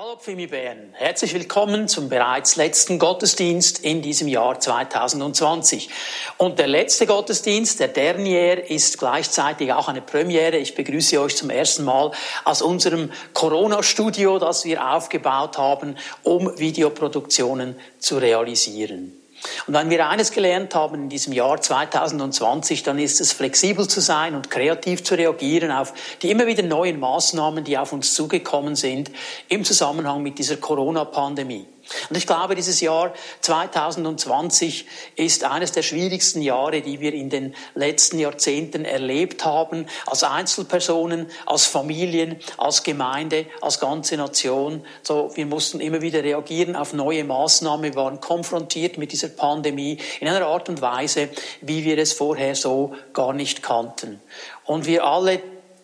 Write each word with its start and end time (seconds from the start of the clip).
Hallo 0.00 0.14
Pfimi 0.16 0.46
Bern, 0.46 0.90
herzlich 0.92 1.34
willkommen 1.34 1.88
zum 1.88 2.08
bereits 2.08 2.54
letzten 2.54 3.00
Gottesdienst 3.00 3.80
in 3.80 4.00
diesem 4.00 4.28
Jahr 4.28 4.60
2020. 4.60 5.88
Und 6.36 6.60
der 6.60 6.68
letzte 6.68 7.04
Gottesdienst, 7.04 7.80
der 7.80 7.88
Dernier, 7.88 8.70
ist 8.70 8.98
gleichzeitig 8.98 9.72
auch 9.72 9.88
eine 9.88 10.00
Premiere. 10.00 10.56
Ich 10.56 10.76
begrüße 10.76 11.20
euch 11.20 11.34
zum 11.34 11.50
ersten 11.50 11.82
Mal 11.82 12.12
aus 12.44 12.62
unserem 12.62 13.10
Corona-Studio, 13.32 14.38
das 14.38 14.64
wir 14.64 14.88
aufgebaut 14.88 15.58
haben, 15.58 15.96
um 16.22 16.56
Videoproduktionen 16.56 17.74
zu 17.98 18.18
realisieren. 18.18 19.20
Und 19.66 19.74
wenn 19.74 19.90
wir 19.90 20.08
eines 20.08 20.32
gelernt 20.32 20.74
haben 20.74 21.02
in 21.02 21.08
diesem 21.08 21.32
Jahr 21.32 21.60
2020, 21.60 22.82
dann 22.82 22.98
ist 22.98 23.20
es 23.20 23.32
flexibel 23.32 23.86
zu 23.88 24.00
sein 24.00 24.34
und 24.34 24.50
kreativ 24.50 25.04
zu 25.04 25.14
reagieren 25.14 25.70
auf 25.70 25.92
die 26.22 26.30
immer 26.30 26.46
wieder 26.46 26.62
neuen 26.62 26.98
Maßnahmen, 26.98 27.64
die 27.64 27.78
auf 27.78 27.92
uns 27.92 28.14
zugekommen 28.14 28.76
sind 28.76 29.10
im 29.48 29.64
Zusammenhang 29.64 30.22
mit 30.22 30.38
dieser 30.38 30.56
Corona-Pandemie. 30.56 31.66
Und 32.10 32.16
ich 32.16 32.26
glaube, 32.26 32.54
dieses 32.54 32.80
Jahr 32.80 33.12
2020 33.40 34.86
ist 35.16 35.44
eines 35.44 35.72
der 35.72 35.82
schwierigsten 35.82 36.42
Jahre, 36.42 36.82
die 36.82 37.00
wir 37.00 37.14
in 37.14 37.30
den 37.30 37.54
letzten 37.74 38.18
Jahrzehnten 38.18 38.84
erlebt 38.84 39.44
haben, 39.44 39.86
als 40.06 40.22
Einzelpersonen, 40.22 41.30
als 41.46 41.66
Familien, 41.66 42.36
als 42.56 42.82
Gemeinde, 42.82 43.46
als 43.60 43.80
ganze 43.80 44.16
Nation. 44.16 44.84
So, 45.02 45.30
wir 45.34 45.46
mussten 45.46 45.80
immer 45.80 46.02
wieder 46.02 46.22
reagieren 46.22 46.76
auf 46.76 46.92
neue 46.92 47.24
Maßnahmen. 47.24 47.84
Wir 47.84 47.94
waren 47.94 48.20
konfrontiert 48.20 48.98
mit 48.98 49.12
dieser 49.12 49.28
Pandemie 49.28 49.98
in 50.20 50.28
einer 50.28 50.46
Art 50.46 50.68
und 50.68 50.82
Weise, 50.82 51.28
wie 51.60 51.84
wir 51.84 51.98
es 51.98 52.12
vorher 52.12 52.54
so 52.54 52.94
gar 53.12 53.32
nicht 53.32 53.62
kannten. 53.62 54.20
Und 54.64 54.86
wir 54.86 55.04
alle 55.04 55.40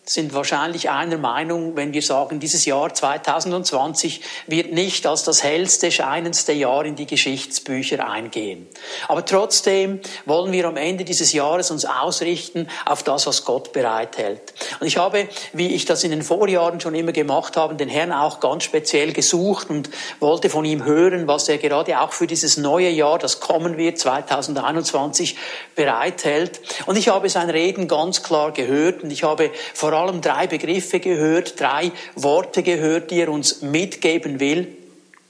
sind 0.07 0.35
wahrscheinlich 0.35 0.91
einer 0.91 1.17
Meinung, 1.17 1.75
wenn 1.75 1.91
wir 1.91 2.03
sagen, 2.03 2.39
dieses 2.39 2.65
Jahr 2.65 2.93
2020 2.93 4.21
wird 4.45 4.71
nicht 4.71 5.07
als 5.07 5.23
das 5.23 5.43
hellste, 5.43 5.91
scheinendste 5.91 6.53
Jahr 6.53 6.85
in 6.85 6.95
die 6.95 7.07
Geschichtsbücher 7.07 8.07
eingehen. 8.07 8.67
Aber 9.07 9.25
trotzdem 9.25 9.99
wollen 10.25 10.51
wir 10.51 10.65
am 10.65 10.77
Ende 10.77 11.05
dieses 11.05 11.33
Jahres 11.33 11.71
uns 11.71 11.85
ausrichten 11.85 12.67
auf 12.85 13.01
das, 13.01 13.25
was 13.25 13.45
Gott 13.45 13.73
bereithält. 13.73 14.53
Und 14.79 14.85
ich 14.85 14.97
habe, 14.97 15.27
wie 15.53 15.73
ich 15.73 15.85
das 15.85 16.03
in 16.03 16.11
den 16.11 16.21
Vorjahren 16.21 16.79
schon 16.79 16.93
immer 16.93 17.11
gemacht 17.11 17.57
habe, 17.57 17.73
den 17.73 17.89
Herrn 17.89 18.11
auch 18.11 18.39
ganz 18.39 18.63
speziell 18.63 19.11
gesucht 19.11 19.71
und 19.71 19.89
wollte 20.19 20.51
von 20.51 20.65
ihm 20.65 20.85
hören, 20.85 21.27
was 21.27 21.49
er 21.49 21.57
gerade 21.57 21.99
auch 21.99 22.13
für 22.13 22.27
dieses 22.27 22.57
neue 22.57 22.89
Jahr, 22.89 23.17
das 23.17 23.39
kommen 23.39 23.77
wird, 23.77 23.97
2021, 23.97 25.35
bereithält. 25.75 26.61
Und 26.85 26.95
ich 26.95 27.07
habe 27.07 27.27
sein 27.27 27.49
Reden 27.49 27.87
ganz 27.87 28.21
klar 28.21 28.51
gehört 28.51 29.01
und 29.01 29.09
ich 29.09 29.23
habe 29.23 29.49
vor 29.73 29.94
allem 29.95 30.21
drei 30.21 30.47
Begriffe 30.47 30.99
gehört, 30.99 31.59
drei 31.59 31.91
Worte 32.15 32.63
gehört, 32.63 33.11
die 33.11 33.21
er 33.21 33.29
uns 33.29 33.61
mitgeben 33.61 34.39
will. 34.39 34.77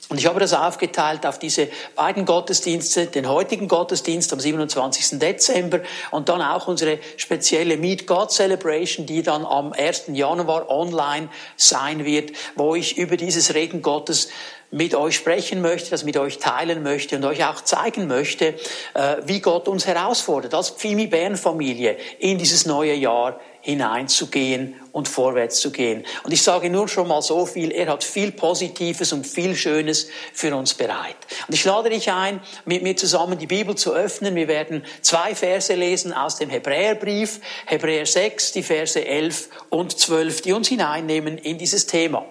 Und 0.07 0.19
ich 0.19 0.27
habe 0.27 0.39
das 0.39 0.53
aufgeteilt 0.53 1.25
auf 1.25 1.39
diese 1.39 1.67
beiden 1.95 2.25
Gottesdienste, 2.25 3.07
den 3.07 3.27
heutigen 3.27 3.67
Gottesdienst 3.67 4.31
am 4.33 4.39
27. 4.39 5.17
Dezember 5.17 5.79
und 6.11 6.29
dann 6.29 6.43
auch 6.43 6.67
unsere 6.67 6.99
spezielle 7.17 7.77
Meet 7.77 8.05
God 8.05 8.31
Celebration, 8.31 9.07
die 9.07 9.23
dann 9.23 9.45
am 9.45 9.73
1. 9.73 10.03
Januar 10.09 10.69
online 10.69 11.29
sein 11.57 12.05
wird, 12.05 12.33
wo 12.55 12.75
ich 12.75 12.97
über 12.97 13.17
dieses 13.17 13.55
Reden 13.55 13.81
Gottes 13.81 14.29
mit 14.69 14.93
euch 14.93 15.15
sprechen 15.15 15.61
möchte, 15.61 15.89
das 15.89 16.03
mit 16.03 16.17
euch 16.17 16.37
teilen 16.37 16.83
möchte 16.83 17.15
und 17.15 17.25
euch 17.25 17.43
auch 17.45 17.61
zeigen 17.61 18.07
möchte, 18.07 18.55
äh, 18.93 19.17
wie 19.25 19.39
Gott 19.39 19.67
uns 19.67 19.87
herausfordert, 19.87 20.53
als 20.53 20.69
Pfimi 20.69 21.07
Bern 21.07 21.37
Familie 21.37 21.97
in 22.19 22.37
dieses 22.37 22.65
neue 22.65 22.93
Jahr 22.93 23.39
hineinzugehen 23.65 24.75
und 24.91 25.07
vorwärts 25.07 25.59
zu 25.59 25.71
gehen. 25.71 26.05
Und 26.23 26.31
ich 26.31 26.43
sage 26.43 26.69
nur 26.69 26.87
schon 26.87 27.07
mal 27.07 27.23
so 27.23 27.47
viel, 27.47 27.71
er 27.71 27.87
hat 27.87 28.03
viel 28.03 28.31
Positives 28.31 29.11
und 29.11 29.25
viel 29.25 29.55
Schönes 29.55 30.07
für 30.33 30.55
uns 30.55 30.75
bereit. 30.75 31.15
Und 31.47 31.55
ich 31.55 31.65
lade 31.65 31.89
dich 31.89 32.11
ein, 32.11 32.41
mit 32.65 32.83
mir 32.83 32.95
zusammen 32.95 33.39
die 33.39 33.47
Bibel 33.47 33.73
zu 33.73 33.91
öffnen. 33.91 34.35
Wir 34.35 34.47
werden 34.47 34.85
zwei 35.01 35.33
Verse 35.33 35.73
lesen 35.73 36.13
aus 36.13 36.35
dem 36.35 36.51
Hebräerbrief, 36.51 37.39
Hebräer 37.65 38.05
6, 38.05 38.51
die 38.51 38.61
Verse 38.61 39.03
11 39.03 39.49
und 39.69 39.97
12, 39.97 40.41
die 40.41 40.53
uns 40.53 40.67
hineinnehmen 40.67 41.39
in 41.39 41.57
dieses 41.57 41.87
Thema. 41.87 42.23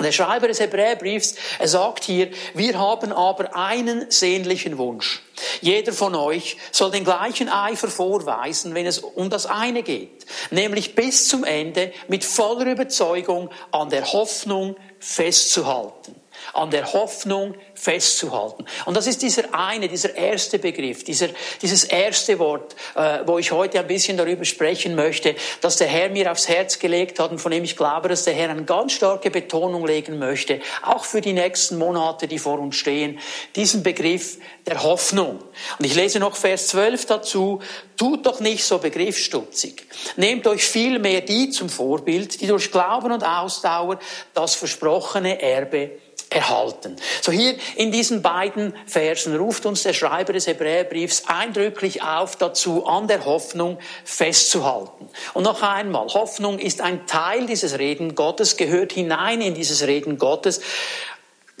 Der 0.00 0.12
Schreiber 0.12 0.46
des 0.46 0.60
Hebräerbriefs, 0.60 1.34
er 1.58 1.66
sagt 1.66 2.04
hier, 2.04 2.30
wir 2.54 2.78
haben 2.78 3.12
aber 3.12 3.56
einen 3.56 4.10
sehnlichen 4.10 4.78
Wunsch. 4.78 5.22
Jeder 5.60 5.92
von 5.92 6.14
euch 6.14 6.56
soll 6.70 6.92
den 6.92 7.04
gleichen 7.04 7.48
Eifer 7.48 7.88
vorweisen, 7.88 8.74
wenn 8.74 8.86
es 8.86 9.00
um 9.00 9.28
das 9.28 9.46
eine 9.46 9.82
geht, 9.82 10.24
nämlich 10.50 10.94
bis 10.94 11.26
zum 11.26 11.42
Ende 11.42 11.92
mit 12.06 12.24
voller 12.24 12.66
Überzeugung 12.66 13.50
an 13.72 13.90
der 13.90 14.12
Hoffnung 14.12 14.76
festzuhalten 15.00 16.14
an 16.52 16.70
der 16.70 16.92
Hoffnung 16.92 17.54
festzuhalten. 17.74 18.64
Und 18.86 18.96
das 18.96 19.06
ist 19.06 19.22
dieser 19.22 19.54
eine, 19.54 19.88
dieser 19.88 20.14
erste 20.14 20.58
Begriff, 20.58 21.04
dieser, 21.04 21.28
dieses 21.62 21.84
erste 21.84 22.38
Wort, 22.38 22.74
äh, 22.94 23.20
wo 23.26 23.38
ich 23.38 23.52
heute 23.52 23.78
ein 23.78 23.86
bisschen 23.86 24.16
darüber 24.16 24.44
sprechen 24.44 24.94
möchte, 24.94 25.34
dass 25.60 25.76
der 25.76 25.86
Herr 25.86 26.08
mir 26.08 26.30
aufs 26.30 26.48
Herz 26.48 26.78
gelegt 26.78 27.20
hat 27.20 27.30
und 27.30 27.38
von 27.38 27.52
dem 27.52 27.64
ich 27.64 27.76
glaube, 27.76 28.08
dass 28.08 28.24
der 28.24 28.34
Herr 28.34 28.50
eine 28.50 28.64
ganz 28.64 28.92
starke 28.92 29.30
Betonung 29.30 29.86
legen 29.86 30.18
möchte, 30.18 30.60
auch 30.82 31.04
für 31.04 31.20
die 31.20 31.32
nächsten 31.32 31.78
Monate, 31.78 32.28
die 32.28 32.38
vor 32.38 32.58
uns 32.58 32.76
stehen, 32.76 33.18
diesen 33.56 33.82
Begriff 33.82 34.38
der 34.66 34.82
Hoffnung. 34.82 35.42
Und 35.78 35.84
ich 35.84 35.94
lese 35.94 36.18
noch 36.18 36.36
Vers 36.36 36.68
12 36.68 37.06
dazu, 37.06 37.60
tut 37.96 38.26
doch 38.26 38.40
nicht 38.40 38.64
so 38.64 38.78
begriffsstutzig. 38.78 39.84
Nehmt 40.16 40.46
euch 40.46 40.64
vielmehr 40.64 41.20
die 41.20 41.50
zum 41.50 41.68
Vorbild, 41.68 42.40
die 42.40 42.46
durch 42.46 42.70
Glauben 42.70 43.12
und 43.12 43.24
Ausdauer 43.24 43.98
das 44.34 44.54
versprochene 44.54 45.40
Erbe 45.40 45.90
erhalten. 46.30 46.96
So 47.20 47.32
hier 47.32 47.56
in 47.76 47.90
diesen 47.90 48.22
beiden 48.22 48.74
Versen 48.86 49.36
ruft 49.36 49.66
uns 49.66 49.82
der 49.82 49.92
Schreiber 49.92 50.32
des 50.32 50.46
Hebräerbriefs 50.46 51.24
eindrücklich 51.26 52.02
auf 52.02 52.36
dazu, 52.36 52.86
an 52.86 53.08
der 53.08 53.24
Hoffnung 53.24 53.78
festzuhalten. 54.04 55.08
Und 55.34 55.44
noch 55.44 55.62
einmal, 55.62 56.06
Hoffnung 56.08 56.58
ist 56.58 56.80
ein 56.80 57.06
Teil 57.06 57.46
dieses 57.46 57.78
Reden 57.78 58.14
Gottes, 58.14 58.56
gehört 58.56 58.92
hinein 58.92 59.40
in 59.40 59.54
dieses 59.54 59.86
Reden 59.86 60.18
Gottes 60.18 60.60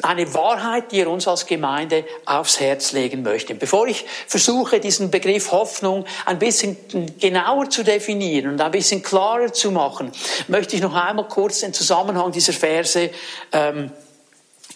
eine 0.02 0.32
Wahrheit, 0.32 0.92
die 0.92 1.00
er 1.00 1.10
uns 1.10 1.26
als 1.26 1.46
Gemeinde 1.46 2.04
aufs 2.24 2.60
Herz 2.60 2.92
legen 2.92 3.22
möchte. 3.22 3.54
Bevor 3.54 3.88
ich 3.88 4.04
versuche, 4.26 4.78
diesen 4.78 5.10
Begriff 5.10 5.50
Hoffnung 5.50 6.04
ein 6.24 6.38
bisschen 6.38 6.76
genauer 7.18 7.68
zu 7.68 7.82
definieren 7.82 8.52
und 8.52 8.60
ein 8.60 8.70
bisschen 8.70 9.02
klarer 9.02 9.52
zu 9.52 9.72
machen, 9.72 10.12
möchte 10.46 10.76
ich 10.76 10.82
noch 10.82 10.94
einmal 10.94 11.26
kurz 11.26 11.60
den 11.60 11.74
Zusammenhang 11.74 12.30
dieser 12.30 12.52
Verse 12.52 13.10
ähm, 13.52 13.90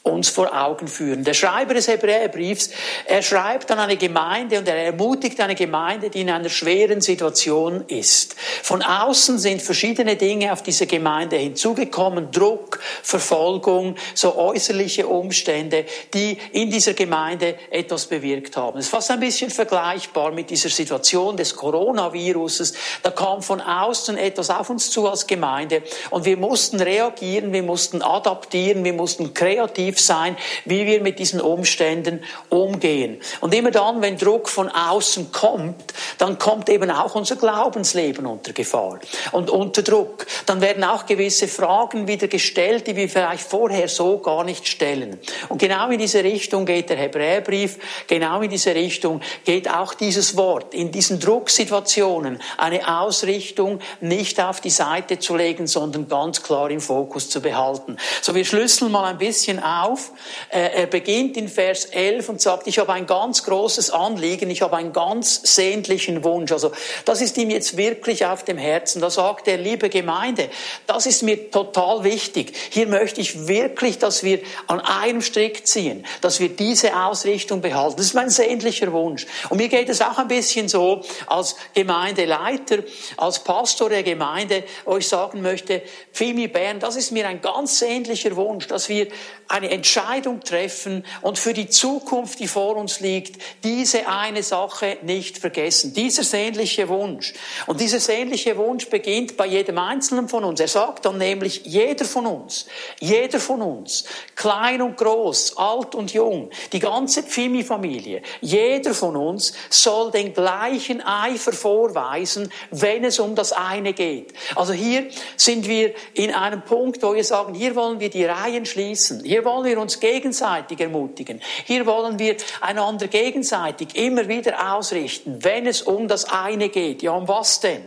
uns 0.02 0.30
vor 0.30 0.52
Augen 0.52 0.88
führen. 0.88 1.22
Der 1.22 1.34
Schreiber 1.34 1.74
des 1.74 1.86
Hebräerbriefs, 1.86 2.70
er 3.06 3.22
schreibt 3.22 3.70
an 3.70 3.78
eine 3.78 3.96
Gemeinde 3.96 4.58
und 4.58 4.66
er 4.66 4.76
ermutigt 4.76 5.40
eine 5.40 5.54
Gemeinde, 5.54 6.10
die 6.10 6.22
in 6.22 6.30
einer 6.30 6.48
schweren 6.48 7.00
Situation 7.00 7.84
ist. 7.86 8.34
Von 8.62 8.82
außen 8.82 9.38
sind 9.38 9.62
verschiedene 9.62 10.16
Dinge 10.16 10.52
auf 10.52 10.62
diese 10.62 10.86
Gemeinde 10.86 11.36
hinzugekommen, 11.36 12.32
Druck, 12.32 12.80
Verfolgung, 13.02 13.94
so 14.14 14.36
äußerliche 14.36 15.06
Umstände, 15.06 15.84
die 16.14 16.36
in 16.50 16.70
dieser 16.70 16.94
Gemeinde 16.94 17.54
etwas 17.70 18.06
bewirkt 18.06 18.56
haben. 18.56 18.78
Es 18.78 18.86
ist 18.86 18.90
fast 18.90 19.10
ein 19.12 19.20
bisschen 19.20 19.50
vergleichbar 19.50 20.32
mit 20.32 20.50
dieser 20.50 20.68
Situation 20.68 21.36
des 21.36 21.54
Coronaviruses. 21.54 22.74
Da 23.04 23.10
kam 23.10 23.40
von 23.40 23.60
außen 23.60 24.18
etwas 24.18 24.50
auf 24.50 24.68
uns 24.68 24.90
zu 24.90 25.08
als 25.08 25.28
Gemeinde 25.28 25.82
und 26.10 26.24
wir 26.24 26.36
mussten 26.36 26.80
reagieren, 26.80 27.52
wir 27.52 27.62
mussten 27.62 28.02
adaptieren, 28.02 28.82
wir 28.82 28.94
mussten 28.94 29.32
kreativ 29.32 29.91
aktiv 29.92 30.00
sein, 30.00 30.36
wie 30.64 30.86
wir 30.86 31.00
mit 31.00 31.18
diesen 31.18 31.40
Umständen 31.40 32.20
umgehen. 32.48 33.20
Und 33.40 33.54
immer 33.54 33.70
dann, 33.70 34.00
wenn 34.02 34.16
Druck 34.16 34.48
von 34.48 34.68
außen 34.68 35.32
kommt, 35.32 35.92
dann 36.18 36.38
kommt 36.38 36.68
eben 36.68 36.90
auch 36.90 37.14
unser 37.14 37.36
Glaubensleben 37.36 38.26
unter 38.26 38.52
Gefahr 38.52 38.98
und 39.32 39.50
unter 39.50 39.82
Druck. 39.82 40.26
Dann 40.46 40.60
werden 40.60 40.84
auch 40.84 41.06
gewisse 41.06 41.48
Fragen 41.48 42.06
wieder 42.08 42.28
gestellt, 42.28 42.86
die 42.86 42.96
wir 42.96 43.08
vielleicht 43.08 43.44
vorher 43.44 43.88
so 43.88 44.18
gar 44.18 44.44
nicht 44.44 44.66
stellen. 44.66 45.18
Und 45.48 45.58
genau 45.58 45.90
in 45.90 45.98
diese 45.98 46.24
Richtung 46.24 46.64
geht 46.64 46.88
der 46.90 46.96
Hebräerbrief, 46.96 47.78
genau 48.06 48.40
in 48.40 48.50
diese 48.50 48.74
Richtung 48.74 49.20
geht 49.44 49.68
auch 49.70 49.94
dieses 49.94 50.36
Wort. 50.36 50.74
In 50.74 50.90
diesen 50.90 51.20
Drucksituationen 51.20 52.40
eine 52.56 53.00
Ausrichtung 53.00 53.80
nicht 54.00 54.40
auf 54.40 54.60
die 54.60 54.70
Seite 54.70 55.18
zu 55.18 55.36
legen, 55.36 55.66
sondern 55.66 56.08
ganz 56.08 56.42
klar 56.42 56.70
im 56.70 56.80
Fokus 56.80 57.28
zu 57.28 57.40
behalten. 57.40 57.96
So, 58.20 58.34
wir 58.34 58.44
schlüsseln 58.44 58.90
mal 58.90 59.04
ein 59.04 59.18
bisschen 59.18 59.62
auf 59.62 59.81
auf. 59.82 60.12
Äh, 60.50 60.82
er 60.82 60.86
beginnt 60.86 61.36
in 61.36 61.48
Vers 61.48 61.86
11 61.86 62.28
und 62.28 62.40
sagt, 62.40 62.66
ich 62.66 62.78
habe 62.78 62.92
ein 62.92 63.06
ganz 63.06 63.44
großes 63.44 63.90
Anliegen, 63.90 64.50
ich 64.50 64.62
habe 64.62 64.76
ein 64.76 64.92
ganz 64.92 65.54
sehnlichen 65.54 66.24
Wunsch. 66.24 66.52
Also 66.52 66.72
das 67.04 67.20
ist 67.20 67.36
ihm 67.38 67.50
jetzt 67.50 67.76
wirklich 67.76 68.26
auf 68.26 68.44
dem 68.44 68.58
Herzen. 68.58 69.00
Da 69.00 69.10
sagt 69.10 69.48
er, 69.48 69.56
liebe 69.56 69.88
Gemeinde, 69.88 70.48
das 70.86 71.06
ist 71.06 71.22
mir 71.22 71.50
total 71.50 72.04
wichtig. 72.04 72.54
Hier 72.70 72.86
möchte 72.86 73.20
ich 73.20 73.46
wirklich, 73.46 73.98
dass 73.98 74.22
wir 74.22 74.40
an 74.66 74.80
einem 74.80 75.22
Strick 75.22 75.66
ziehen, 75.66 76.06
dass 76.20 76.40
wir 76.40 76.48
diese 76.48 76.96
Ausrichtung 76.96 77.60
behalten. 77.60 77.96
Das 77.96 78.06
ist 78.06 78.14
mein 78.14 78.30
sehnlicher 78.30 78.92
Wunsch. 78.92 79.26
Und 79.48 79.58
mir 79.58 79.68
geht 79.68 79.88
es 79.88 80.00
auch 80.00 80.18
ein 80.18 80.28
bisschen 80.28 80.68
so 80.68 81.02
als 81.26 81.56
Gemeindeleiter, 81.74 82.78
als 83.16 83.40
Pastor 83.40 83.88
der 83.88 84.02
Gemeinde, 84.02 84.64
wo 84.84 84.96
ich 84.96 85.08
sagen 85.08 85.42
möchte, 85.42 85.82
Fimi 86.12 86.48
Bern, 86.48 86.80
das 86.80 86.96
ist 86.96 87.12
mir 87.12 87.26
ein 87.26 87.40
ganz 87.40 87.78
sehnlicher 87.78 88.36
Wunsch, 88.36 88.66
dass 88.66 88.88
wir 88.88 89.08
eine 89.48 89.70
Entscheidung 89.72 90.40
treffen 90.40 91.04
und 91.22 91.38
für 91.38 91.54
die 91.54 91.68
Zukunft, 91.68 92.38
die 92.40 92.48
vor 92.48 92.76
uns 92.76 93.00
liegt, 93.00 93.42
diese 93.64 94.06
eine 94.06 94.42
Sache 94.42 94.98
nicht 95.02 95.38
vergessen. 95.38 95.94
Dieser 95.94 96.24
sehnliche 96.24 96.88
Wunsch. 96.88 97.32
Und 97.66 97.80
dieser 97.80 97.98
sehnliche 97.98 98.56
Wunsch 98.56 98.88
beginnt 98.88 99.36
bei 99.36 99.46
jedem 99.46 99.78
Einzelnen 99.78 100.28
von 100.28 100.44
uns. 100.44 100.60
Er 100.60 100.68
sagt 100.68 101.06
dann 101.06 101.18
nämlich, 101.18 101.62
jeder 101.64 102.04
von 102.04 102.26
uns, 102.26 102.66
jeder 103.00 103.40
von 103.40 103.62
uns, 103.62 104.04
klein 104.36 104.82
und 104.82 104.96
groß, 104.96 105.56
alt 105.56 105.94
und 105.94 106.12
jung, 106.12 106.50
die 106.72 106.78
ganze 106.78 107.22
Pfimi-Familie, 107.22 108.22
jeder 108.40 108.92
von 108.92 109.16
uns 109.16 109.54
soll 109.70 110.10
den 110.10 110.34
gleichen 110.34 111.00
Eifer 111.00 111.52
vorweisen, 111.52 112.52
wenn 112.70 113.04
es 113.04 113.18
um 113.18 113.34
das 113.34 113.52
eine 113.52 113.94
geht. 113.94 114.34
Also 114.54 114.72
hier 114.72 115.08
sind 115.36 115.66
wir 115.66 115.94
in 116.14 116.32
einem 116.32 116.62
Punkt, 116.62 117.02
wo 117.02 117.14
wir 117.14 117.24
sagen, 117.24 117.54
hier 117.54 117.74
wollen 117.74 118.00
wir 118.00 118.10
die 118.10 118.24
Reihen 118.24 118.66
schließen. 118.66 119.24
Hier 119.24 119.44
wollen 119.44 119.61
wir 119.64 119.78
uns 119.78 120.00
gegenseitig 120.00 120.80
ermutigen. 120.80 121.40
Hier 121.64 121.86
wollen 121.86 122.18
wir 122.18 122.36
einander 122.60 123.08
gegenseitig 123.08 123.94
immer 123.96 124.28
wieder 124.28 124.74
ausrichten, 124.74 125.44
wenn 125.44 125.66
es 125.66 125.82
um 125.82 126.08
das 126.08 126.24
eine 126.24 126.68
geht. 126.68 127.02
Ja, 127.02 127.12
um 127.12 127.28
was 127.28 127.60
denn? 127.60 127.84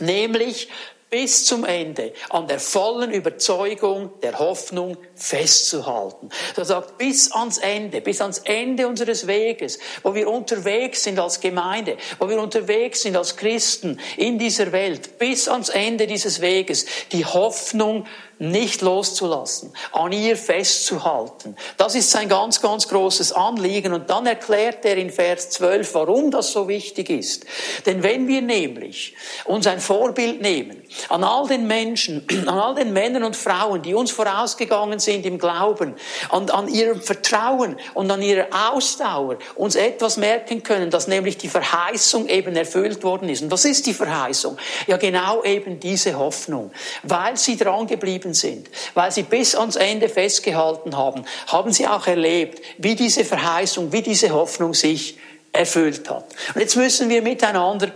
Nämlich 0.00 0.68
bis 1.14 1.46
zum 1.46 1.64
Ende 1.64 2.12
an 2.30 2.48
der 2.48 2.58
vollen 2.58 3.12
Überzeugung 3.12 4.10
der 4.20 4.36
Hoffnung 4.40 4.96
festzuhalten. 5.14 6.28
Er 6.56 6.64
sagt, 6.64 6.98
bis 6.98 7.30
ans 7.30 7.58
Ende, 7.58 8.00
bis 8.00 8.20
ans 8.20 8.38
Ende 8.38 8.88
unseres 8.88 9.28
Weges, 9.28 9.78
wo 10.02 10.12
wir 10.16 10.28
unterwegs 10.28 11.04
sind 11.04 11.20
als 11.20 11.38
Gemeinde, 11.38 11.98
wo 12.18 12.28
wir 12.28 12.42
unterwegs 12.42 13.02
sind 13.02 13.16
als 13.16 13.36
Christen 13.36 14.00
in 14.16 14.40
dieser 14.40 14.72
Welt, 14.72 15.20
bis 15.20 15.46
ans 15.46 15.68
Ende 15.68 16.08
dieses 16.08 16.40
Weges, 16.40 16.84
die 17.12 17.24
Hoffnung 17.24 18.08
nicht 18.38 18.82
loszulassen, 18.82 19.72
an 19.92 20.12
ihr 20.12 20.36
festzuhalten. 20.36 21.56
Das 21.76 21.94
ist 21.94 22.10
sein 22.10 22.28
ganz, 22.28 22.60
ganz 22.60 22.88
großes 22.88 23.32
Anliegen. 23.32 23.92
Und 23.92 24.10
dann 24.10 24.26
erklärt 24.26 24.84
er 24.84 24.96
in 24.96 25.10
Vers 25.10 25.50
12, 25.50 25.94
warum 25.94 26.30
das 26.30 26.52
so 26.52 26.68
wichtig 26.68 27.10
ist. 27.10 27.44
Denn 27.86 28.02
wenn 28.02 28.28
wir 28.28 28.42
nämlich 28.42 29.14
uns 29.44 29.66
ein 29.66 29.80
Vorbild 29.80 30.40
nehmen 30.42 30.82
an 31.08 31.24
all 31.24 31.46
den 31.46 31.66
Menschen, 31.66 32.26
an 32.46 32.58
all 32.58 32.74
den 32.74 32.92
Männern 32.92 33.24
und 33.24 33.36
Frauen, 33.36 33.82
die 33.82 33.94
uns 33.94 34.10
vorausgegangen 34.10 34.98
sind 34.98 35.26
im 35.26 35.38
Glauben, 35.38 35.94
an, 36.30 36.50
an 36.50 36.68
ihrem 36.68 37.00
Vertrauen 37.00 37.76
und 37.94 38.10
an 38.10 38.22
ihrer 38.22 38.46
Ausdauer, 38.72 39.38
uns 39.54 39.74
etwas 39.74 40.16
merken 40.16 40.62
können, 40.62 40.90
dass 40.90 41.08
nämlich 41.08 41.38
die 41.38 41.48
Verheißung 41.48 42.28
eben 42.28 42.56
erfüllt 42.56 43.02
worden 43.02 43.28
ist. 43.28 43.42
Und 43.42 43.50
was 43.50 43.64
ist 43.64 43.86
die 43.86 43.94
Verheißung? 43.94 44.56
Ja, 44.86 44.96
genau 44.96 45.42
eben 45.44 45.80
diese 45.80 46.18
Hoffnung. 46.18 46.70
Weil 47.02 47.36
sie 47.36 47.56
dran 47.56 47.86
geblieben 47.86 48.23
sind, 48.32 48.70
weil 48.94 49.10
sie 49.12 49.24
bis 49.24 49.54
ans 49.54 49.76
Ende 49.76 50.08
festgehalten 50.08 50.96
haben, 50.96 51.24
haben 51.48 51.72
sie 51.72 51.86
auch 51.86 52.06
erlebt, 52.06 52.62
wie 52.78 52.94
diese 52.94 53.24
Verheißung, 53.24 53.92
wie 53.92 54.02
diese 54.02 54.30
Hoffnung 54.30 54.72
sich 54.72 55.18
erfüllt 55.52 56.08
hat. 56.08 56.24
Und 56.54 56.60
jetzt 56.60 56.76
müssen 56.76 57.08
wir 57.08 57.20
miteinander 57.22 57.92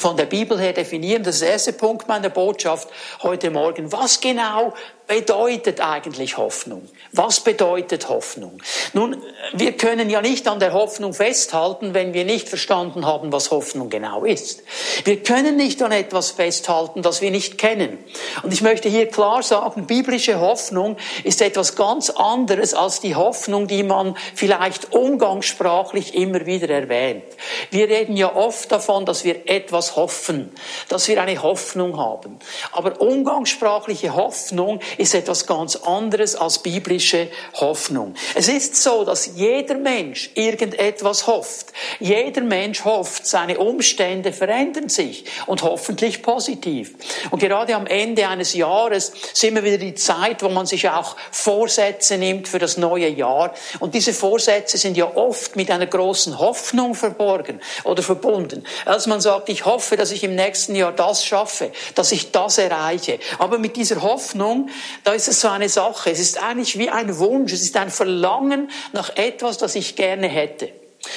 von 0.00 0.16
der 0.16 0.26
Bibel 0.26 0.58
her 0.58 0.72
definieren. 0.72 1.22
Das 1.22 1.36
ist 1.36 1.42
der 1.42 1.50
erste 1.50 1.72
Punkt 1.74 2.08
meiner 2.08 2.30
Botschaft 2.30 2.88
heute 3.22 3.50
Morgen. 3.50 3.92
Was 3.92 4.20
genau 4.20 4.72
bedeutet 5.06 5.80
eigentlich 5.80 6.36
Hoffnung? 6.36 6.88
Was 7.12 7.40
bedeutet 7.40 8.08
Hoffnung? 8.08 8.62
Nun, 8.92 9.20
wir 9.52 9.72
können 9.72 10.10
ja 10.10 10.22
nicht 10.22 10.46
an 10.46 10.60
der 10.60 10.72
Hoffnung 10.72 11.12
festhalten, 11.12 11.92
wenn 11.92 12.14
wir 12.14 12.24
nicht 12.24 12.48
verstanden 12.48 13.04
haben, 13.04 13.32
was 13.32 13.50
Hoffnung 13.50 13.90
genau 13.90 14.24
ist. 14.24 14.62
Wir 15.02 15.20
können 15.20 15.56
nicht 15.56 15.82
an 15.82 15.90
etwas 15.90 16.30
festhalten, 16.30 17.02
das 17.02 17.20
wir 17.20 17.32
nicht 17.32 17.58
kennen. 17.58 17.98
Und 18.44 18.52
ich 18.52 18.62
möchte 18.62 18.88
hier 18.88 19.08
klar 19.08 19.42
sagen, 19.42 19.86
biblische 19.86 20.38
Hoffnung 20.38 20.98
ist 21.24 21.42
etwas 21.42 21.74
ganz 21.74 22.10
anderes 22.10 22.74
als 22.74 23.00
die 23.00 23.16
Hoffnung, 23.16 23.66
die 23.66 23.82
man 23.82 24.16
vielleicht 24.36 24.92
umgangssprachlich 24.92 26.14
immer 26.14 26.46
wieder 26.46 26.68
erwähnt. 26.68 27.24
Wir 27.72 27.88
reden 27.88 28.16
ja 28.16 28.36
oft 28.36 28.70
davon, 28.70 29.04
dass 29.04 29.24
wir 29.24 29.48
etwas 29.48 29.96
hoffen, 29.96 30.52
dass 30.88 31.08
wir 31.08 31.20
eine 31.20 31.42
Hoffnung 31.42 31.98
haben. 31.98 32.38
Aber 32.70 33.00
umgangssprachliche 33.00 34.14
Hoffnung 34.14 34.78
ist 34.96 35.16
etwas 35.16 35.48
ganz 35.48 35.74
anderes 35.74 36.36
als 36.36 36.60
biblische 36.60 36.99
Hoffnung. 37.54 38.14
Es 38.34 38.48
ist 38.48 38.76
so, 38.76 39.04
dass 39.04 39.30
jeder 39.34 39.74
Mensch 39.74 40.30
irgendetwas 40.34 41.26
hofft. 41.26 41.72
Jeder 41.98 42.42
Mensch 42.42 42.84
hofft, 42.84 43.26
seine 43.26 43.58
Umstände 43.58 44.32
verändern 44.32 44.88
sich 44.88 45.24
und 45.46 45.62
hoffentlich 45.62 46.22
positiv. 46.22 46.94
Und 47.30 47.40
gerade 47.40 47.74
am 47.74 47.86
Ende 47.86 48.28
eines 48.28 48.54
Jahres 48.54 49.12
sind 49.32 49.54
wir 49.54 49.64
wieder 49.64 49.78
die 49.78 49.94
Zeit, 49.94 50.42
wo 50.42 50.48
man 50.48 50.66
sich 50.66 50.88
auch 50.88 51.16
Vorsätze 51.30 52.18
nimmt 52.18 52.48
für 52.48 52.58
das 52.58 52.76
neue 52.76 53.08
Jahr. 53.08 53.54
Und 53.78 53.94
diese 53.94 54.12
Vorsätze 54.12 54.78
sind 54.78 54.96
ja 54.96 55.16
oft 55.16 55.56
mit 55.56 55.70
einer 55.70 55.86
großen 55.86 56.38
Hoffnung 56.38 56.94
verborgen 56.94 57.60
oder 57.84 58.02
verbunden. 58.02 58.64
Als 58.84 59.06
man 59.06 59.20
sagt, 59.20 59.48
ich 59.48 59.64
hoffe, 59.64 59.96
dass 59.96 60.10
ich 60.10 60.24
im 60.24 60.34
nächsten 60.34 60.74
Jahr 60.74 60.92
das 60.92 61.24
schaffe, 61.24 61.72
dass 61.94 62.12
ich 62.12 62.30
das 62.30 62.58
erreiche. 62.58 63.18
Aber 63.38 63.58
mit 63.58 63.76
dieser 63.76 64.02
Hoffnung 64.02 64.68
da 65.04 65.12
ist 65.12 65.28
es 65.28 65.40
so 65.40 65.48
eine 65.48 65.68
Sache. 65.68 66.10
Es 66.10 66.18
ist 66.18 66.42
eigentlich 66.42 66.78
wie 66.78 66.89
ein 66.90 67.18
Wunsch. 67.18 67.52
Es 67.52 67.62
ist 67.62 67.76
ein 67.76 67.90
Verlangen 67.90 68.70
nach 68.92 69.16
etwas, 69.16 69.58
das 69.58 69.74
ich 69.74 69.96
gerne 69.96 70.28
hätte. 70.28 70.72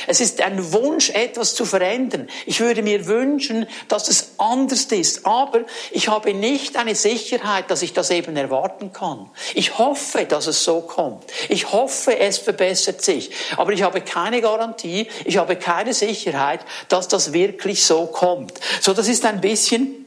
Es 0.07 0.21
ist 0.21 0.41
ein 0.41 0.71
Wunsch, 0.71 1.09
etwas 1.09 1.55
zu 1.55 1.65
verändern. 1.65 2.29
Ich 2.45 2.61
würde 2.61 2.81
mir 2.81 3.05
wünschen, 3.05 3.67
dass 3.89 4.07
es 4.07 4.31
anders 4.37 4.85
ist. 4.85 5.25
Aber 5.25 5.61
ich 5.91 6.07
habe 6.07 6.33
nicht 6.33 6.77
eine 6.77 6.95
Sicherheit, 6.95 7.69
dass 7.69 7.81
ich 7.81 7.93
das 7.93 8.09
eben 8.09 8.35
erwarten 8.37 8.93
kann. 8.93 9.29
Ich 9.53 9.77
hoffe, 9.77 10.25
dass 10.25 10.47
es 10.47 10.63
so 10.63 10.81
kommt. 10.81 11.25
Ich 11.49 11.71
hoffe, 11.73 12.17
es 12.17 12.37
verbessert 12.37 13.01
sich. 13.01 13.31
Aber 13.57 13.73
ich 13.73 13.83
habe 13.83 14.01
keine 14.01 14.41
Garantie, 14.41 15.07
ich 15.25 15.37
habe 15.37 15.57
keine 15.57 15.93
Sicherheit, 15.93 16.61
dass 16.87 17.09
das 17.09 17.33
wirklich 17.33 17.83
so 17.83 18.05
kommt. 18.05 18.53
So, 18.79 18.93
das 18.93 19.07
ist 19.09 19.25
ein 19.25 19.41
bisschen 19.41 20.02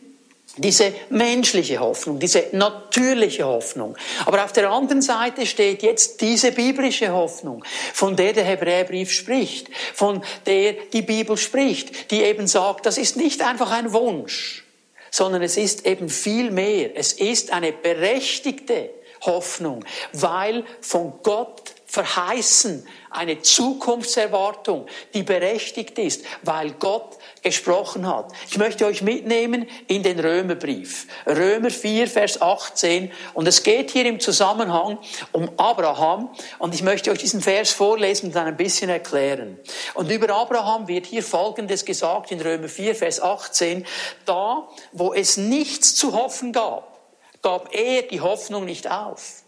diese 0.57 0.95
menschliche 1.11 1.81
Hoffnung, 1.81 2.19
diese 2.19 2.45
natürliche 2.53 3.45
Hoffnung. 3.45 3.97
Aber 4.25 4.45
auf 4.45 4.53
der 4.53 4.71
anderen 4.71 5.03
Seite 5.03 5.47
steht 5.47 5.83
jetzt 5.83 6.21
diese 6.21 6.53
biblische 6.53 7.13
Hoffnung, 7.13 7.65
von 7.93 8.17
der 8.17 8.33
der 8.33 8.45
Hebräerbrief 8.45 9.11
spricht, 9.11 9.69
von 9.95 10.23
der 10.47 10.73
die 10.93 11.03
Bibel 11.03 11.37
spricht, 11.37 12.11
die 12.11 12.23
eben 12.23 12.47
sagt, 12.47 12.87
das 12.87 12.99
ist 12.99 13.17
nicht 13.17 13.43
einfach 13.43 13.71
ein 13.71 13.93
Wunsch, 13.93 14.65
sondern 15.11 15.43
es 15.43 15.57
ist 15.57 15.87
eben 15.87 16.09
viel 16.09 16.51
mehr. 16.51 16.97
Es 16.97 17.13
ist 17.13 17.53
eine 17.53 17.73
berechtigte 17.73 18.91
Hoffnung, 19.23 19.85
weil 20.13 20.65
von 20.81 21.15
Gott 21.23 21.75
verheißen, 21.87 22.87
eine 23.11 23.41
Zukunftserwartung, 23.41 24.87
die 25.15 25.23
berechtigt 25.23 25.99
ist, 25.99 26.25
weil 26.43 26.73
Gott 26.73 27.17
gesprochen 27.51 28.07
hat. 28.07 28.33
Ich 28.49 28.59
möchte 28.59 28.87
euch 28.87 29.03
mitnehmen 29.03 29.67
in 29.87 30.03
den 30.03 30.19
Römerbrief. 30.19 31.07
Römer 31.27 31.71
4, 31.71 32.09
Vers 32.09 32.43
18. 32.43 33.13
Und 33.35 33.47
es 33.47 33.63
geht 33.63 33.91
hier 33.91 34.05
im 34.07 34.19
Zusammenhang 34.21 34.99
um 35.33 35.51
Abraham. 35.57 36.31
Und 36.59 36.75
ich 36.75 36.83
möchte 36.83 37.11
euch 37.11 37.19
diesen 37.19 37.41
Vers 37.41 37.71
vorlesen 37.71 38.27
und 38.27 38.37
dann 38.37 38.47
ein 38.47 38.57
bisschen 38.57 38.91
erklären. 38.91 39.59
Und 39.95 40.11
über 40.11 40.35
Abraham 40.35 40.89
wird 40.89 41.07
hier 41.07 41.23
Folgendes 41.23 41.85
gesagt 41.85 42.33
in 42.33 42.41
Römer 42.41 42.69
4, 42.69 42.95
Vers 42.95 43.21
18. 43.21 43.87
Da, 44.25 44.67
wo 44.93 45.15
es 45.15 45.37
nichts 45.37 45.95
zu 45.95 46.15
hoffen 46.15 46.53
gab, 46.53 46.99
gab 47.43 47.73
er 47.73 48.03
die 48.03 48.21
Hoffnung 48.21 48.65
nicht 48.65 48.91
auf. 48.91 49.43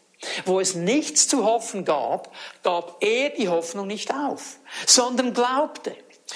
Wo 0.47 0.61
es 0.61 0.75
nichts 0.75 1.28
zu 1.28 1.45
hoffen 1.45 1.85
gab, 1.85 2.33
gab 2.62 3.02
er 3.02 3.31
die 3.31 3.49
Hoffnung 3.49 3.87
nicht 3.87 4.12
auf, 4.12 4.59
sondern 4.87 5.33
glaubte. 5.33 5.95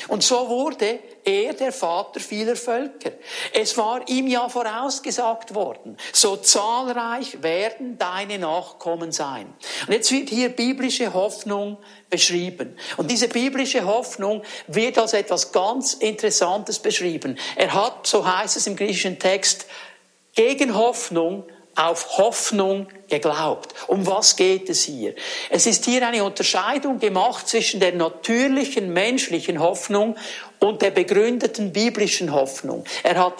Und 0.08 0.22
so 0.22 0.48
wurde 0.48 1.00
er 1.24 1.52
der 1.52 1.72
Vater 1.72 2.18
vieler 2.18 2.56
Völker. 2.56 3.12
Es 3.52 3.76
war 3.76 4.08
ihm 4.08 4.26
ja 4.26 4.48
vorausgesagt 4.48 5.54
worden, 5.54 5.96
so 6.12 6.36
zahlreich 6.36 7.42
werden 7.42 7.98
deine 7.98 8.38
Nachkommen 8.38 9.12
sein. 9.12 9.52
Und 9.86 9.92
jetzt 9.92 10.10
wird 10.10 10.30
hier 10.30 10.48
biblische 10.48 11.12
Hoffnung 11.12 11.76
beschrieben. 12.08 12.76
Und 12.96 13.10
diese 13.10 13.28
biblische 13.28 13.84
Hoffnung 13.84 14.42
wird 14.66 14.98
als 14.98 15.12
etwas 15.12 15.52
ganz 15.52 15.94
Interessantes 15.94 16.78
beschrieben. 16.78 17.38
Er 17.56 17.72
hat, 17.74 18.06
so 18.06 18.26
heißt 18.26 18.56
es 18.56 18.66
im 18.66 18.76
griechischen 18.76 19.18
Text, 19.18 19.66
gegen 20.34 20.74
Hoffnung 20.74 21.44
auf 21.74 22.18
Hoffnung 22.18 22.88
geglaubt. 23.08 23.74
Um 23.86 24.06
was 24.06 24.36
geht 24.36 24.68
es 24.68 24.82
hier? 24.84 25.14
Es 25.50 25.66
ist 25.66 25.84
hier 25.84 26.06
eine 26.06 26.24
Unterscheidung 26.24 26.98
gemacht 26.98 27.48
zwischen 27.48 27.80
der 27.80 27.92
natürlichen 27.92 28.92
menschlichen 28.92 29.60
Hoffnung 29.60 30.16
und 30.58 30.82
der 30.82 30.90
begründeten 30.90 31.72
biblischen 31.72 32.32
Hoffnung. 32.32 32.84
Er 33.02 33.18
hat 33.18 33.34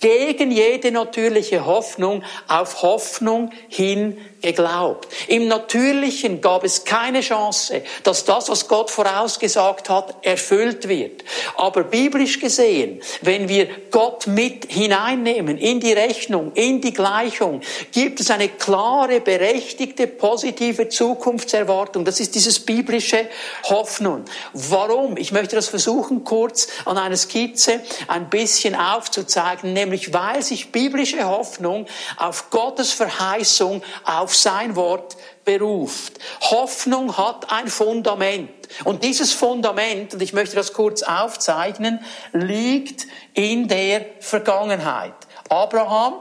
gegen 0.00 0.50
jede 0.50 0.90
natürliche 0.90 1.66
Hoffnung 1.66 2.22
auf 2.48 2.82
Hoffnung 2.82 3.50
hin 3.68 4.18
geglaubt. 4.44 5.08
Im 5.28 5.48
Natürlichen 5.48 6.42
gab 6.42 6.64
es 6.64 6.84
keine 6.84 7.22
Chance, 7.22 7.82
dass 8.02 8.26
das, 8.26 8.50
was 8.50 8.68
Gott 8.68 8.90
vorausgesagt 8.90 9.88
hat, 9.88 10.16
erfüllt 10.20 10.86
wird. 10.86 11.24
Aber 11.56 11.84
biblisch 11.84 12.40
gesehen, 12.40 13.00
wenn 13.22 13.48
wir 13.48 13.68
Gott 13.90 14.26
mit 14.26 14.70
hineinnehmen 14.70 15.56
in 15.56 15.80
die 15.80 15.94
Rechnung, 15.94 16.52
in 16.54 16.82
die 16.82 16.92
Gleichung, 16.92 17.62
gibt 17.92 18.20
es 18.20 18.30
eine 18.30 18.48
klare, 18.48 19.20
berechtigte, 19.20 20.06
positive 20.06 20.90
Zukunftserwartung. 20.90 22.04
Das 22.04 22.20
ist 22.20 22.34
dieses 22.34 22.60
biblische 22.60 23.26
Hoffnung. 23.64 24.26
Warum? 24.52 25.16
Ich 25.16 25.32
möchte 25.32 25.56
das 25.56 25.68
versuchen, 25.68 26.22
kurz 26.24 26.68
an 26.84 26.98
einer 26.98 27.16
Skizze 27.16 27.80
ein 28.08 28.28
bisschen 28.28 28.74
aufzuzeigen, 28.74 29.72
nämlich 29.84 30.12
weil 30.12 30.42
sich 30.42 30.72
biblische 30.72 31.24
Hoffnung 31.24 31.86
auf 32.16 32.50
Gottes 32.50 32.92
Verheißung, 32.92 33.82
auf 34.04 34.34
sein 34.34 34.76
Wort 34.76 35.16
beruft. 35.44 36.18
Hoffnung 36.40 37.16
hat 37.16 37.52
ein 37.52 37.68
Fundament. 37.68 38.50
Und 38.84 39.04
dieses 39.04 39.32
Fundament, 39.32 40.14
und 40.14 40.22
ich 40.22 40.32
möchte 40.32 40.56
das 40.56 40.72
kurz 40.72 41.02
aufzeichnen, 41.02 42.04
liegt 42.32 43.06
in 43.34 43.68
der 43.68 44.06
Vergangenheit. 44.20 45.14
Abraham 45.48 46.14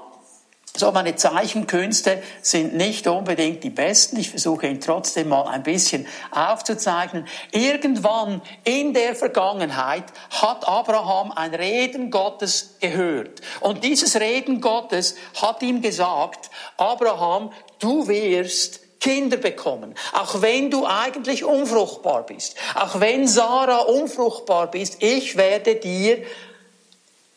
so, 0.75 0.91
meine 0.91 1.15
Zeichenkünste 1.15 2.23
sind 2.41 2.73
nicht 2.73 3.05
unbedingt 3.05 3.63
die 3.63 3.69
besten. 3.69 4.17
Ich 4.17 4.31
versuche 4.31 4.65
ihn 4.65 4.81
trotzdem 4.81 5.29
mal 5.29 5.43
ein 5.43 5.61
bisschen 5.61 6.07
aufzuzeichnen. 6.31 7.27
Irgendwann 7.51 8.41
in 8.63 8.91
der 8.91 9.15
Vergangenheit 9.15 10.05
hat 10.31 10.67
Abraham 10.67 11.31
ein 11.31 11.53
Reden 11.53 12.09
Gottes 12.09 12.77
gehört. 12.81 13.41
Und 13.59 13.83
dieses 13.83 14.19
Reden 14.19 14.61
Gottes 14.61 15.15
hat 15.39 15.61
ihm 15.61 15.83
gesagt, 15.83 16.49
Abraham, 16.77 17.51
du 17.77 18.07
wirst 18.07 18.79
Kinder 18.99 19.37
bekommen. 19.37 19.93
Auch 20.13 20.41
wenn 20.41 20.71
du 20.71 20.87
eigentlich 20.87 21.43
unfruchtbar 21.43 22.25
bist. 22.25 22.55
Auch 22.73 22.99
wenn 22.99 23.27
Sarah 23.27 23.81
unfruchtbar 23.81 24.71
bist. 24.71 25.03
Ich 25.03 25.37
werde 25.37 25.75
dir 25.75 26.23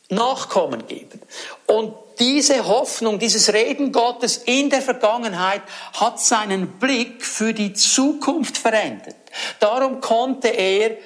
Nachkommen 0.08 0.86
geben. 0.86 1.20
Und 1.66 1.92
diese 2.18 2.66
Hoffnung, 2.66 3.18
dieses 3.18 3.52
Reden 3.52 3.92
Gottes 3.92 4.38
in 4.38 4.70
der 4.70 4.82
Vergangenheit 4.82 5.62
hat 5.94 6.20
seinen 6.20 6.78
Blick 6.78 7.24
für 7.24 7.52
die 7.52 7.72
Zukunft 7.72 8.58
verändert. 8.58 9.16
Darum 9.60 10.00
konnte 10.00 10.48
er 10.48 10.96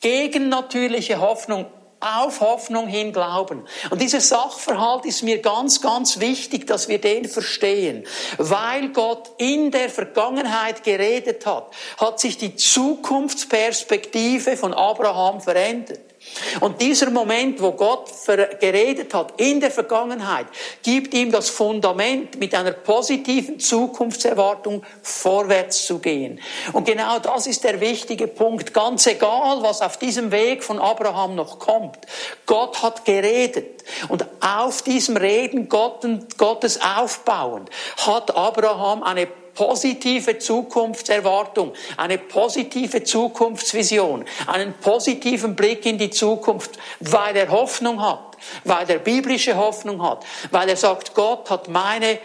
gegen 0.00 0.48
natürliche 0.48 1.20
Hoffnung 1.20 1.66
auf 2.00 2.40
Hoffnung 2.40 2.86
hin 2.86 3.12
glauben. 3.12 3.66
Und 3.90 4.00
dieser 4.00 4.20
Sachverhalt 4.20 5.04
ist 5.04 5.22
mir 5.22 5.38
ganz, 5.38 5.80
ganz 5.80 6.20
wichtig, 6.20 6.66
dass 6.66 6.88
wir 6.88 7.00
den 7.00 7.24
verstehen. 7.24 8.06
Weil 8.36 8.90
Gott 8.90 9.32
in 9.38 9.72
der 9.72 9.90
Vergangenheit 9.90 10.84
geredet 10.84 11.44
hat, 11.44 11.72
hat 11.98 12.20
sich 12.20 12.38
die 12.38 12.54
Zukunftsperspektive 12.54 14.56
von 14.56 14.74
Abraham 14.74 15.40
verändert. 15.40 16.07
Und 16.60 16.80
dieser 16.80 17.10
Moment, 17.10 17.60
wo 17.60 17.72
Gott 17.72 18.10
geredet 18.60 19.14
hat 19.14 19.40
in 19.40 19.60
der 19.60 19.70
Vergangenheit, 19.70 20.46
gibt 20.82 21.14
ihm 21.14 21.30
das 21.30 21.50
Fundament, 21.50 22.38
mit 22.38 22.54
einer 22.54 22.72
positiven 22.72 23.58
Zukunftserwartung 23.58 24.82
vorwärts 25.02 25.86
zu 25.86 25.98
gehen. 25.98 26.40
Und 26.72 26.86
genau 26.86 27.18
das 27.18 27.46
ist 27.46 27.64
der 27.64 27.80
wichtige 27.80 28.26
Punkt. 28.26 28.72
Ganz 28.72 29.06
egal, 29.06 29.62
was 29.62 29.80
auf 29.80 29.96
diesem 29.96 30.30
Weg 30.30 30.64
von 30.64 30.78
Abraham 30.78 31.34
noch 31.34 31.58
kommt. 31.58 31.98
Gott 32.46 32.82
hat 32.82 33.04
geredet. 33.04 33.84
Und 34.08 34.26
auf 34.40 34.82
diesem 34.82 35.16
Reden 35.16 35.68
Gottes 35.68 36.80
aufbauend 36.82 37.70
hat 37.96 38.36
Abraham 38.36 39.02
eine 39.02 39.28
positive 39.58 40.38
Zukunftserwartung, 40.38 41.72
eine 41.96 42.16
positive 42.16 43.02
Zukunftsvision, 43.02 44.24
einen 44.46 44.72
positiven 44.74 45.56
Blick 45.56 45.84
in 45.84 45.98
die 45.98 46.10
Zukunft, 46.10 46.78
weil 47.00 47.34
er 47.34 47.50
Hoffnung 47.50 48.00
hat, 48.00 48.36
weil 48.62 48.88
er 48.88 49.00
biblische 49.00 49.56
Hoffnung 49.56 50.00
hat, 50.00 50.24
weil 50.52 50.68
er 50.68 50.76
sagt, 50.76 51.12
Gott 51.12 51.50
hat 51.50 51.66
meine 51.66 52.20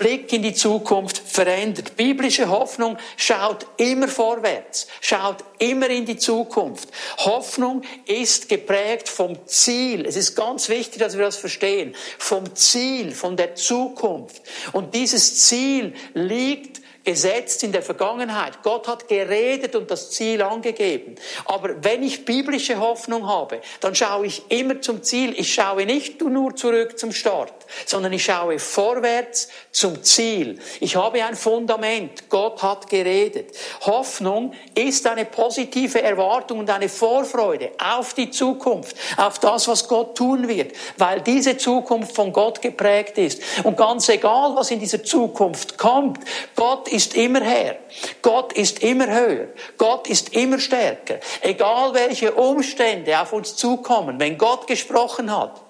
Blick 0.00 0.32
in 0.32 0.40
die 0.40 0.54
Zukunft 0.54 1.18
verändert. 1.18 1.94
Biblische 1.94 2.48
Hoffnung 2.48 2.96
schaut 3.18 3.66
immer 3.76 4.08
vorwärts, 4.08 4.86
schaut 5.02 5.44
immer 5.58 5.90
in 5.90 6.06
die 6.06 6.16
Zukunft. 6.16 6.88
Hoffnung 7.18 7.82
ist 8.06 8.48
geprägt 8.48 9.10
vom 9.10 9.46
Ziel. 9.46 10.06
Es 10.06 10.16
ist 10.16 10.34
ganz 10.34 10.70
wichtig, 10.70 11.00
dass 11.00 11.18
wir 11.18 11.24
das 11.26 11.36
verstehen. 11.36 11.94
Vom 12.18 12.56
Ziel, 12.56 13.12
von 13.12 13.36
der 13.36 13.56
Zukunft. 13.56 14.40
Und 14.72 14.94
dieses 14.94 15.46
Ziel 15.46 15.92
liegt 16.14 16.80
gesetzt 17.10 17.64
in 17.64 17.72
der 17.72 17.82
Vergangenheit. 17.82 18.62
Gott 18.62 18.86
hat 18.86 19.08
geredet 19.08 19.74
und 19.74 19.90
das 19.90 20.12
Ziel 20.12 20.42
angegeben. 20.42 21.16
Aber 21.44 21.82
wenn 21.82 22.04
ich 22.04 22.24
biblische 22.24 22.78
Hoffnung 22.78 23.26
habe, 23.26 23.60
dann 23.80 23.96
schaue 23.96 24.26
ich 24.26 24.48
immer 24.48 24.80
zum 24.80 25.02
Ziel. 25.02 25.34
Ich 25.36 25.52
schaue 25.52 25.86
nicht 25.86 26.20
nur 26.20 26.54
zurück 26.54 27.00
zum 27.00 27.10
Start, 27.10 27.52
sondern 27.84 28.12
ich 28.12 28.24
schaue 28.24 28.60
vorwärts 28.60 29.48
zum 29.72 30.04
Ziel. 30.04 30.60
Ich 30.78 30.94
habe 30.94 31.24
ein 31.24 31.34
Fundament. 31.34 32.28
Gott 32.28 32.62
hat 32.62 32.88
geredet. 32.88 33.56
Hoffnung 33.80 34.52
ist 34.76 35.04
eine 35.08 35.24
positive 35.24 36.00
Erwartung 36.00 36.60
und 36.60 36.70
eine 36.70 36.88
Vorfreude 36.88 37.72
auf 37.78 38.14
die 38.14 38.30
Zukunft, 38.30 38.94
auf 39.16 39.40
das, 39.40 39.66
was 39.66 39.88
Gott 39.88 40.16
tun 40.16 40.46
wird, 40.46 40.76
weil 40.96 41.22
diese 41.22 41.56
Zukunft 41.56 42.14
von 42.14 42.32
Gott 42.32 42.62
geprägt 42.62 43.18
ist. 43.18 43.42
Und 43.64 43.76
ganz 43.76 44.08
egal, 44.08 44.54
was 44.54 44.70
in 44.70 44.78
dieser 44.78 45.02
Zukunft 45.02 45.76
kommt, 45.76 46.20
Gott 46.54 46.86
ist 46.88 46.99
immer 47.14 47.40
Herr. 47.40 47.76
Gott 48.22 48.52
ist 48.52 48.82
immer 48.82 49.06
höher. 49.06 49.48
Gott 49.78 50.08
ist 50.08 50.34
immer 50.34 50.58
stärker. 50.58 51.18
Egal 51.40 51.94
welche 51.94 52.32
Umstände 52.32 53.20
auf 53.20 53.32
uns 53.32 53.56
zukommen, 53.56 54.18
wenn 54.20 54.38
Gott 54.38 54.66
gesprochen 54.66 55.34
hat, 55.36 55.60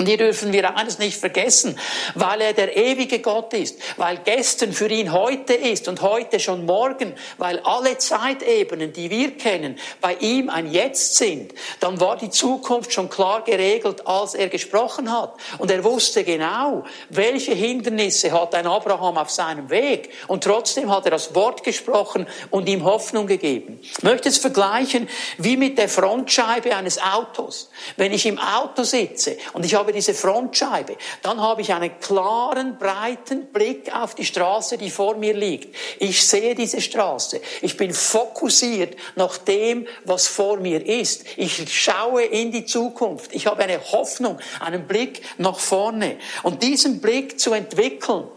und 0.00 0.06
hier 0.06 0.16
dürfen 0.16 0.50
wir 0.54 0.78
eines 0.78 0.98
nicht 0.98 1.18
vergessen, 1.18 1.78
weil 2.14 2.40
er 2.40 2.54
der 2.54 2.74
ewige 2.74 3.18
Gott 3.18 3.52
ist, 3.52 3.76
weil 3.98 4.16
gestern 4.24 4.72
für 4.72 4.88
ihn 4.88 5.12
heute 5.12 5.52
ist 5.52 5.88
und 5.88 6.00
heute 6.00 6.40
schon 6.40 6.64
morgen, 6.64 7.14
weil 7.36 7.58
alle 7.64 7.98
Zeitebenen, 7.98 8.94
die 8.94 9.10
wir 9.10 9.36
kennen, 9.36 9.78
bei 10.00 10.14
ihm 10.14 10.48
ein 10.48 10.72
Jetzt 10.72 11.18
sind, 11.18 11.52
dann 11.80 12.00
war 12.00 12.16
die 12.16 12.30
Zukunft 12.30 12.94
schon 12.94 13.10
klar 13.10 13.44
geregelt, 13.44 14.06
als 14.06 14.32
er 14.32 14.48
gesprochen 14.48 15.12
hat. 15.12 15.34
Und 15.58 15.70
er 15.70 15.84
wusste 15.84 16.24
genau, 16.24 16.84
welche 17.10 17.52
Hindernisse 17.52 18.32
hat 18.32 18.54
ein 18.54 18.66
Abraham 18.66 19.18
auf 19.18 19.28
seinem 19.28 19.68
Weg. 19.68 20.14
Und 20.28 20.44
trotzdem 20.44 20.90
hat 20.90 21.04
er 21.04 21.10
das 21.10 21.34
Wort 21.34 21.62
gesprochen 21.62 22.26
und 22.48 22.70
ihm 22.70 22.84
Hoffnung 22.84 23.26
gegeben. 23.26 23.78
Ich 23.82 24.02
möchte 24.02 24.30
es 24.30 24.38
vergleichen 24.38 25.10
wie 25.36 25.58
mit 25.58 25.76
der 25.76 25.90
Frontscheibe 25.90 26.74
eines 26.74 26.98
Autos. 27.02 27.70
Wenn 27.98 28.14
ich 28.14 28.24
im 28.24 28.38
Auto 28.38 28.82
sitze 28.82 29.36
und 29.52 29.66
ich 29.66 29.74
habe 29.74 29.89
habe 29.90 29.98
diese 29.98 30.14
Frontscheibe, 30.14 30.96
dann 31.22 31.40
habe 31.40 31.62
ich 31.62 31.72
einen 31.72 31.98
klaren, 32.00 32.78
breiten 32.78 33.46
Blick 33.46 33.92
auf 33.94 34.14
die 34.14 34.24
Straße, 34.24 34.78
die 34.78 34.90
vor 34.90 35.16
mir 35.16 35.34
liegt. 35.34 35.74
Ich 35.98 36.24
sehe 36.24 36.54
diese 36.54 36.80
Straße. 36.80 37.40
Ich 37.60 37.76
bin 37.76 37.92
fokussiert 37.92 38.96
nach 39.16 39.36
dem, 39.38 39.86
was 40.04 40.28
vor 40.28 40.58
mir 40.58 40.86
ist. 40.86 41.24
Ich 41.36 41.82
schaue 41.82 42.22
in 42.22 42.52
die 42.52 42.64
Zukunft. 42.64 43.34
Ich 43.34 43.46
habe 43.46 43.64
eine 43.64 43.80
Hoffnung, 43.92 44.38
einen 44.60 44.86
Blick 44.86 45.22
nach 45.38 45.58
vorne. 45.58 46.18
Und 46.44 46.62
diesen 46.62 47.00
Blick 47.00 47.40
zu 47.40 47.52
entwickeln, 47.52 48.28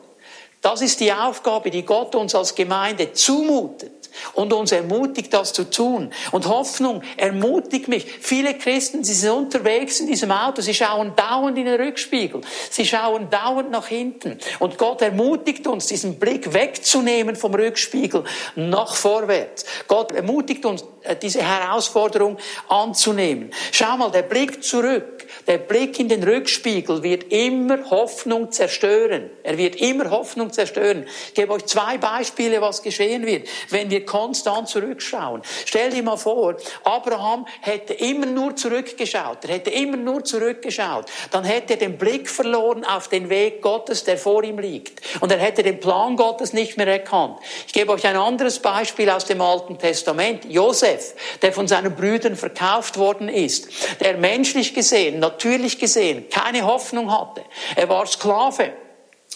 das 0.62 0.82
ist 0.82 1.02
die 1.02 1.14
Aufgabe, 1.14 1.70
die 1.70 1.84
Gott 1.84 2.16
uns 2.16 2.34
als 2.34 2.56
Gemeinde 2.56 3.14
zumutet 3.14 4.03
und 4.34 4.54
uns 4.54 4.72
ermutigt, 4.72 5.34
das 5.34 5.54
zu 5.54 5.70
tun. 5.70 6.12
Und 6.32 6.48
Hoffnung 6.48 7.02
ermutigt 7.18 7.88
mich. 7.88 8.06
Viele 8.06 8.54
Christen, 8.58 9.04
sie 9.04 9.14
sind 9.14 9.32
unterwegs 9.32 10.00
in 10.00 10.08
diesem 10.08 10.32
Auto, 10.32 10.62
sie 10.62 10.74
schauen 10.74 11.14
dauernd 11.16 11.58
in 11.58 11.66
den 11.66 11.80
Rückspiegel, 11.80 12.42
sie 12.70 12.86
schauen 12.86 13.30
dauernd 13.30 13.72
nach 13.72 13.88
hinten. 13.88 14.38
Und 14.60 14.78
Gott 14.78 15.02
ermutigt 15.02 15.68
uns, 15.68 15.88
diesen 15.88 16.20
Blick 16.20 16.54
wegzunehmen 16.54 17.36
vom 17.36 17.54
Rückspiegel 17.54 18.24
nach 18.56 18.96
vorwärts. 18.96 19.66
Gott 19.88 20.12
ermutigt 20.12 20.66
uns, 20.66 20.84
äh, 21.04 21.16
diese 21.16 21.42
Herausforderung 21.42 22.38
anzunehmen. 22.70 23.52
Schau 23.72 23.98
mal, 23.98 24.12
der 24.12 24.22
Blick 24.22 24.64
zurück, 24.64 25.26
der 25.48 25.58
Blick 25.58 26.00
in 26.00 26.08
den 26.08 26.24
Rückspiegel 26.24 27.04
wird 27.04 27.32
immer 27.32 27.90
Hoffnung 27.90 28.52
zerstören. 28.52 29.30
Er 29.44 29.58
wird 29.58 29.76
immer 29.76 30.10
Hoffnung 30.12 30.54
zerstören. 30.54 31.06
Ich 31.28 31.34
gebe 31.34 31.52
euch 31.54 31.66
zwei 31.66 31.98
Beispiele, 31.98 32.62
was 32.62 32.82
geschehen 32.82 33.26
wird, 33.26 33.48
wenn 33.70 33.90
wir 33.90 34.03
konstant 34.06 34.68
zurückschauen. 34.70 35.42
Stell 35.66 35.92
dir 35.92 36.04
mal 36.04 36.18
vor, 36.18 36.56
Abraham 36.84 37.46
hätte 37.62 37.94
immer 37.94 38.26
nur 38.26 38.56
zurückgeschaut. 38.56 39.46
Er 39.46 39.56
hätte 39.56 39.70
immer 39.70 39.98
nur 39.98 40.24
zurückgeschaut. 40.24 41.06
Dann 41.32 41.44
hätte 41.44 41.74
er 41.74 41.80
den 41.80 41.98
Blick 41.98 42.30
verloren 42.30 42.84
auf 42.86 43.08
den 43.08 43.30
Weg 43.30 43.62
Gottes, 43.62 44.04
der 44.04 44.18
vor 44.18 44.44
ihm 44.44 44.60
liegt. 44.60 45.02
Und 45.22 45.32
er 45.32 45.38
hätte 45.38 45.64
den 45.64 45.80
Plan 45.80 46.16
Gottes 46.16 46.54
nicht 46.54 46.78
mehr 46.78 46.88
erkannt. 46.88 47.40
Ich 47.68 47.74
gebe 47.74 47.92
euch 47.92 48.06
ein 48.06 48.18
anderes 48.18 48.60
Beispiel 48.60 49.10
aus 49.10 49.26
dem 49.26 49.42
Alten 49.42 49.78
Testament. 49.78 50.46
Josef 50.46 51.14
der 51.42 51.54
von 51.54 51.68
seinen 51.68 51.96
Brüdern 51.96 52.36
verkauft 52.36 52.98
worden 52.98 53.30
ist, 53.30 53.68
der 54.00 54.18
menschlich 54.18 54.74
gesehen, 54.74 55.20
natürlich 55.20 55.80
gesehen, 55.80 56.30
keine 56.30 56.66
Hoffnung 56.66 57.12
hatte. 57.12 57.44
Er 57.76 57.90
war 57.90 58.06
Sklave 58.06 58.74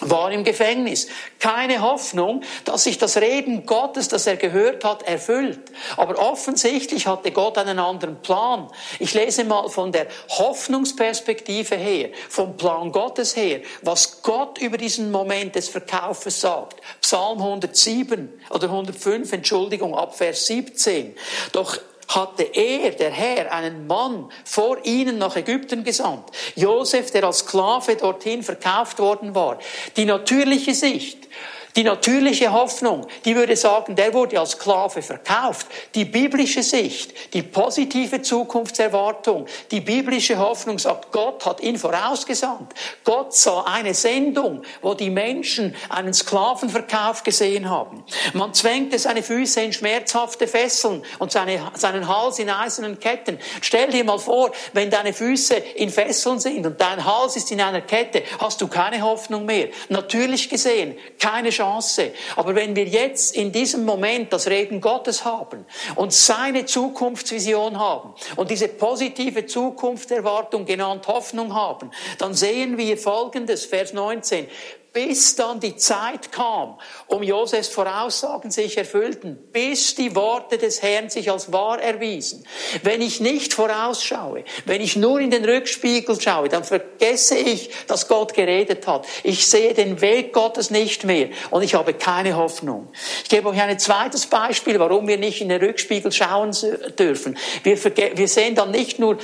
war 0.02 0.32
im 0.32 0.44
Gefängnis. 0.44 1.08
Keine 1.40 1.82
Hoffnung, 1.82 2.44
dass 2.66 2.84
sich 2.84 2.98
das 2.98 3.18
Reden 3.18 3.66
Gottes, 3.66 4.08
das 4.08 4.28
er 4.28 4.36
gehört 4.36 4.84
hat, 4.84 5.04
erfüllt. 5.04 5.60
Aber 5.96 6.20
offensichtlich 6.20 7.08
hatte 7.08 7.32
Gott 7.32 7.58
einen 7.58 7.80
anderen 7.80 8.22
Plan. 8.22 8.70
Ich 9.00 9.14
lese 9.14 9.44
mal 9.44 9.70
von 9.70 9.92
der 9.92 10.08
Hoffnungsperspektive 10.30 11.76
her, 11.76 12.10
vom 12.30 12.58
Plan 12.58 12.92
Gottes 12.92 13.36
her, 13.36 13.62
was 13.82 14.22
Gott 14.22 14.60
über 14.60 14.78
diesen 14.78 15.12
Moment 15.12 15.56
des 15.56 15.70
Verkaufes 15.70 16.42
sagt. 16.42 16.82
Psalm 17.02 17.40
107 17.40 18.42
oder 18.50 18.68
105, 18.68 19.34
Entschuldigung, 19.34 19.96
ab 19.96 20.16
Vers 20.16 20.46
17. 20.48 21.16
Doch 21.54 21.80
hatte 22.08 22.44
er, 22.44 22.92
der 22.92 23.12
Herr, 23.12 23.52
einen 23.52 23.88
Mann 23.88 24.32
vor 24.46 24.78
ihnen 24.84 25.18
nach 25.18 25.36
Ägypten 25.36 25.84
gesandt. 25.84 26.30
Josef, 26.56 27.12
der 27.12 27.26
als 27.26 27.40
Sklave 27.40 27.96
dorthin 27.96 28.44
verkauft 28.44 29.00
worden 29.00 29.36
war. 29.36 29.60
Die 29.98 30.06
natürliche 30.06 30.74
Sicht 30.74 31.28
die 31.76 31.84
natürliche 31.84 32.52
Hoffnung, 32.52 33.06
die 33.24 33.36
würde 33.36 33.56
sagen, 33.56 33.96
der 33.96 34.14
wurde 34.14 34.40
als 34.40 34.52
Sklave 34.52 35.04
verkauft. 35.04 35.68
Die 35.94 36.06
biblische 36.06 36.64
Sicht, 36.64 37.34
die 37.34 37.44
positive 37.44 38.22
Zukunftserwartung, 38.24 39.46
die 39.70 39.82
biblische 39.82 40.40
Hoffnung 40.40 40.80
sagt, 40.80 41.12
Gott 41.12 41.46
hat 41.46 41.62
ihn 41.62 41.78
vorausgesandt. 41.78 42.74
Gott 43.04 43.36
sah 43.36 43.62
eine 43.64 43.94
Sendung, 43.94 44.64
wo 44.82 44.96
die 44.96 45.12
Menschen 45.12 45.76
einen 45.90 46.16
Sklavenverkauf 46.16 47.22
gesehen 47.24 47.70
haben. 47.70 48.04
Man 48.34 48.56
zwängte 48.56 48.98
seine 48.98 49.22
Füße 49.22 49.62
in 49.62 49.74
schmerzhafte 49.74 50.48
Fesseln 50.48 51.04
und 51.20 51.32
seine, 51.32 51.72
seinen 51.76 52.08
Hals 52.08 52.40
in 52.40 52.50
eisernen 52.50 53.00
Ketten. 53.00 53.38
Stell 53.62 53.92
dir 53.92 54.04
mal 54.04 54.20
vor, 54.20 54.52
wenn 54.74 54.90
deine 54.90 55.14
Füße 55.14 55.56
in 55.76 55.92
Fesseln 55.92 56.40
sind 56.40 56.66
und 56.66 56.82
dein 56.82 57.06
Hals 57.06 57.36
ist 57.36 57.52
in 57.52 57.62
einer 57.62 57.82
Kette, 57.82 58.24
hast 58.40 58.62
du 58.62 58.68
keine 58.68 59.02
Hoffnung 59.04 59.46
mehr. 59.46 59.68
Natürlich 59.90 60.50
gesehen, 60.50 60.98
keine 61.20 61.52
Chance 61.52 61.67
Chance. 61.68 62.12
Aber 62.36 62.56
wenn 62.56 62.76
wir 62.76 62.86
jetzt 62.86 63.36
in 63.36 63.52
diesem 63.52 63.86
Moment 63.86 64.32
das 64.32 64.48
Reden 64.48 64.80
Gottes 64.82 65.26
haben 65.26 65.66
und 65.96 66.14
seine 66.14 66.66
Zukunftsvision 66.66 67.78
haben 67.78 68.14
und 68.36 68.50
diese 68.50 68.68
positive 68.70 69.46
Zukunftserwartung 69.46 70.66
genannt 70.66 71.08
Hoffnung 71.08 71.54
haben, 71.54 71.92
dann 72.18 72.34
sehen 72.34 72.78
wir 72.78 72.98
Folgendes, 72.98 73.66
Vers 73.66 73.94
19 73.94 74.48
bis 74.98 75.36
dann 75.36 75.60
die 75.60 75.76
Zeit 75.76 76.32
kam, 76.32 76.80
um 77.06 77.22
Josefs 77.22 77.68
Voraussagen 77.68 78.50
sich 78.50 78.80
erfüllten, 78.80 79.38
bis 79.54 79.94
die 79.94 80.16
Worte 80.16 80.58
des 80.58 80.82
Herrn 80.82 81.12
sich 81.12 81.30
als 81.30 81.54
wahr 81.54 81.80
erwiesen. 81.80 82.48
Wenn 82.82 83.04
ich 83.04 83.20
nicht 83.20 83.54
vorausschaue, 83.54 84.44
wenn 84.66 84.82
ich 84.82 84.96
nur 84.96 85.20
in 85.20 85.30
den 85.30 85.46
Rückspiegel 85.46 86.20
schaue, 86.20 86.50
dann 86.50 86.64
vergesse 86.64 87.38
ich, 87.38 87.70
dass 87.86 88.08
Gott 88.08 88.34
geredet 88.34 88.88
hat. 88.88 89.06
Ich 89.22 89.46
sehe 89.46 89.76
den 89.76 90.02
Weg 90.02 90.34
Gottes 90.34 90.72
nicht 90.72 91.04
mehr 91.04 91.30
und 91.52 91.62
ich 91.62 91.76
habe 91.76 91.94
keine 91.94 92.36
Hoffnung. 92.36 92.92
Ich 93.22 93.30
gebe 93.30 93.50
euch 93.50 93.62
ein 93.62 93.78
zweites 93.78 94.26
Beispiel, 94.26 94.80
warum 94.80 95.08
wir 95.08 95.20
nicht 95.20 95.42
in 95.42 95.50
den 95.50 95.62
Rückspiegel 95.62 96.12
schauen 96.12 96.58
dürfen. 96.98 97.38
Wir, 97.62 97.78
wir 98.18 98.28
sehen 98.28 98.56
dann 98.56 98.72
nicht 98.72 98.98
nur 98.98 99.20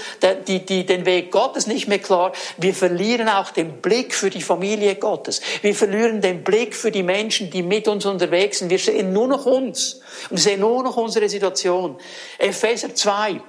die, 0.48 0.64
die, 0.64 0.86
den 0.86 1.08
Weg 1.08 1.32
Gottes 1.32 1.66
nicht 1.66 1.88
mehr 1.88 1.98
klar, 1.98 2.32
wir 2.58 2.76
verlieren 2.76 3.28
auch 3.28 3.50
den 3.50 3.82
Blick 3.82 4.14
für 4.14 4.30
die 4.30 4.44
Familie 4.44 4.98
Gottes. 4.98 5.42
Wir 5.64 5.74
verlieren 5.74 6.20
den 6.20 6.44
Blick 6.44 6.76
für 6.76 6.92
die 6.92 7.04
Menschen, 7.04 7.50
die 7.50 7.64
mit 7.64 7.88
uns 7.88 8.06
unterwegs 8.06 8.60
sind. 8.60 8.70
Wir 8.70 8.78
sehen 8.78 9.14
nur 9.14 9.30
noch 9.30 9.46
uns 9.46 10.02
und 10.30 10.36
sehen 10.36 10.60
nur 10.60 10.84
noch 10.84 10.98
unsere 10.98 11.30
Situation. 11.30 11.98
Epheser 12.38 12.94
2. 12.94 13.40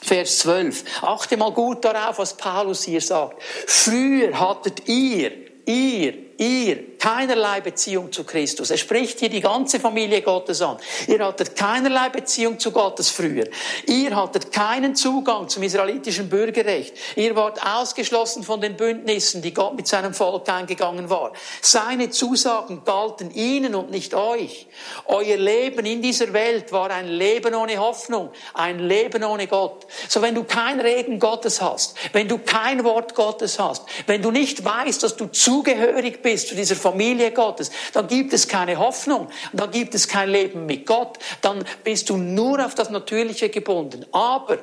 Vers 0.00 0.38
12. 0.38 0.84
Achte 1.02 1.36
mal 1.36 1.50
gut 1.50 1.84
darauf, 1.84 2.20
was 2.20 2.36
Paulus 2.36 2.84
hier 2.84 3.00
sagt. 3.00 3.42
Früher 3.66 4.38
hattet 4.38 4.88
ihr, 4.88 5.32
ihr, 5.66 6.14
ihr 6.38 6.84
keinerlei 7.00 7.62
Beziehung 7.62 8.12
zu 8.12 8.24
Christus. 8.24 8.70
Er 8.70 8.76
spricht 8.76 9.18
hier 9.18 9.30
die 9.30 9.40
ganze 9.40 9.80
Familie 9.80 10.20
Gottes 10.20 10.60
an. 10.60 10.76
Ihr 11.08 11.24
hattet 11.24 11.56
keinerlei 11.56 12.10
Beziehung 12.10 12.58
zu 12.60 12.70
Gottes 12.70 13.08
früher. 13.08 13.46
Ihr 13.86 14.14
hattet 14.14 14.52
keinen 14.52 14.94
Zugang 14.94 15.48
zum 15.48 15.62
israelitischen 15.62 16.28
Bürgerrecht. 16.28 16.94
Ihr 17.16 17.34
wart 17.34 17.60
ausgeschlossen 17.66 18.42
von 18.42 18.60
den 18.60 18.76
Bündnissen, 18.76 19.40
die 19.40 19.54
Gott 19.54 19.74
mit 19.74 19.88
seinem 19.88 20.12
Volk 20.12 20.48
eingegangen 20.48 21.08
war. 21.08 21.32
Seine 21.62 22.10
Zusagen 22.10 22.84
galten 22.84 23.30
ihnen 23.32 23.74
und 23.74 23.90
nicht 23.90 24.12
euch. 24.14 24.68
Euer 25.06 25.38
Leben 25.38 25.86
in 25.86 26.02
dieser 26.02 26.32
Welt 26.34 26.70
war 26.70 26.90
ein 26.90 27.08
Leben 27.08 27.54
ohne 27.54 27.78
Hoffnung, 27.78 28.30
ein 28.52 28.78
Leben 28.78 29.24
ohne 29.24 29.46
Gott. 29.46 29.86
So 30.08 30.20
wenn 30.20 30.34
du 30.34 30.44
kein 30.44 30.78
Reden 30.80 31.18
Gottes 31.18 31.62
hast, 31.62 31.96
wenn 32.12 32.28
du 32.28 32.36
kein 32.38 32.84
Wort 32.84 33.14
Gottes 33.14 33.58
hast, 33.58 33.84
wenn 34.06 34.20
du 34.20 34.30
nicht 34.30 34.62
weißt, 34.62 35.02
dass 35.02 35.16
du 35.16 35.26
zugehörig 35.26 36.20
bist 36.20 36.48
zu 36.48 36.54
dieser 36.54 36.76
Familie 36.76 36.89
Gottes, 37.34 37.70
dann 37.92 38.06
gibt 38.06 38.32
es 38.32 38.48
keine 38.48 38.78
Hoffnung, 38.78 39.28
dann 39.52 39.70
gibt 39.70 39.94
es 39.94 40.08
kein 40.08 40.28
Leben 40.28 40.66
mit 40.66 40.86
Gott, 40.86 41.18
dann 41.40 41.64
bist 41.84 42.10
du 42.10 42.16
nur 42.16 42.64
auf 42.64 42.74
das 42.74 42.90
Natürliche 42.90 43.48
gebunden. 43.48 44.06
Aber 44.12 44.58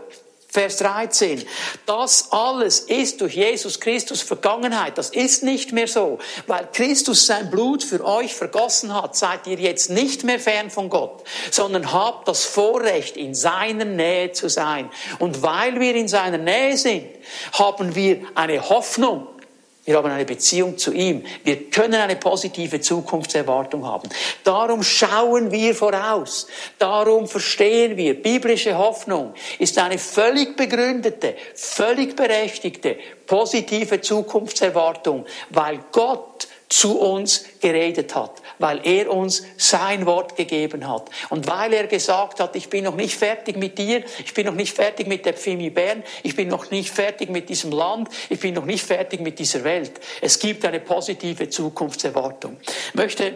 Vers 0.50 0.78
13. 0.78 1.46
Das 1.86 2.32
alles 2.32 2.80
ist 2.80 3.22
durch 3.22 3.36
Jesus 3.36 3.80
Christus 3.80 4.22
Vergangenheit. 4.22 4.98
Das 4.98 5.10
ist 5.10 5.44
nicht 5.44 5.74
mehr 5.74 5.88
so. 5.88 6.20
Weil 6.48 6.68
Christus 6.72 7.28
sein 7.28 7.52
Blut 7.52 7.84
für 7.84 8.04
euch 8.04 8.34
vergossen 8.34 8.94
hat, 8.94 9.16
seid 9.16 9.46
ihr 9.46 9.60
jetzt 9.60 9.90
nicht 9.90 10.24
mehr 10.24 10.40
fern 10.40 10.72
von 10.72 10.90
Gott, 10.90 11.24
sondern 11.52 11.92
habt 11.92 12.28
das 12.28 12.46
Vorrecht, 12.46 13.18
in 13.18 13.36
seiner 13.36 13.86
Nähe 13.86 14.32
zu 14.32 14.50
sein. 14.50 14.90
Und 15.20 15.44
weil 15.44 15.80
wir 15.80 15.94
in 15.96 16.08
seiner 16.08 16.40
Nähe 16.40 16.78
sind, 16.78 17.06
haben 17.52 17.94
wir 17.94 18.22
eine 18.34 18.70
Hoffnung 18.70 19.28
wir 19.88 19.96
haben 19.96 20.12
eine 20.12 20.26
Beziehung 20.26 20.78
zu 20.78 20.92
ihm. 20.92 21.24
Wir 21.46 21.70
können 21.70 21.94
eine 21.94 22.18
positive 22.18 22.82
Zukunftserwartung 22.82 23.86
haben. 23.86 24.10
Darum 24.44 24.84
schauen 24.84 25.50
wir 25.50 25.74
voraus. 25.74 26.48
Darum 26.78 27.26
verstehen 27.26 27.96
wir, 27.96 28.22
biblische 28.22 28.78
Hoffnung 28.78 29.34
ist 29.60 29.78
eine 29.78 29.98
völlig 29.98 30.58
begründete, 30.58 31.36
völlig 31.56 32.18
berechtigte, 32.18 32.98
positive 33.26 34.02
Zukunftserwartung, 34.02 35.26
weil 35.52 35.80
Gott 35.94 36.50
zu 36.70 37.00
uns 37.00 37.46
geredet 37.62 38.14
hat, 38.16 38.42
weil 38.60 38.82
er 38.84 39.12
uns 39.12 39.44
sein 39.58 40.06
Wort 40.06 40.36
gegeben 40.36 40.88
hat 40.88 41.10
und 41.30 41.48
weil 41.48 41.74
er 41.74 41.88
gesagt 41.88 42.40
hat, 42.40 42.56
ich 42.56 42.70
bin 42.70 42.84
noch 42.84 42.96
nicht 42.96 43.16
fertig 43.16 43.58
mit 43.58 43.78
dir, 43.78 44.04
ich 44.24 44.34
bin 44.34 44.46
noch 44.46 44.54
nicht 44.54 44.76
fertig 44.76 45.08
mit 45.08 45.26
der 45.26 45.34
Pfimi 45.34 45.70
Bern, 45.70 46.04
ich 46.24 46.36
bin 46.36 46.50
noch 46.50 46.70
nicht 46.70 46.92
fertig 46.92 47.30
mit 47.30 47.50
diesem 47.50 47.72
Land, 47.72 48.10
ich 48.30 48.40
bin 48.40 48.54
noch 48.54 48.66
nicht 48.66 48.86
fertig 48.86 49.22
mit 49.22 49.40
dieser 49.40 49.64
Welt. 49.64 49.94
Es 50.22 50.40
gibt 50.40 50.66
eine 50.66 50.80
positive 50.80 51.50
Zukunftserwartung. 51.50 52.58
Ich 52.90 52.96
möchte 52.96 53.34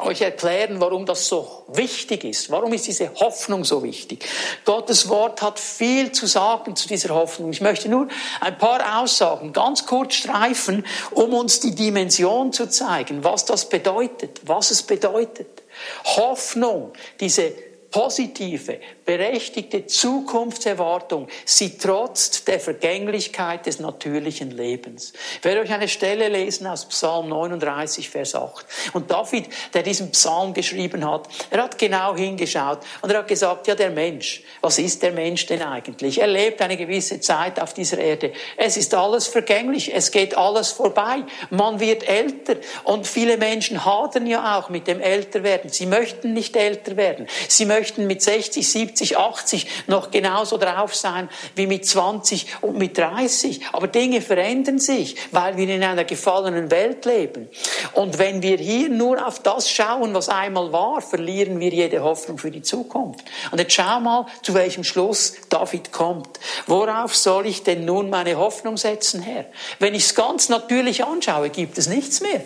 euch 0.00 0.22
erklären, 0.22 0.80
warum 0.80 1.06
das 1.06 1.28
so 1.28 1.64
wichtig 1.68 2.24
ist. 2.24 2.50
Warum 2.50 2.72
ist 2.72 2.86
diese 2.86 3.14
Hoffnung 3.14 3.64
so 3.64 3.82
wichtig? 3.82 4.24
Gottes 4.64 5.08
Wort 5.08 5.40
hat 5.40 5.60
viel 5.60 6.10
zu 6.10 6.26
sagen 6.26 6.74
zu 6.74 6.88
dieser 6.88 7.14
Hoffnung. 7.14 7.50
Ich 7.50 7.60
möchte 7.60 7.88
nur 7.88 8.08
ein 8.40 8.58
paar 8.58 9.00
Aussagen 9.00 9.52
ganz 9.52 9.86
kurz 9.86 10.14
streifen, 10.14 10.84
um 11.12 11.32
uns 11.32 11.60
die 11.60 11.74
Dimension 11.74 12.52
zu 12.52 12.68
zeigen, 12.68 13.22
was 13.22 13.44
das 13.44 13.68
bedeutet, 13.68 14.40
was 14.44 14.70
es 14.70 14.82
bedeutet. 14.82 15.62
Hoffnung, 16.04 16.92
diese 17.20 17.52
positive, 17.94 18.80
berechtigte 19.04 19.86
Zukunftserwartung, 19.86 21.28
sie 21.44 21.78
trotzt 21.78 22.48
der 22.48 22.58
Vergänglichkeit 22.58 23.66
des 23.66 23.78
natürlichen 23.78 24.50
Lebens. 24.50 25.12
Ich 25.38 25.44
werde 25.44 25.60
euch 25.60 25.70
eine 25.70 25.86
Stelle 25.86 26.26
lesen 26.26 26.66
aus 26.66 26.86
Psalm 26.86 27.28
39, 27.28 28.10
Vers 28.10 28.34
8. 28.34 28.66
Und 28.94 29.12
David, 29.12 29.46
der 29.74 29.84
diesen 29.84 30.10
Psalm 30.10 30.54
geschrieben 30.54 31.08
hat, 31.08 31.28
er 31.50 31.62
hat 31.62 31.78
genau 31.78 32.16
hingeschaut 32.16 32.80
und 33.00 33.12
er 33.12 33.18
hat 33.18 33.28
gesagt, 33.28 33.68
ja, 33.68 33.76
der 33.76 33.90
Mensch, 33.90 34.42
was 34.60 34.80
ist 34.80 35.00
der 35.04 35.12
Mensch 35.12 35.46
denn 35.46 35.62
eigentlich? 35.62 36.18
Er 36.18 36.26
lebt 36.26 36.62
eine 36.62 36.76
gewisse 36.76 37.20
Zeit 37.20 37.60
auf 37.60 37.74
dieser 37.74 37.98
Erde. 37.98 38.32
Es 38.56 38.76
ist 38.76 38.92
alles 38.92 39.28
vergänglich, 39.28 39.94
es 39.94 40.10
geht 40.10 40.36
alles 40.36 40.72
vorbei. 40.72 41.22
Man 41.50 41.78
wird 41.78 42.08
älter 42.08 42.56
und 42.82 43.06
viele 43.06 43.36
Menschen 43.36 43.84
hadern 43.84 44.26
ja 44.26 44.58
auch 44.58 44.68
mit 44.68 44.88
dem 44.88 45.00
Älterwerden. 45.00 45.70
Sie 45.70 45.86
möchten 45.86 46.32
nicht 46.32 46.56
älter 46.56 46.96
werden. 46.96 47.28
Sie 47.46 47.64
möchten 47.66 47.83
möchten 47.84 48.06
mit 48.06 48.22
60, 48.22 48.66
70, 48.66 49.18
80 49.18 49.66
noch 49.88 50.10
genauso 50.10 50.56
drauf 50.56 50.94
sein 50.94 51.28
wie 51.54 51.66
mit 51.66 51.84
20 51.84 52.46
und 52.62 52.78
mit 52.78 52.96
30. 52.96 53.60
Aber 53.72 53.88
Dinge 53.88 54.22
verändern 54.22 54.78
sich, 54.78 55.16
weil 55.32 55.58
wir 55.58 55.68
in 55.68 55.82
einer 55.82 56.04
gefallenen 56.04 56.70
Welt 56.70 57.04
leben. 57.04 57.50
Und 57.92 58.18
wenn 58.18 58.40
wir 58.40 58.56
hier 58.56 58.88
nur 58.88 59.26
auf 59.26 59.40
das 59.40 59.70
schauen, 59.70 60.14
was 60.14 60.30
einmal 60.30 60.72
war, 60.72 61.02
verlieren 61.02 61.60
wir 61.60 61.68
jede 61.68 62.02
Hoffnung 62.02 62.38
für 62.38 62.50
die 62.50 62.62
Zukunft. 62.62 63.22
Und 63.50 63.58
jetzt 63.58 63.74
schau 63.74 64.00
mal, 64.00 64.24
zu 64.40 64.54
welchem 64.54 64.82
Schluss 64.82 65.34
David 65.50 65.92
kommt. 65.92 66.40
Worauf 66.66 67.14
soll 67.14 67.46
ich 67.46 67.64
denn 67.64 67.84
nun 67.84 68.08
meine 68.08 68.38
Hoffnung 68.38 68.78
setzen, 68.78 69.20
Herr? 69.20 69.44
Wenn 69.78 69.94
ich 69.94 70.04
es 70.04 70.14
ganz 70.14 70.48
natürlich 70.48 71.04
anschaue, 71.04 71.50
gibt 71.50 71.76
es 71.76 71.86
nichts 71.86 72.22
mehr. 72.22 72.40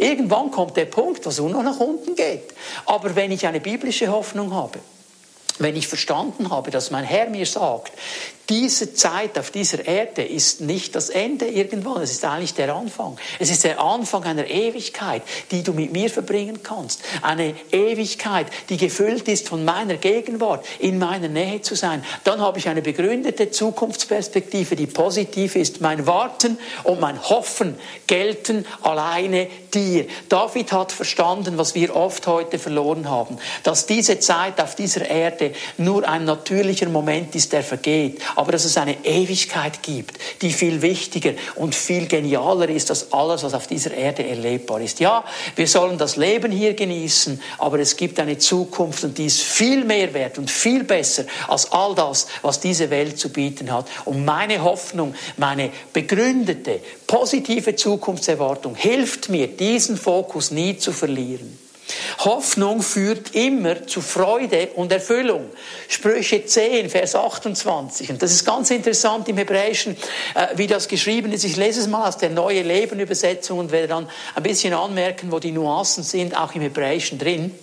Irgendwann 0.00 0.50
kommt 0.50 0.78
der 0.78 0.86
Punkt, 0.86 1.26
wo 1.26 1.28
es 1.28 1.38
nur 1.38 1.50
noch 1.50 1.62
nach 1.62 1.78
unten 1.78 2.14
geht. 2.14 2.54
Aber 2.86 3.14
wenn 3.16 3.30
ich 3.30 3.46
eine 3.46 3.60
biblische 3.60 4.08
Hoffnung 4.08 4.54
habe, 4.54 4.78
wenn 5.58 5.76
ich 5.76 5.88
verstanden 5.88 6.48
habe, 6.50 6.70
dass 6.70 6.90
mein 6.90 7.04
Herr 7.04 7.28
mir 7.28 7.44
sagt, 7.44 7.92
diese 8.50 8.94
Zeit 8.94 9.38
auf 9.38 9.52
dieser 9.52 9.86
Erde 9.86 10.24
ist 10.24 10.60
nicht 10.60 10.96
das 10.96 11.08
Ende 11.08 11.46
irgendwann, 11.46 12.02
es 12.02 12.10
ist 12.10 12.24
eigentlich 12.24 12.52
der 12.52 12.74
Anfang. 12.74 13.16
Es 13.38 13.48
ist 13.48 13.62
der 13.62 13.80
Anfang 13.80 14.24
einer 14.24 14.48
Ewigkeit, 14.48 15.22
die 15.52 15.62
du 15.62 15.72
mit 15.72 15.92
mir 15.92 16.10
verbringen 16.10 16.60
kannst. 16.60 17.00
Eine 17.22 17.54
Ewigkeit, 17.70 18.48
die 18.68 18.76
gefüllt 18.76 19.28
ist 19.28 19.48
von 19.48 19.64
meiner 19.64 19.94
Gegenwart, 19.98 20.66
in 20.80 20.98
meiner 20.98 21.28
Nähe 21.28 21.62
zu 21.62 21.76
sein. 21.76 22.04
Dann 22.24 22.40
habe 22.40 22.58
ich 22.58 22.68
eine 22.68 22.82
begründete 22.82 23.52
Zukunftsperspektive, 23.52 24.74
die 24.74 24.88
positiv 24.88 25.54
ist. 25.54 25.80
Mein 25.80 26.08
Warten 26.08 26.58
und 26.82 26.98
mein 26.98 27.22
Hoffen 27.22 27.78
gelten 28.08 28.66
alleine 28.82 29.46
dir. 29.72 30.06
David 30.28 30.72
hat 30.72 30.90
verstanden, 30.90 31.56
was 31.56 31.76
wir 31.76 31.94
oft 31.94 32.26
heute 32.26 32.58
verloren 32.58 33.08
haben, 33.08 33.38
dass 33.62 33.86
diese 33.86 34.18
Zeit 34.18 34.60
auf 34.60 34.74
dieser 34.74 35.08
Erde 35.08 35.52
nur 35.78 36.08
ein 36.08 36.24
natürlicher 36.24 36.88
Moment 36.88 37.36
ist, 37.36 37.52
der 37.52 37.62
vergeht 37.62 38.20
aber 38.40 38.52
dass 38.52 38.64
es 38.64 38.78
eine 38.78 39.04
Ewigkeit 39.04 39.82
gibt, 39.82 40.18
die 40.40 40.50
viel 40.50 40.80
wichtiger 40.80 41.34
und 41.56 41.74
viel 41.74 42.06
genialer 42.06 42.70
ist 42.70 42.88
als 42.88 43.12
alles, 43.12 43.42
was 43.42 43.52
auf 43.52 43.66
dieser 43.66 43.92
Erde 43.92 44.26
erlebbar 44.26 44.80
ist. 44.80 44.98
Ja, 44.98 45.26
wir 45.56 45.68
sollen 45.68 45.98
das 45.98 46.16
Leben 46.16 46.50
hier 46.50 46.72
genießen, 46.72 47.38
aber 47.58 47.80
es 47.80 47.98
gibt 47.98 48.18
eine 48.18 48.38
Zukunft 48.38 49.04
und 49.04 49.18
die 49.18 49.26
ist 49.26 49.42
viel 49.42 49.84
mehr 49.84 50.14
wert 50.14 50.38
und 50.38 50.50
viel 50.50 50.84
besser 50.84 51.24
als 51.48 51.70
all 51.70 51.94
das, 51.94 52.28
was 52.40 52.60
diese 52.60 52.88
Welt 52.88 53.18
zu 53.18 53.28
bieten 53.28 53.70
hat. 53.70 53.86
Und 54.06 54.24
meine 54.24 54.64
Hoffnung, 54.64 55.14
meine 55.36 55.70
begründete, 55.92 56.80
positive 57.06 57.76
Zukunftserwartung 57.76 58.74
hilft 58.74 59.28
mir, 59.28 59.48
diesen 59.48 59.98
Fokus 59.98 60.50
nie 60.50 60.78
zu 60.78 60.92
verlieren. 60.92 61.58
Hoffnung 62.18 62.82
führt 62.82 63.34
immer 63.34 63.86
zu 63.86 64.00
Freude 64.00 64.68
und 64.74 64.92
Erfüllung. 64.92 65.50
Sprüche 65.88 66.44
10, 66.44 66.90
Vers 66.90 67.14
28. 67.14 68.10
Und 68.10 68.22
das 68.22 68.32
ist 68.32 68.44
ganz 68.44 68.70
interessant 68.70 69.28
im 69.28 69.36
Hebräischen, 69.36 69.96
äh, 70.34 70.48
wie 70.56 70.66
das 70.66 70.88
geschrieben 70.88 71.32
ist. 71.32 71.44
Ich 71.44 71.56
lese 71.56 71.80
es 71.80 71.86
mal 71.86 72.08
aus 72.08 72.18
der 72.18 72.30
Neue 72.30 72.62
Leben 72.62 73.00
Übersetzung 73.00 73.58
und 73.58 73.72
werde 73.72 73.88
dann 73.88 74.08
ein 74.34 74.42
bisschen 74.42 74.74
anmerken, 74.74 75.32
wo 75.32 75.38
die 75.38 75.52
Nuancen 75.52 76.04
sind, 76.04 76.36
auch 76.36 76.54
im 76.54 76.62
Hebräischen 76.62 77.18
drin. 77.18 77.54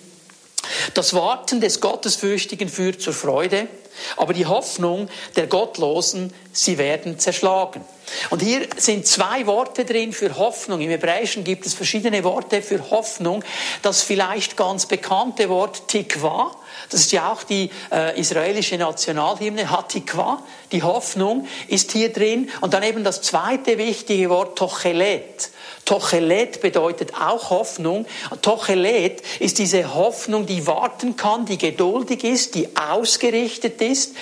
Das 0.93 1.13
Warten 1.13 1.61
des 1.61 1.79
Gottesfürchtigen 1.79 2.69
führt 2.69 3.01
zur 3.01 3.13
Freude, 3.13 3.67
aber 4.15 4.33
die 4.33 4.45
Hoffnung 4.45 5.09
der 5.35 5.47
Gottlosen, 5.47 6.33
sie 6.51 6.77
werden 6.77 7.19
zerschlagen. 7.19 7.81
Und 8.29 8.41
hier 8.41 8.67
sind 8.77 9.05
zwei 9.05 9.45
Worte 9.47 9.83
drin 9.83 10.13
für 10.13 10.37
Hoffnung. 10.37 10.79
Im 10.79 10.89
Hebräischen 10.89 11.43
gibt 11.43 11.65
es 11.65 11.73
verschiedene 11.73 12.23
Worte 12.23 12.61
für 12.61 12.89
Hoffnung. 12.89 13.43
Das 13.81 14.01
vielleicht 14.01 14.55
ganz 14.55 14.85
bekannte 14.85 15.49
Wort 15.49 15.87
Tikva, 15.89 16.55
das 16.89 17.01
ist 17.01 17.11
ja 17.11 17.31
auch 17.31 17.43
die 17.43 17.69
äh, 17.91 18.17
israelische 18.19 18.77
Nationalhymne, 18.77 19.69
Hatikva, 19.69 20.41
die 20.71 20.83
Hoffnung 20.83 21.47
ist 21.67 21.91
hier 21.91 22.13
drin. 22.13 22.49
Und 22.61 22.73
dann 22.73 22.83
eben 22.83 23.03
das 23.03 23.21
zweite 23.21 23.77
wichtige 23.77 24.29
Wort 24.29 24.57
Tochelet. 24.57 25.49
Tochelet 25.87 26.59
bedeutet 26.59 27.13
auch 27.15 27.49
Hoffnung. 27.49 28.05
Tochelet 28.41 29.21
ist 29.39 29.57
diese 29.57 29.95
Hoffnung, 29.95 30.45
die 30.45 30.67
warten 30.67 31.15
kann, 31.15 31.45
die 31.45 31.57
geduldig 31.57 32.25
ist, 32.25 32.55
die 32.55 32.67
ausgerichtet 32.75 33.81
ist 33.81 34.13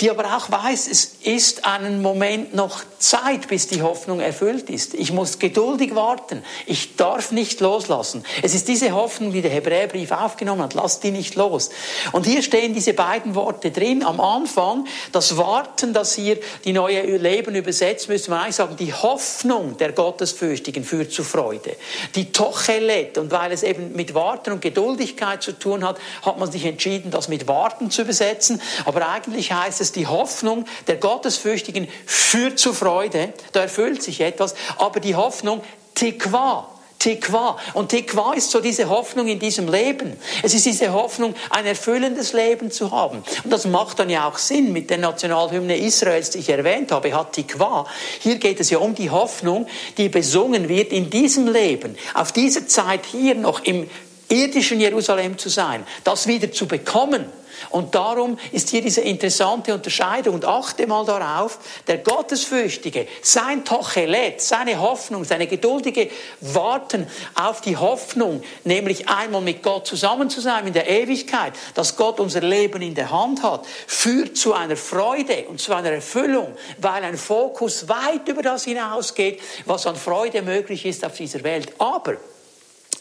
die 0.00 0.10
aber 0.10 0.36
auch 0.36 0.50
weiß, 0.50 0.88
es 0.88 1.16
ist 1.22 1.64
einen 1.64 2.02
Moment 2.02 2.54
noch 2.54 2.82
Zeit, 2.98 3.48
bis 3.48 3.66
die 3.66 3.80
Hoffnung 3.80 4.20
erfüllt 4.20 4.68
ist. 4.68 4.92
Ich 4.92 5.10
muss 5.10 5.38
geduldig 5.38 5.94
warten. 5.94 6.42
Ich 6.66 6.96
darf 6.96 7.30
nicht 7.30 7.60
loslassen. 7.60 8.22
Es 8.42 8.54
ist 8.54 8.68
diese 8.68 8.92
Hoffnung, 8.92 9.32
die 9.32 9.40
der 9.40 9.50
Hebräerbrief 9.50 10.10
aufgenommen 10.10 10.62
hat. 10.62 10.74
Lass 10.74 11.00
die 11.00 11.12
nicht 11.12 11.34
los. 11.34 11.70
Und 12.12 12.26
hier 12.26 12.42
stehen 12.42 12.74
diese 12.74 12.92
beiden 12.92 13.34
Worte 13.34 13.70
drin. 13.70 14.04
Am 14.04 14.20
Anfang, 14.20 14.86
das 15.12 15.38
Warten, 15.38 15.94
das 15.94 16.14
hier 16.14 16.38
die 16.64 16.74
neue 16.74 17.16
Leben 17.16 17.54
übersetzt, 17.54 18.08
müsste 18.10 18.30
man 18.30 18.40
eigentlich 18.40 18.56
sagen, 18.56 18.76
die 18.76 18.92
Hoffnung 18.92 19.78
der 19.78 19.92
Gottesfürchtigen 19.92 20.84
führt 20.84 21.10
zu 21.10 21.24
Freude. 21.24 21.74
Die 22.14 22.32
Tochelet. 22.32 23.16
Und 23.16 23.30
weil 23.30 23.50
es 23.52 23.62
eben 23.62 23.92
mit 23.96 24.14
Warten 24.14 24.52
und 24.52 24.60
Geduldigkeit 24.60 25.42
zu 25.42 25.52
tun 25.52 25.84
hat, 25.84 25.96
hat 26.20 26.38
man 26.38 26.52
sich 26.52 26.66
entschieden, 26.66 27.10
das 27.10 27.28
mit 27.28 27.48
Warten 27.48 27.90
zu 27.90 28.02
übersetzen. 28.02 28.60
Aber 28.84 29.08
eigentlich 29.08 29.52
heißt 29.52 29.80
es, 29.80 29.85
es 29.86 29.92
die 29.92 30.06
Hoffnung 30.06 30.64
der 30.86 30.96
Gottesfürchtigen 30.96 31.88
führt 32.04 32.58
zu 32.58 32.72
Freude, 32.72 33.32
da 33.52 33.60
erfüllt 33.60 34.02
sich 34.02 34.20
etwas, 34.20 34.54
aber 34.78 35.00
die 35.00 35.14
Hoffnung 35.14 35.62
Tikva, 35.94 36.68
Tikva. 36.98 37.58
Und 37.74 37.90
Tikva 37.90 38.34
ist 38.34 38.50
so 38.50 38.60
diese 38.60 38.88
Hoffnung 38.88 39.28
in 39.28 39.38
diesem 39.38 39.68
Leben. 39.68 40.16
Es 40.42 40.54
ist 40.54 40.66
diese 40.66 40.92
Hoffnung, 40.92 41.34
ein 41.50 41.66
erfüllendes 41.66 42.32
Leben 42.32 42.70
zu 42.70 42.90
haben. 42.90 43.22
Und 43.44 43.52
das 43.52 43.66
macht 43.66 43.98
dann 43.98 44.10
ja 44.10 44.28
auch 44.28 44.38
Sinn 44.38 44.72
mit 44.72 44.90
der 44.90 44.98
Nationalhymne 44.98 45.76
Israels, 45.76 46.30
die 46.30 46.38
ich 46.38 46.48
erwähnt 46.48 46.92
habe, 46.92 47.14
hat 47.14 47.32
Tikva. 47.32 47.86
Hier 48.20 48.36
geht 48.36 48.60
es 48.60 48.70
ja 48.70 48.78
um 48.78 48.94
die 48.94 49.10
Hoffnung, 49.10 49.66
die 49.98 50.08
besungen 50.08 50.68
wird 50.68 50.92
in 50.92 51.10
diesem 51.10 51.48
Leben, 51.48 51.96
auf 52.14 52.32
dieser 52.32 52.66
Zeit 52.66 53.06
hier 53.06 53.34
noch 53.34 53.64
im 53.64 53.88
irdischen 54.28 54.80
Jerusalem 54.80 55.38
zu 55.38 55.48
sein, 55.48 55.86
das 56.04 56.26
wieder 56.26 56.50
zu 56.52 56.66
bekommen 56.66 57.26
und 57.70 57.94
darum 57.94 58.38
ist 58.52 58.70
hier 58.70 58.82
diese 58.82 59.00
interessante 59.00 59.72
Unterscheidung. 59.74 60.34
Und 60.34 60.44
achte 60.44 60.86
mal 60.86 61.04
darauf, 61.04 61.58
der 61.86 61.98
Gottesfürchtige, 61.98 63.06
sein 63.22 63.64
Tochelet, 63.64 64.40
seine 64.40 64.80
Hoffnung, 64.80 65.24
seine 65.24 65.46
geduldige 65.46 66.10
Warten 66.40 67.06
auf 67.34 67.60
die 67.60 67.76
Hoffnung, 67.76 68.42
nämlich 68.64 69.08
einmal 69.08 69.40
mit 69.40 69.62
Gott 69.62 69.86
zusammen 69.86 70.30
zu 70.30 70.40
sein 70.40 70.66
in 70.66 70.72
der 70.72 70.88
Ewigkeit, 70.88 71.54
dass 71.74 71.96
Gott 71.96 72.20
unser 72.20 72.40
Leben 72.40 72.82
in 72.82 72.94
der 72.94 73.10
Hand 73.10 73.42
hat, 73.42 73.66
führt 73.86 74.36
zu 74.36 74.52
einer 74.52 74.76
Freude 74.76 75.46
und 75.48 75.60
zu 75.60 75.74
einer 75.74 75.90
Erfüllung, 75.90 76.54
weil 76.78 77.04
ein 77.04 77.16
Fokus 77.16 77.88
weit 77.88 78.28
über 78.28 78.42
das 78.42 78.64
hinausgeht, 78.64 79.40
was 79.64 79.86
an 79.86 79.96
Freude 79.96 80.42
möglich 80.42 80.84
ist 80.84 81.04
auf 81.04 81.14
dieser 81.14 81.42
Welt. 81.42 81.72
Aber 81.78 82.16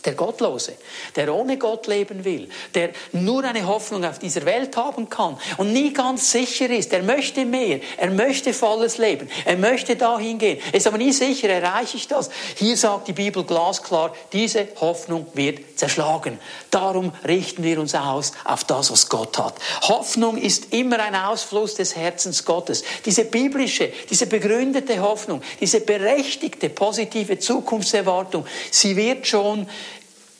der 0.05 0.13
Gottlose, 0.13 0.73
der 1.15 1.33
ohne 1.33 1.57
Gott 1.57 1.87
leben 1.87 2.23
will, 2.25 2.49
der 2.73 2.91
nur 3.11 3.43
eine 3.43 3.67
Hoffnung 3.67 4.05
auf 4.05 4.19
dieser 4.19 4.45
Welt 4.45 4.75
haben 4.77 5.09
kann 5.09 5.37
und 5.57 5.73
nie 5.73 5.93
ganz 5.93 6.31
sicher 6.31 6.69
ist, 6.69 6.93
er 6.93 7.03
möchte 7.03 7.45
mehr, 7.45 7.79
er 7.97 8.11
möchte 8.11 8.53
volles 8.53 8.97
Leben, 8.97 9.29
er 9.45 9.57
möchte 9.57 9.95
dahin 9.95 10.37
gehen, 10.37 10.59
ist 10.71 10.87
aber 10.87 10.97
nie 10.97 11.11
sicher, 11.11 11.49
erreiche 11.49 11.97
ich 11.97 12.07
das. 12.07 12.29
Hier 12.55 12.77
sagt 12.77 13.07
die 13.07 13.13
Bibel 13.13 13.43
glasklar, 13.43 14.13
diese 14.31 14.67
Hoffnung 14.79 15.27
wird 15.33 15.77
zerschlagen. 15.77 16.39
Darum 16.71 17.11
richten 17.27 17.63
wir 17.63 17.79
uns 17.79 17.95
aus 17.95 18.33
auf 18.43 18.63
das, 18.63 18.91
was 18.91 19.09
Gott 19.09 19.37
hat. 19.37 19.55
Hoffnung 19.81 20.37
ist 20.37 20.73
immer 20.73 20.99
ein 20.99 21.15
Ausfluss 21.15 21.75
des 21.75 21.95
Herzens 21.95 22.45
Gottes. 22.45 22.83
Diese 23.05 23.25
biblische, 23.25 23.91
diese 24.09 24.27
begründete 24.27 25.01
Hoffnung, 25.01 25.41
diese 25.59 25.81
berechtigte, 25.81 26.69
positive 26.69 27.39
Zukunftserwartung, 27.39 28.45
sie 28.71 28.95
wird 28.95 29.27
schon 29.27 29.67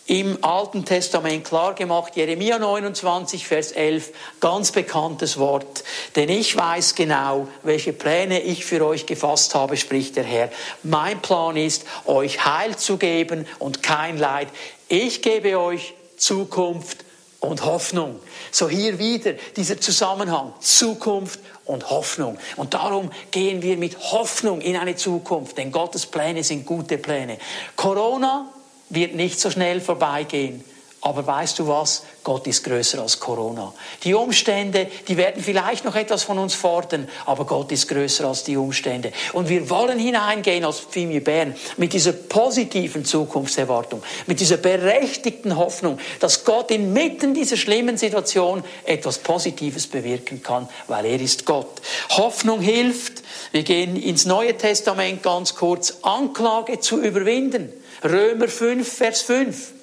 im 0.08 0.44
Alten 0.44 0.86
Testament 0.86 1.46
klar 1.46 1.74
gemacht, 1.74 2.16
Jeremia 2.16 2.60
29, 2.60 3.48
Vers 3.48 3.72
11, 3.72 4.12
ganz 4.40 4.72
bekanntes 4.72 5.38
Wort. 5.40 5.84
Denn 6.16 6.30
ich 6.30 6.56
weiß 6.56 6.94
genau, 6.94 7.48
welche 7.64 7.92
Pläne 7.92 8.42
ich 8.42 8.66
für 8.66 8.86
euch 8.86 9.08
gefasst 9.08 9.56
habe, 9.56 9.78
spricht 9.78 10.16
der 10.16 10.24
Herr. 10.24 10.50
Mein 10.84 11.22
Plan 11.22 11.58
ist, 11.58 11.86
euch 12.06 12.46
Heil 12.46 12.76
zu 12.76 12.98
geben 12.98 13.48
und 13.58 13.82
kein 13.82 14.18
Leid. 14.18 14.50
Ich 14.90 15.24
gebe 15.24 15.60
euch 15.60 15.96
Zukunft 16.18 17.04
und 17.40 17.66
Hoffnung. 17.66 18.20
So 18.52 18.70
hier 18.70 19.00
wieder 19.00 19.34
dieser 19.56 19.82
Zusammenhang, 19.82 20.54
Zukunft 20.60 21.40
und 21.66 21.90
Hoffnung. 21.90 22.38
Und 22.58 22.76
darum 22.76 23.10
gehen 23.32 23.64
wir 23.64 23.78
mit 23.78 23.98
Hoffnung 24.12 24.62
in 24.62 24.78
eine 24.78 24.96
Zukunft, 24.96 25.58
denn 25.58 25.72
Gottes 25.72 26.06
Pläne 26.06 26.44
sind 26.44 26.66
gute 26.66 27.00
Pläne. 27.00 27.40
Corona 27.76 28.52
wird 28.90 29.16
nicht 29.16 29.40
so 29.40 29.50
schnell 29.50 29.82
vorbeigehen. 29.82 30.64
Aber 31.06 31.28
weißt 31.28 31.60
du 31.60 31.68
was? 31.68 32.02
Gott 32.24 32.48
ist 32.48 32.64
größer 32.64 33.00
als 33.00 33.20
Corona. 33.20 33.72
Die 34.04 34.16
Umstände, 34.16 34.88
die 35.08 35.18
werden 35.18 35.44
vielleicht 35.44 35.86
noch 35.86 35.94
etwas 35.94 36.24
von 36.24 36.40
uns 36.40 36.56
fordern, 36.56 37.08
aber 37.28 37.46
Gott 37.46 37.72
ist 37.72 37.88
größer 37.88 38.28
als 38.28 38.44
die 38.44 38.58
Umstände. 38.58 39.12
Und 39.34 39.48
wir 39.48 39.70
wollen 39.70 40.00
hineingehen 40.00 40.66
als 40.66 40.80
Pfimi 40.80 41.20
Bern 41.20 41.56
mit 41.78 41.94
dieser 41.94 42.12
positiven 42.14 43.06
Zukunftserwartung, 43.06 44.02
mit 44.26 44.40
dieser 44.40 44.58
berechtigten 44.58 45.58
Hoffnung, 45.58 46.00
dass 46.20 46.44
Gott 46.44 46.72
inmitten 46.72 47.36
dieser 47.36 47.58
schlimmen 47.58 47.98
Situation 47.98 48.64
etwas 48.84 49.20
Positives 49.20 49.86
bewirken 49.86 50.42
kann, 50.42 50.68
weil 50.88 51.06
er 51.06 51.22
ist 51.22 51.46
Gott. 51.46 51.70
Hoffnung 52.18 52.62
hilft. 52.62 53.22
Wir 53.52 53.62
gehen 53.62 53.96
ins 53.96 54.26
Neue 54.26 54.58
Testament 54.58 55.22
ganz 55.22 55.54
kurz. 55.54 56.00
Anklage 56.02 56.80
zu 56.80 57.00
überwinden. 57.00 57.72
Römer 58.04 58.48
5, 58.48 59.00
Vers 59.00 59.22
5. 59.22 59.75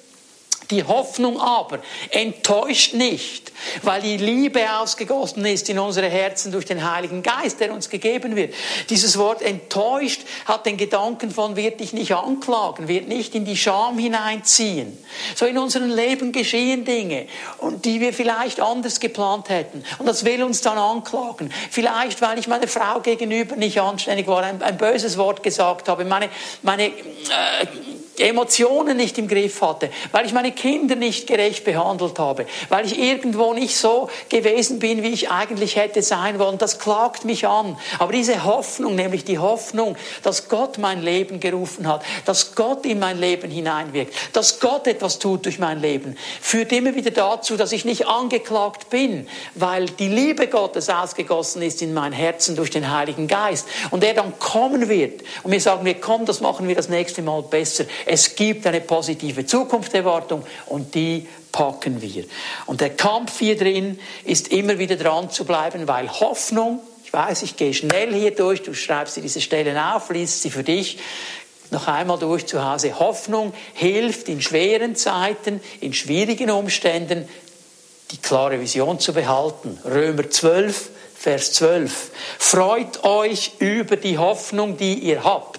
Die 0.71 0.83
Hoffnung 0.83 1.39
aber 1.39 1.79
enttäuscht 2.09 2.93
nicht, 2.93 3.51
weil 3.81 4.01
die 4.01 4.17
Liebe 4.17 4.61
ausgegossen 4.77 5.45
ist 5.45 5.69
in 5.69 5.79
unsere 5.79 6.09
Herzen 6.09 6.51
durch 6.51 6.65
den 6.65 6.89
Heiligen 6.89 7.23
Geist, 7.23 7.59
der 7.59 7.73
uns 7.73 7.89
gegeben 7.89 8.35
wird. 8.35 8.53
Dieses 8.89 9.17
Wort 9.17 9.41
enttäuscht 9.41 10.21
hat 10.45 10.65
den 10.65 10.77
Gedanken 10.77 11.31
von 11.31 11.55
wird 11.55 11.79
dich 11.79 11.93
nicht 11.93 12.13
anklagen, 12.13 12.87
wird 12.87 13.07
nicht 13.07 13.35
in 13.35 13.45
die 13.45 13.57
Scham 13.57 13.97
hineinziehen. 13.97 14.97
So 15.35 15.45
in 15.45 15.57
unserem 15.57 15.89
Leben 15.89 16.31
geschehen 16.31 16.85
Dinge, 16.85 17.27
die 17.83 17.99
wir 17.99 18.13
vielleicht 18.13 18.59
anders 18.59 18.99
geplant 18.99 19.49
hätten. 19.49 19.83
Und 19.99 20.07
das 20.07 20.25
will 20.25 20.43
uns 20.43 20.61
dann 20.61 20.77
anklagen. 20.77 21.51
Vielleicht, 21.69 22.21
weil 22.21 22.39
ich 22.39 22.47
meiner 22.47 22.67
Frau 22.67 22.99
gegenüber 22.99 23.55
nicht 23.55 23.79
anständig 23.79 24.27
war, 24.27 24.43
ein, 24.43 24.61
ein 24.61 24.77
böses 24.77 25.17
Wort 25.17 25.43
gesagt 25.43 25.89
habe, 25.89 26.05
meine, 26.05 26.29
meine 26.61 26.87
äh, 26.87 26.91
Emotionen 28.19 28.97
nicht 28.97 29.17
im 29.17 29.27
Griff 29.27 29.61
hatte, 29.61 29.89
weil 30.11 30.25
ich 30.25 30.33
meine 30.33 30.51
Kinder 30.51 30.95
nicht 30.95 31.25
gerecht 31.25 31.63
behandelt 31.63 32.19
habe, 32.19 32.45
weil 32.69 32.85
ich 32.85 32.99
irgendwo 32.99 33.53
nicht 33.53 33.75
so 33.75 34.09
gewesen 34.29 34.79
bin, 34.79 35.01
wie 35.01 35.09
ich 35.09 35.31
eigentlich 35.31 35.75
hätte 35.75 36.01
sein 36.03 36.37
wollen. 36.37 36.57
Das 36.57 36.77
klagt 36.77 37.25
mich 37.25 37.47
an. 37.47 37.77
Aber 37.97 38.11
diese 38.11 38.43
Hoffnung, 38.43 38.95
nämlich 38.95 39.25
die 39.25 39.39
Hoffnung, 39.39 39.95
dass 40.21 40.47
Gott 40.47 40.77
mein 40.77 41.01
Leben 41.01 41.39
gerufen 41.39 41.87
hat, 41.87 42.03
dass 42.25 42.55
Gott 42.55 42.85
in 42.85 42.99
mein 42.99 43.19
Leben 43.19 43.49
hineinwirkt, 43.49 44.13
dass 44.33 44.59
Gott 44.59 44.85
etwas 44.87 45.17
tut 45.17 45.45
durch 45.45 45.57
mein 45.57 45.81
Leben, 45.81 46.15
führt 46.41 46.71
immer 46.71 46.95
wieder 46.95 47.11
dazu, 47.11 47.57
dass 47.57 47.71
ich 47.71 47.83
nicht 47.83 48.07
angeklagt 48.07 48.89
bin, 48.89 49.27
weil 49.55 49.87
die 49.87 50.09
Liebe 50.09 50.47
Gottes 50.47 50.89
ausgegossen 50.89 51.61
ist 51.61 51.81
in 51.81 51.93
mein 51.93 52.13
Herzen 52.13 52.55
durch 52.55 52.69
den 52.69 52.91
Heiligen 52.91 53.27
Geist 53.27 53.67
und 53.89 54.03
er 54.03 54.13
dann 54.13 54.37
kommen 54.37 54.87
wird 54.87 55.21
und 55.41 55.49
mir 55.49 55.59
sagen 55.59 55.85
wir, 55.85 55.95
komm, 55.95 56.25
das 56.25 56.41
machen 56.41 56.67
wir 56.67 56.75
das 56.75 56.89
nächste 56.89 57.21
Mal 57.21 57.41
besser. 57.41 57.85
Es 58.05 58.35
gibt 58.35 58.65
eine 58.67 58.81
positive 58.81 59.45
Zukunftserwartung 59.45 60.43
und 60.67 60.93
die 60.95 61.27
packen 61.51 62.01
wir. 62.01 62.25
Und 62.65 62.81
der 62.81 62.89
Kampf 62.91 63.39
hier 63.39 63.57
drin 63.57 63.99
ist 64.25 64.49
immer 64.49 64.79
wieder 64.79 64.95
dran 64.95 65.29
zu 65.29 65.45
bleiben, 65.45 65.87
weil 65.87 66.09
Hoffnung, 66.09 66.81
ich 67.03 67.13
weiß, 67.13 67.43
ich 67.43 67.55
gehe 67.55 67.73
schnell 67.73 68.13
hier 68.13 68.31
durch, 68.31 68.63
du 68.63 68.73
schreibst 68.73 69.17
dir 69.17 69.21
diese 69.21 69.41
Stellen 69.41 69.77
auf, 69.77 70.09
liest 70.09 70.41
sie 70.41 70.49
für 70.49 70.63
dich, 70.63 70.97
noch 71.69 71.87
einmal 71.87 72.19
durch 72.19 72.45
zu 72.45 72.63
Hause. 72.63 72.99
Hoffnung 72.99 73.53
hilft 73.73 74.29
in 74.29 74.41
schweren 74.41 74.95
Zeiten, 74.95 75.59
in 75.81 75.93
schwierigen 75.93 76.51
Umständen, 76.51 77.27
die 78.11 78.17
klare 78.17 78.59
Vision 78.61 78.99
zu 78.99 79.13
behalten. 79.13 79.79
Römer 79.83 80.29
12, 80.29 80.89
Vers 81.15 81.53
12. 81.53 82.11
Freut 82.37 83.03
euch 83.03 83.53
über 83.59 83.95
die 83.95 84.17
Hoffnung, 84.17 84.77
die 84.77 84.93
ihr 84.95 85.23
habt. 85.23 85.52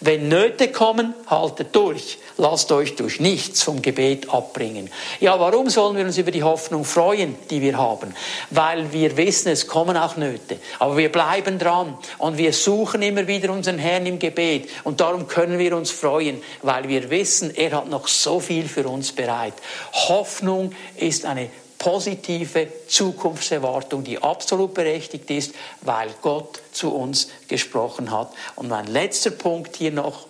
Wenn 0.00 0.28
Nöte 0.28 0.68
kommen, 0.68 1.14
haltet 1.26 1.74
durch. 1.74 2.18
Lasst 2.36 2.72
euch 2.72 2.96
durch 2.96 3.20
nichts 3.20 3.62
vom 3.62 3.80
Gebet 3.80 4.28
abbringen. 4.28 4.90
Ja, 5.20 5.38
warum 5.38 5.70
sollen 5.70 5.96
wir 5.96 6.04
uns 6.04 6.18
über 6.18 6.32
die 6.32 6.42
Hoffnung 6.42 6.84
freuen, 6.84 7.36
die 7.48 7.62
wir 7.62 7.78
haben? 7.78 8.14
Weil 8.50 8.92
wir 8.92 9.16
wissen, 9.16 9.50
es 9.50 9.68
kommen 9.68 9.96
auch 9.96 10.16
Nöte. 10.16 10.58
Aber 10.80 10.96
wir 10.96 11.12
bleiben 11.12 11.58
dran 11.58 11.96
und 12.18 12.36
wir 12.36 12.52
suchen 12.52 13.02
immer 13.02 13.28
wieder 13.28 13.52
unseren 13.52 13.78
Herrn 13.78 14.06
im 14.06 14.18
Gebet. 14.18 14.68
Und 14.82 15.00
darum 15.00 15.28
können 15.28 15.58
wir 15.58 15.76
uns 15.76 15.92
freuen, 15.92 16.42
weil 16.62 16.88
wir 16.88 17.08
wissen, 17.10 17.54
er 17.54 17.72
hat 17.72 17.88
noch 17.88 18.08
so 18.08 18.40
viel 18.40 18.68
für 18.68 18.88
uns 18.88 19.12
bereit. 19.12 19.54
Hoffnung 19.92 20.72
ist 20.96 21.26
eine 21.26 21.50
positive 21.84 22.66
Zukunftserwartung, 22.88 24.04
die 24.04 24.22
absolut 24.22 24.72
berechtigt 24.72 25.30
ist, 25.30 25.54
weil 25.82 26.08
Gott 26.22 26.62
zu 26.72 26.94
uns 26.94 27.28
gesprochen 27.46 28.10
hat. 28.10 28.32
Und 28.56 28.68
mein 28.68 28.86
letzter 28.86 29.30
Punkt 29.30 29.76
hier 29.76 29.92
noch, 29.92 30.26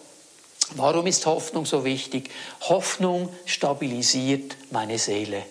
Warum 0.77 1.07
ist 1.07 1.27
Hoffnung 1.27 1.67
so 1.67 1.85
wichtig? 1.85 2.31
Hoffnung 2.63 3.29
stabilisiert 3.45 4.57
meine 4.71 4.99
Seele. 4.99 5.43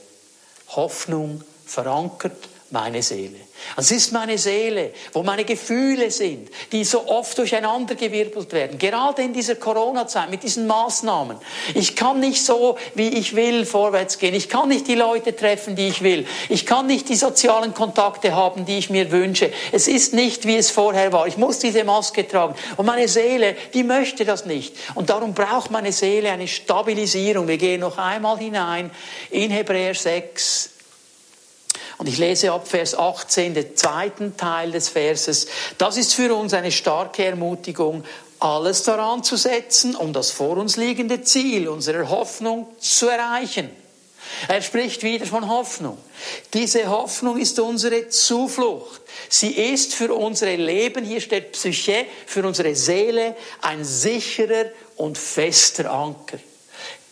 Hoffnung 0.69 1.43
verankert 1.65 2.49
meine 2.73 3.03
Seele. 3.03 3.37
Es 3.77 3.91
ist 3.91 4.11
meine 4.11 4.37
Seele, 4.39 4.93
wo 5.13 5.21
meine 5.21 5.45
Gefühle 5.45 6.09
sind, 6.09 6.49
die 6.71 6.83
so 6.83 7.07
oft 7.07 7.37
durcheinandergewirbelt 7.37 8.51
werden. 8.51 8.79
Gerade 8.79 9.21
in 9.21 9.31
dieser 9.31 9.55
Corona-Zeit 9.55 10.31
mit 10.31 10.41
diesen 10.41 10.65
Maßnahmen. 10.65 11.37
Ich 11.75 11.95
kann 11.95 12.19
nicht 12.19 12.43
so, 12.43 12.77
wie 12.95 13.09
ich 13.09 13.35
will, 13.35 13.67
vorwärts 13.67 14.17
gehen. 14.17 14.33
Ich 14.33 14.49
kann 14.49 14.69
nicht 14.69 14.87
die 14.87 14.95
Leute 14.95 15.35
treffen, 15.35 15.75
die 15.75 15.87
ich 15.87 16.01
will. 16.01 16.25
Ich 16.49 16.65
kann 16.65 16.87
nicht 16.87 17.09
die 17.09 17.15
sozialen 17.15 17.75
Kontakte 17.75 18.35
haben, 18.35 18.65
die 18.65 18.79
ich 18.79 18.89
mir 18.89 19.11
wünsche. 19.11 19.53
Es 19.71 19.87
ist 19.87 20.15
nicht, 20.15 20.47
wie 20.47 20.57
es 20.57 20.71
vorher 20.71 21.13
war. 21.13 21.27
Ich 21.27 21.37
muss 21.37 21.59
diese 21.59 21.83
Maske 21.83 22.27
tragen. 22.27 22.55
Und 22.75 22.87
meine 22.87 23.07
Seele, 23.07 23.55
die 23.75 23.83
möchte 23.83 24.25
das 24.25 24.45
nicht. 24.45 24.75
Und 24.95 25.11
darum 25.11 25.35
braucht 25.35 25.69
meine 25.69 25.91
Seele 25.91 26.31
eine 26.31 26.47
Stabilisierung. 26.47 27.47
Wir 27.47 27.57
gehen 27.57 27.81
noch 27.81 27.99
einmal 27.99 28.39
hinein 28.39 28.89
in 29.29 29.51
Hebräer 29.51 29.93
6, 29.93 30.72
und 32.03 32.09
ich 32.09 32.17
lese 32.17 32.51
ab 32.51 32.67
Vers 32.67 32.95
18, 32.95 33.53
den 33.53 33.77
zweiten 33.77 34.35
Teil 34.35 34.73
des 34.73 34.89
Verses. 34.89 35.47
Das 35.77 35.95
ist 35.95 36.13
für 36.13 36.35
uns 36.35 36.53
eine 36.53 36.69
starke 36.69 37.23
Ermutigung, 37.23 38.03
alles 38.41 38.83
daran 38.83 39.23
zu 39.23 39.37
setzen, 39.37 39.95
um 39.95 40.11
das 40.11 40.29
vor 40.29 40.57
uns 40.57 40.75
liegende 40.75 41.21
Ziel 41.21 41.69
unserer 41.69 42.09
Hoffnung 42.09 42.67
zu 42.77 43.07
erreichen. 43.07 43.69
Er 44.49 44.61
spricht 44.61 45.03
wieder 45.03 45.25
von 45.25 45.47
Hoffnung. 45.47 45.97
Diese 46.53 46.89
Hoffnung 46.89 47.37
ist 47.37 47.57
unsere 47.61 48.09
Zuflucht. 48.09 48.99
Sie 49.29 49.53
ist 49.53 49.93
für 49.93 50.13
unsere 50.13 50.57
Leben, 50.57 51.05
hier 51.05 51.21
steht 51.21 51.53
Psyche, 51.53 52.05
für 52.25 52.45
unsere 52.45 52.75
Seele 52.75 53.37
ein 53.61 53.85
sicherer 53.85 54.65
und 54.97 55.17
fester 55.17 55.89
Anker. 55.89 56.37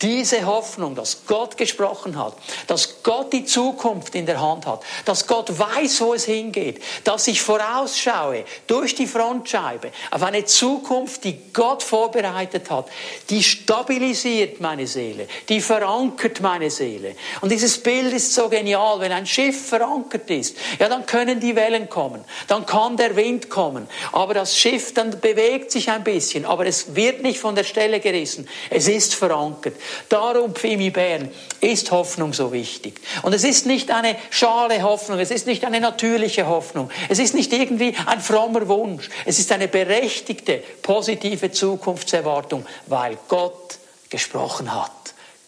Diese 0.01 0.45
Hoffnung, 0.47 0.95
dass 0.95 1.25
Gott 1.27 1.57
gesprochen 1.57 2.17
hat, 2.17 2.33
dass 2.65 3.03
Gott 3.03 3.31
die 3.33 3.45
Zukunft 3.45 4.15
in 4.15 4.25
der 4.25 4.41
Hand 4.41 4.65
hat, 4.65 4.83
dass 5.05 5.27
Gott 5.27 5.59
weiß, 5.59 6.01
wo 6.01 6.15
es 6.15 6.25
hingeht, 6.25 6.81
dass 7.03 7.27
ich 7.27 7.41
vorausschaue 7.41 8.45
durch 8.65 8.95
die 8.95 9.05
Frontscheibe 9.05 9.91
auf 10.09 10.23
eine 10.23 10.45
Zukunft, 10.45 11.23
die 11.23 11.39
Gott 11.53 11.83
vorbereitet 11.83 12.71
hat, 12.71 12.89
die 13.29 13.43
stabilisiert 13.43 14.59
meine 14.59 14.87
Seele, 14.87 15.27
die 15.49 15.61
verankert 15.61 16.41
meine 16.41 16.71
Seele. 16.71 17.15
Und 17.41 17.51
dieses 17.51 17.77
Bild 17.83 18.11
ist 18.11 18.33
so 18.33 18.49
genial, 18.49 18.99
wenn 19.01 19.11
ein 19.11 19.27
Schiff 19.27 19.67
verankert 19.67 20.29
ist, 20.31 20.57
ja, 20.79 20.89
dann 20.89 21.05
können 21.05 21.39
die 21.39 21.55
Wellen 21.55 21.89
kommen, 21.89 22.25
dann 22.47 22.65
kann 22.65 22.97
der 22.97 23.15
Wind 23.15 23.51
kommen, 23.51 23.87
aber 24.13 24.33
das 24.33 24.57
Schiff 24.57 24.95
dann 24.95 25.19
bewegt 25.19 25.69
sich 25.69 25.91
ein 25.91 26.03
bisschen, 26.03 26.45
aber 26.45 26.65
es 26.65 26.95
wird 26.95 27.21
nicht 27.21 27.39
von 27.39 27.53
der 27.53 27.65
Stelle 27.65 27.99
gerissen, 27.99 28.47
es 28.71 28.87
ist 28.87 29.13
verankert. 29.13 29.75
Darum, 30.09 30.53
Pfimi 30.53 30.89
Bern, 30.89 31.29
ist 31.59 31.91
Hoffnung 31.91 32.33
so 32.33 32.51
wichtig. 32.51 32.99
Und 33.21 33.33
es 33.33 33.43
ist 33.43 33.65
nicht 33.65 33.91
eine 33.91 34.15
schale 34.29 34.81
Hoffnung, 34.83 35.19
es 35.19 35.31
ist 35.31 35.47
nicht 35.47 35.65
eine 35.65 35.79
natürliche 35.79 36.47
Hoffnung, 36.47 36.89
es 37.09 37.19
ist 37.19 37.33
nicht 37.33 37.53
irgendwie 37.53 37.95
ein 38.05 38.19
frommer 38.19 38.67
Wunsch, 38.67 39.09
es 39.25 39.39
ist 39.39 39.51
eine 39.51 39.67
berechtigte, 39.67 40.63
positive 40.81 41.51
Zukunftserwartung, 41.51 42.65
weil 42.87 43.17
Gott 43.27 43.77
gesprochen 44.09 44.73
hat. 44.73 44.91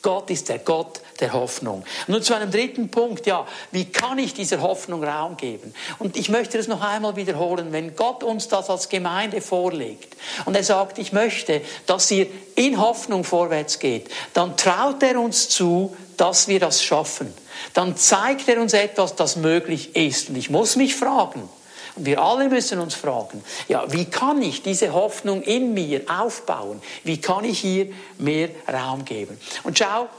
Gott 0.04 0.30
ist 0.30 0.50
der 0.50 0.60
Gott 0.60 1.00
der 1.22 1.32
Hoffnung. 1.32 1.86
Nun 2.08 2.22
zu 2.22 2.36
einem 2.36 2.52
dritten 2.52 2.90
Punkt, 2.90 3.26
ja, 3.26 3.48
wie 3.72 3.86
kann 3.86 4.20
ich 4.20 4.34
dieser 4.34 4.62
Hoffnung 4.62 5.04
Raum 5.04 5.38
geben? 5.38 5.74
Und 5.98 6.18
ich 6.18 6.28
möchte 6.28 6.58
das 6.58 6.68
noch 6.68 6.82
einmal 6.82 7.16
wiederholen, 7.16 7.72
wenn 7.72 7.96
Gott 7.96 8.22
uns 8.22 8.50
das 8.50 8.70
als 8.70 8.90
Gemeinde 8.90 9.40
vorlegt 9.40 10.16
und 10.44 10.56
er 10.56 10.64
sagt, 10.64 11.00
ich 11.00 11.14
möchte, 11.14 11.62
dass 11.86 12.12
ihr 12.12 12.28
in 12.56 12.80
Hoffnung 12.80 13.24
vorwärts 13.24 13.80
geht, 13.80 14.10
dann 14.34 14.58
traut 14.58 15.02
er 15.02 15.20
uns 15.20 15.48
zu, 15.48 15.96
dass 16.18 16.50
wir 16.50 16.60
das 16.60 16.84
schaffen. 16.84 17.34
Dann 17.74 17.96
zeigt 17.96 18.50
er 18.50 18.60
uns 18.60 18.74
etwas, 18.74 19.16
das 19.16 19.38
möglich 19.38 19.96
ist. 19.96 20.30
Und 20.30 20.36
ich 20.36 20.50
muss 20.50 20.76
mich 20.76 20.96
fragen, 20.96 21.48
wir 21.96 22.22
alle 22.22 22.50
müssen 22.50 22.80
uns 22.80 22.96
fragen, 22.96 23.44
ja, 23.68 23.92
wie 23.92 24.06
kann 24.06 24.42
ich 24.42 24.64
diese 24.64 24.94
Hoffnung 24.94 25.42
in 25.42 25.74
mir 25.74 26.02
aufbauen? 26.08 26.82
Wie 27.04 27.20
kann 27.20 27.44
ich 27.46 27.60
hier 27.60 27.88
mehr 28.18 28.50
Raum 28.72 29.06
geben? 29.06 29.40
Und 29.64 29.78
schau, 29.78 30.10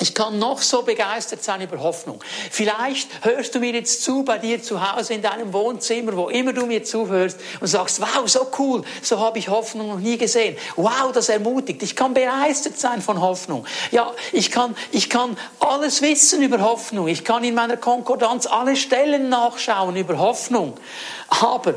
ich 0.00 0.14
kann 0.14 0.38
noch 0.38 0.60
so 0.60 0.82
begeistert 0.82 1.44
sein 1.44 1.60
über 1.60 1.80
Hoffnung. 1.80 2.20
Vielleicht 2.50 3.08
hörst 3.24 3.54
du 3.54 3.60
mir 3.60 3.72
jetzt 3.72 4.02
zu 4.02 4.24
bei 4.24 4.38
dir 4.38 4.62
zu 4.62 4.80
Hause 4.80 5.14
in 5.14 5.22
deinem 5.22 5.52
Wohnzimmer, 5.52 6.16
wo 6.16 6.28
immer 6.28 6.52
du 6.52 6.66
mir 6.66 6.82
zuhörst 6.84 7.38
und 7.60 7.66
sagst, 7.66 8.00
wow, 8.00 8.28
so 8.28 8.46
cool, 8.58 8.82
so 9.02 9.20
habe 9.20 9.38
ich 9.38 9.48
Hoffnung 9.48 9.88
noch 9.88 9.98
nie 9.98 10.18
gesehen. 10.18 10.56
Wow, 10.76 11.12
das 11.12 11.28
ermutigt. 11.28 11.82
Ich 11.82 11.94
kann 11.94 12.12
begeistert 12.14 12.78
sein 12.78 13.02
von 13.02 13.20
Hoffnung. 13.20 13.66
Ja, 13.92 14.12
ich 14.32 14.50
kann, 14.50 14.76
ich 14.90 15.08
kann 15.08 15.36
alles 15.60 16.02
wissen 16.02 16.42
über 16.42 16.60
Hoffnung. 16.60 17.06
Ich 17.08 17.24
kann 17.24 17.44
in 17.44 17.54
meiner 17.54 17.76
Konkordanz 17.76 18.46
alle 18.46 18.76
Stellen 18.76 19.28
nachschauen 19.28 19.96
über 19.96 20.18
Hoffnung. 20.18 20.74
Aber 21.28 21.74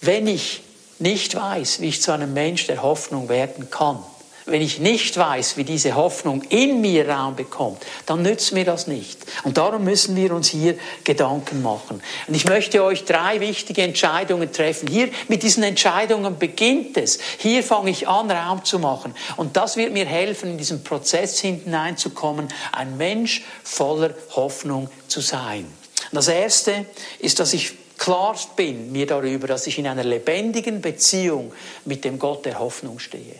wenn 0.00 0.26
ich 0.26 0.62
nicht 0.98 1.34
weiß, 1.34 1.80
wie 1.80 1.88
ich 1.88 2.02
zu 2.02 2.12
einem 2.12 2.32
Mensch 2.32 2.66
der 2.66 2.82
Hoffnung 2.82 3.28
werden 3.28 3.68
kann, 3.70 4.02
wenn 4.46 4.62
ich 4.62 4.78
nicht 4.78 5.16
weiß, 5.16 5.56
wie 5.56 5.64
diese 5.64 5.96
Hoffnung 5.96 6.42
in 6.50 6.80
mir 6.80 7.08
Raum 7.08 7.34
bekommt, 7.34 7.84
dann 8.06 8.22
nützt 8.22 8.52
mir 8.52 8.64
das 8.64 8.86
nicht. 8.86 9.18
Und 9.42 9.58
darum 9.58 9.82
müssen 9.82 10.14
wir 10.14 10.32
uns 10.32 10.48
hier 10.48 10.78
Gedanken 11.02 11.62
machen. 11.62 12.00
Und 12.28 12.34
ich 12.34 12.44
möchte 12.44 12.84
euch 12.84 13.04
drei 13.04 13.40
wichtige 13.40 13.82
Entscheidungen 13.82 14.52
treffen. 14.52 14.86
Hier 14.88 15.08
mit 15.26 15.42
diesen 15.42 15.64
Entscheidungen 15.64 16.38
beginnt 16.38 16.96
es. 16.96 17.18
Hier 17.38 17.64
fange 17.64 17.90
ich 17.90 18.06
an, 18.06 18.30
Raum 18.30 18.64
zu 18.64 18.78
machen. 18.78 19.14
Und 19.36 19.56
das 19.56 19.76
wird 19.76 19.92
mir 19.92 20.06
helfen, 20.06 20.52
in 20.52 20.58
diesen 20.58 20.84
Prozess 20.84 21.40
hineinzukommen, 21.40 22.48
ein 22.70 22.96
Mensch 22.96 23.44
voller 23.64 24.14
Hoffnung 24.36 24.88
zu 25.08 25.20
sein. 25.20 25.66
Das 26.12 26.28
erste 26.28 26.86
ist, 27.18 27.40
dass 27.40 27.52
ich 27.52 27.72
klar 27.98 28.36
bin 28.54 28.92
mir 28.92 29.06
darüber, 29.06 29.48
dass 29.48 29.66
ich 29.66 29.78
in 29.78 29.88
einer 29.88 30.04
lebendigen 30.04 30.80
Beziehung 30.80 31.52
mit 31.84 32.04
dem 32.04 32.20
Gott 32.20 32.44
der 32.44 32.60
Hoffnung 32.60 33.00
stehe. 33.00 33.34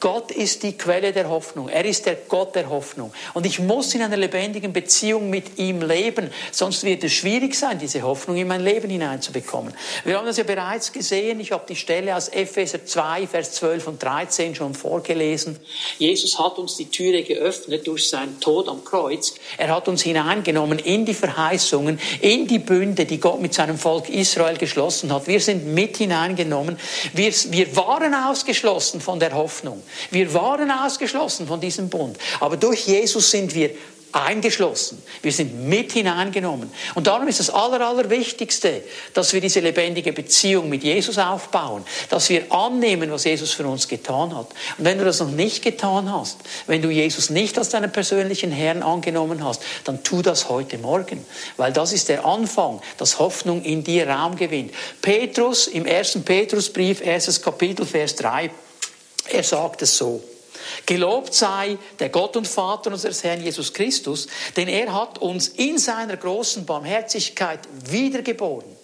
Gott 0.00 0.30
ist 0.30 0.62
die 0.62 0.76
Quelle 0.76 1.12
der 1.12 1.28
Hoffnung. 1.28 1.68
Er 1.68 1.84
ist 1.84 2.06
der 2.06 2.14
Gott 2.14 2.54
der 2.54 2.68
Hoffnung. 2.68 3.12
Und 3.34 3.46
ich 3.46 3.58
muss 3.58 3.94
in 3.94 4.02
einer 4.02 4.16
lebendigen 4.16 4.72
Beziehung 4.72 5.30
mit 5.30 5.58
ihm 5.58 5.82
leben. 5.82 6.30
Sonst 6.52 6.84
wird 6.84 7.04
es 7.04 7.12
schwierig 7.12 7.54
sein, 7.54 7.78
diese 7.78 8.02
Hoffnung 8.02 8.36
in 8.36 8.48
mein 8.48 8.62
Leben 8.62 8.90
hineinzubekommen. 8.90 9.74
Wir 10.04 10.16
haben 10.16 10.26
das 10.26 10.36
ja 10.36 10.44
bereits 10.44 10.92
gesehen. 10.92 11.40
Ich 11.40 11.52
habe 11.52 11.64
die 11.68 11.76
Stelle 11.76 12.16
aus 12.16 12.28
Epheser 12.28 12.84
2, 12.84 13.26
Vers 13.26 13.52
12 13.52 13.86
und 13.86 14.02
13 14.02 14.54
schon 14.54 14.74
vorgelesen. 14.74 15.58
Jesus 15.98 16.38
hat 16.38 16.58
uns 16.58 16.76
die 16.76 16.90
Türe 16.90 17.22
geöffnet 17.22 17.86
durch 17.86 18.08
seinen 18.08 18.40
Tod 18.40 18.68
am 18.68 18.84
Kreuz. 18.84 19.34
Er 19.56 19.74
hat 19.74 19.88
uns 19.88 20.02
hineingenommen 20.02 20.78
in 20.78 21.04
die 21.04 21.14
Verheißungen, 21.14 21.98
in 22.20 22.46
die 22.46 22.58
Bünde, 22.58 23.06
die 23.06 23.20
Gott 23.20 23.40
mit 23.40 23.54
seinem 23.54 23.78
Volk 23.78 24.08
Israel 24.08 24.56
geschlossen 24.56 25.12
hat. 25.12 25.26
Wir 25.26 25.40
sind 25.40 25.66
mit 25.66 25.96
hineingenommen. 25.96 26.78
Wir, 27.12 27.32
wir 27.50 27.76
waren 27.76 28.14
ausgeschlossen 28.14 29.00
von 29.00 29.18
der 29.20 29.32
Hoffnung. 29.32 29.45
Hoffnung. 29.46 29.80
Wir 30.10 30.34
waren 30.34 30.72
ausgeschlossen 30.72 31.46
von 31.46 31.60
diesem 31.60 31.88
Bund, 31.88 32.18
aber 32.40 32.56
durch 32.56 32.88
Jesus 32.88 33.30
sind 33.30 33.54
wir 33.54 33.70
eingeschlossen. 34.16 35.02
Wir 35.22 35.32
sind 35.32 35.68
mit 35.68 35.92
hineingenommen. 35.92 36.70
Und 36.94 37.06
darum 37.06 37.28
ist 37.28 37.38
das 37.38 37.50
Aller, 37.50 37.86
Allerwichtigste, 37.86 38.82
dass 39.12 39.32
wir 39.32 39.40
diese 39.40 39.60
lebendige 39.60 40.12
Beziehung 40.12 40.68
mit 40.68 40.82
Jesus 40.82 41.18
aufbauen, 41.18 41.84
dass 42.08 42.30
wir 42.30 42.50
annehmen, 42.50 43.10
was 43.10 43.24
Jesus 43.24 43.52
für 43.52 43.66
uns 43.66 43.88
getan 43.88 44.34
hat. 44.34 44.46
Und 44.78 44.84
wenn 44.84 44.98
du 44.98 45.04
das 45.04 45.20
noch 45.20 45.30
nicht 45.30 45.62
getan 45.62 46.10
hast, 46.10 46.38
wenn 46.66 46.80
du 46.80 46.88
Jesus 46.88 47.30
nicht 47.30 47.58
als 47.58 47.68
deinen 47.68 47.92
persönlichen 47.92 48.50
Herrn 48.50 48.82
angenommen 48.82 49.44
hast, 49.44 49.62
dann 49.84 50.02
tu 50.02 50.22
das 50.22 50.48
heute 50.48 50.78
Morgen, 50.78 51.24
weil 51.58 51.72
das 51.72 51.92
ist 51.92 52.08
der 52.08 52.24
Anfang, 52.24 52.80
dass 52.96 53.18
Hoffnung 53.18 53.62
in 53.62 53.84
dir 53.84 54.08
Raum 54.08 54.36
gewinnt. 54.36 54.72
Petrus 55.02 55.66
im 55.66 55.84
ersten 55.84 56.24
Petrusbrief, 56.24 57.04
erstes 57.04 57.42
Kapitel, 57.42 57.84
Vers 57.84 58.16
3, 58.16 58.50
er 59.30 59.42
sagt 59.42 59.82
es 59.82 59.96
so. 59.96 60.22
Gelobt 60.84 61.34
sei 61.34 61.78
der 61.98 62.08
Gott 62.08 62.36
und 62.36 62.48
Vater 62.48 62.90
unseres 62.90 63.22
Herrn 63.24 63.42
Jesus 63.42 63.72
Christus, 63.72 64.26
denn 64.56 64.68
er 64.68 64.92
hat 64.92 65.18
uns 65.18 65.48
in 65.48 65.78
seiner 65.78 66.16
großen 66.16 66.66
Barmherzigkeit 66.66 67.60
wiedergeboren. 67.88 68.76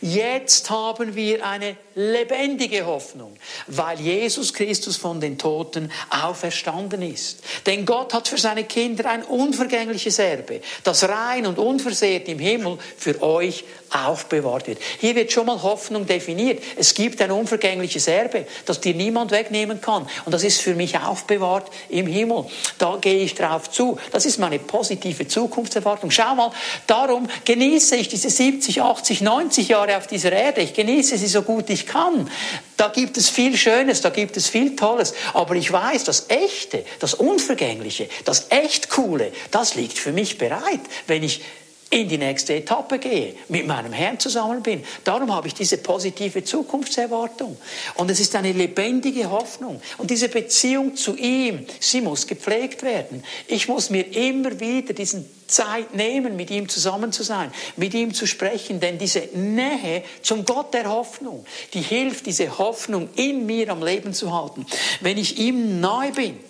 Jetzt 0.00 0.70
haben 0.70 1.14
wir 1.14 1.46
eine 1.46 1.76
lebendige 1.96 2.84
Hoffnung, 2.84 3.34
weil 3.66 3.98
Jesus 3.98 4.52
Christus 4.52 4.98
von 4.98 5.18
den 5.18 5.38
Toten 5.38 5.90
auferstanden 6.10 7.00
ist. 7.00 7.38
Denn 7.64 7.86
Gott 7.86 8.12
hat 8.12 8.28
für 8.28 8.36
seine 8.36 8.64
Kinder 8.64 9.08
ein 9.08 9.22
unvergängliches 9.22 10.18
Erbe, 10.18 10.60
das 10.84 11.08
rein 11.08 11.46
und 11.46 11.58
unversehrt 11.58 12.28
im 12.28 12.38
Himmel 12.38 12.78
für 12.98 13.22
euch 13.22 13.64
aufbewahrt 13.90 14.66
wird. 14.66 14.78
Hier 14.98 15.14
wird 15.14 15.32
schon 15.32 15.46
mal 15.46 15.62
Hoffnung 15.62 16.06
definiert. 16.06 16.62
Es 16.76 16.92
gibt 16.92 17.22
ein 17.22 17.30
unvergängliches 17.30 18.08
Erbe, 18.08 18.46
das 18.66 18.80
dir 18.80 18.94
niemand 18.94 19.30
wegnehmen 19.30 19.80
kann. 19.80 20.06
Und 20.26 20.32
das 20.32 20.44
ist 20.44 20.60
für 20.60 20.74
mich 20.74 20.98
aufbewahrt 20.98 21.70
im 21.88 22.06
Himmel. 22.06 22.44
Da 22.78 22.98
gehe 23.00 23.22
ich 23.22 23.34
drauf 23.34 23.70
zu. 23.70 23.98
Das 24.12 24.26
ist 24.26 24.38
meine 24.38 24.58
positive 24.58 25.26
Zukunftserwartung. 25.26 26.10
Schau 26.10 26.34
mal, 26.34 26.50
darum 26.86 27.26
genieße 27.44 27.96
ich 27.96 28.08
diese 28.08 28.28
70, 28.28 28.82
80, 28.82 29.20
90 29.22 29.68
Jahre 29.68 29.96
auf 29.96 30.06
dieser 30.06 30.32
Erde. 30.32 30.60
Ich 30.60 30.74
genieße 30.74 31.16
sie 31.16 31.26
so 31.26 31.40
gut 31.42 31.70
ich 31.70 31.85
kann. 31.86 32.30
Da 32.76 32.88
gibt 32.88 33.16
es 33.16 33.28
viel 33.28 33.56
Schönes, 33.56 34.02
da 34.02 34.10
gibt 34.10 34.36
es 34.36 34.48
viel 34.48 34.76
Tolles. 34.76 35.14
Aber 35.32 35.54
ich 35.54 35.72
weiß, 35.72 36.04
das 36.04 36.26
Echte, 36.28 36.84
das 37.00 37.14
Unvergängliche, 37.14 38.08
das 38.24 38.46
echt 38.50 38.90
Coole, 38.90 39.32
das 39.50 39.74
liegt 39.74 39.98
für 39.98 40.12
mich 40.12 40.38
bereit, 40.38 40.80
wenn 41.06 41.22
ich 41.22 41.42
in 41.90 42.08
die 42.08 42.18
nächste 42.18 42.54
Etappe 42.54 42.98
gehe, 42.98 43.36
mit 43.48 43.66
meinem 43.66 43.92
Herrn 43.92 44.18
zusammen 44.18 44.62
bin. 44.62 44.82
Darum 45.04 45.32
habe 45.32 45.46
ich 45.46 45.54
diese 45.54 45.78
positive 45.78 46.42
Zukunftserwartung. 46.42 47.56
Und 47.94 48.10
es 48.10 48.18
ist 48.18 48.34
eine 48.34 48.52
lebendige 48.52 49.30
Hoffnung. 49.30 49.80
Und 49.96 50.10
diese 50.10 50.28
Beziehung 50.28 50.96
zu 50.96 51.16
ihm, 51.16 51.64
sie 51.78 52.00
muss 52.00 52.26
gepflegt 52.26 52.82
werden. 52.82 53.22
Ich 53.46 53.68
muss 53.68 53.90
mir 53.90 54.14
immer 54.16 54.58
wieder 54.58 54.94
diesen 54.94 55.30
Zeit 55.46 55.94
nehmen, 55.94 56.34
mit 56.34 56.50
ihm 56.50 56.68
zusammen 56.68 57.12
zu 57.12 57.22
sein, 57.22 57.52
mit 57.76 57.94
ihm 57.94 58.12
zu 58.12 58.26
sprechen, 58.26 58.80
denn 58.80 58.98
diese 58.98 59.20
Nähe 59.34 60.02
zum 60.22 60.44
Gott 60.44 60.74
der 60.74 60.90
Hoffnung, 60.90 61.46
die 61.72 61.82
hilft, 61.82 62.26
diese 62.26 62.58
Hoffnung 62.58 63.08
in 63.14 63.46
mir 63.46 63.70
am 63.70 63.80
Leben 63.80 64.12
zu 64.12 64.34
halten. 64.34 64.66
Wenn 65.00 65.18
ich 65.18 65.38
ihm 65.38 65.80
neu 65.80 66.10
bin, 66.10 66.40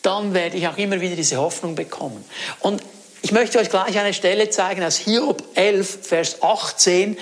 dann 0.00 0.32
werde 0.32 0.56
ich 0.56 0.66
auch 0.66 0.78
immer 0.78 1.00
wieder 1.00 1.16
diese 1.16 1.36
Hoffnung 1.36 1.74
bekommen. 1.74 2.24
Und 2.60 2.80
ich 3.22 3.32
möchte 3.32 3.58
euch 3.58 3.70
gleich 3.70 3.98
eine 3.98 4.14
Stelle 4.14 4.50
zeigen 4.50 4.82
aus 4.82 4.96
Hiob 4.96 5.42
11, 5.54 5.98
Vers 6.02 6.42
18. 6.42 7.18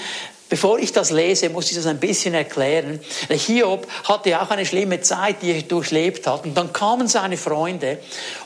Bevor 0.51 0.79
ich 0.79 0.93
das 0.93 1.11
lese, 1.11 1.49
muss 1.49 1.71
ich 1.71 1.77
das 1.77 1.87
ein 1.87 1.99
bisschen 1.99 2.35
erklären. 2.35 3.01
Hiob 3.29 3.87
hatte 4.05 4.41
auch 4.41 4.51
eine 4.51 4.67
schlimme 4.67 5.01
Zeit, 5.01 5.43
die 5.43 5.53
er 5.53 5.63
durchlebt 5.63 6.27
hat. 6.27 6.45
Und 6.45 6.55
dann 6.55 6.73
kamen 6.73 7.09
seine 7.09 7.37
Freunde 7.37 7.99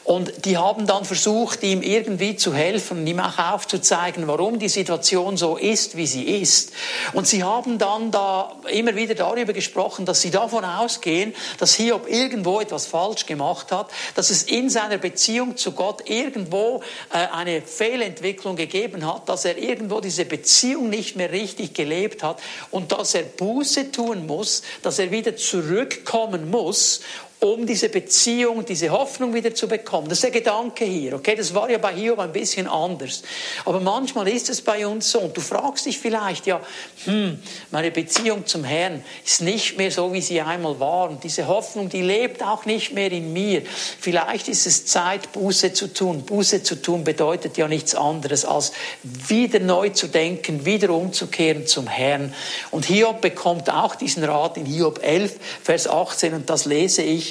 und 0.09 0.47
die 0.47 0.57
haben 0.57 0.87
dann 0.87 1.05
versucht, 1.05 1.62
ihm 1.62 1.83
irgendwie 1.83 2.35
zu 2.35 2.55
helfen 2.55 3.07
ihm 3.07 3.21
auch 3.21 3.38
aufzuzeigen, 3.38 4.27
warum 4.27 4.59
die 4.59 4.71
Situation 4.71 5.37
so 5.37 5.59
ist, 5.59 5.99
wie 5.99 6.07
sie 6.07 6.23
ist. 6.40 6.73
Und 7.12 7.27
sie 7.27 7.44
haben 7.44 7.77
dann 7.77 8.11
da 8.11 8.57
immer 8.71 8.97
wieder 8.97 9.14
darüber 9.14 9.53
gesprochen, 9.53 10.07
dass 10.07 10.23
sie 10.23 10.31
davon 10.31 10.64
ausgehen, 10.64 11.35
dass 11.59 11.75
Hiob 11.75 12.09
irgendwo 12.09 12.59
etwas 12.59 12.87
falsch 12.87 13.27
gemacht 13.27 13.71
hat, 13.71 13.90
dass 14.14 14.31
es 14.31 14.44
in 14.44 14.71
seiner 14.71 14.97
Beziehung 14.97 15.59
zu 15.59 15.73
Gott 15.73 16.09
irgendwo 16.09 16.83
äh, 17.12 17.27
eine 17.31 17.61
Fehlentwicklung 17.61 18.57
gegeben 18.57 19.07
hat, 19.07 19.29
dass 19.29 19.44
er 19.44 19.59
irgendwo 19.59 20.01
diese 20.01 20.25
Beziehung 20.25 20.88
nicht 20.88 21.16
mehr 21.16 21.33
richtig 21.33 21.75
gelebt 21.75 22.23
hat 22.23 22.40
und 22.71 22.92
dass 22.92 23.14
er 23.14 23.25
Buße 23.25 23.92
tun 23.92 24.27
muss, 24.27 24.62
dass 24.81 24.99
er 24.99 25.11
wieder 25.11 25.37
zurückkommen 25.37 26.51
muss 26.51 27.03
um 27.40 27.66
diese 27.66 27.88
Beziehung, 27.88 28.64
diese 28.64 28.90
Hoffnung 28.90 29.33
wieder 29.33 29.55
zu 29.55 29.68
bekommen. 29.68 30.09
Das 30.09 30.18
ist 30.18 30.24
der 30.24 30.31
Gedanke 30.33 30.85
hier, 30.85 31.14
okay? 31.14 31.37
Das 31.37 31.55
war 31.55 31.70
ja 31.70 31.79
bei 31.79 31.94
Hiob 31.94 32.18
ein 32.18 32.33
bisschen 32.33 32.66
anders. 32.66 33.22
Aber 33.64 33.79
manchmal 33.79 34.27
ist 34.27 34.48
es 34.51 34.61
bei 34.61 34.85
uns 34.85 35.12
so. 35.12 35.20
Und 35.20 35.37
du 35.37 35.40
fragst 35.40 35.87
dich 35.87 35.98
vielleicht, 35.98 36.46
ja, 36.46 36.61
hm, 37.05 37.38
meine 37.70 37.92
Beziehung 37.92 38.44
zum 38.46 38.64
Herrn 38.64 39.05
ist 39.24 39.40
nicht 39.40 39.79
mehr 39.79 39.92
so, 39.92 40.12
wie 40.12 40.20
sie 40.20 40.40
einmal 40.40 40.81
war. 40.81 41.11
Und 41.11 41.22
diese 41.22 41.46
Hoffnung, 41.46 41.88
die 41.88 42.03
lebt 42.03 42.42
auch 42.42 42.64
nicht 42.64 42.92
mehr 42.92 43.12
in 43.12 43.33
mir. 43.33 43.62
Vielleicht 44.01 44.48
ist 44.48 44.66
es 44.66 44.87
Zeit, 44.87 45.31
Buße 45.31 45.72
zu 45.72 45.92
tun. 45.92 46.24
Buße 46.24 46.64
zu 46.64 46.83
tun 46.83 47.05
bedeutet 47.05 47.57
ja 47.57 47.68
nichts 47.68 47.94
anderes, 47.94 48.44
als 48.44 48.72
wieder 49.05 49.61
neu 49.61 49.90
zu 49.90 50.09
denken, 50.09 50.64
wieder 50.64 50.90
umzukehren 50.90 51.68
zum 51.68 51.87
Herrn. 51.87 52.35
Und 52.72 52.87
Hiob 52.87 53.20
bekommt 53.20 53.70
auch 53.70 53.94
diesen 53.94 54.24
Rat 54.24 54.57
in 54.57 54.66
Hiob 54.66 55.05
11, 55.05 55.37
Vers 55.62 55.87
18. 55.87 56.35
Und 56.35 56.51
das 56.51 56.64
lese 56.64 57.03
ich 57.03 57.27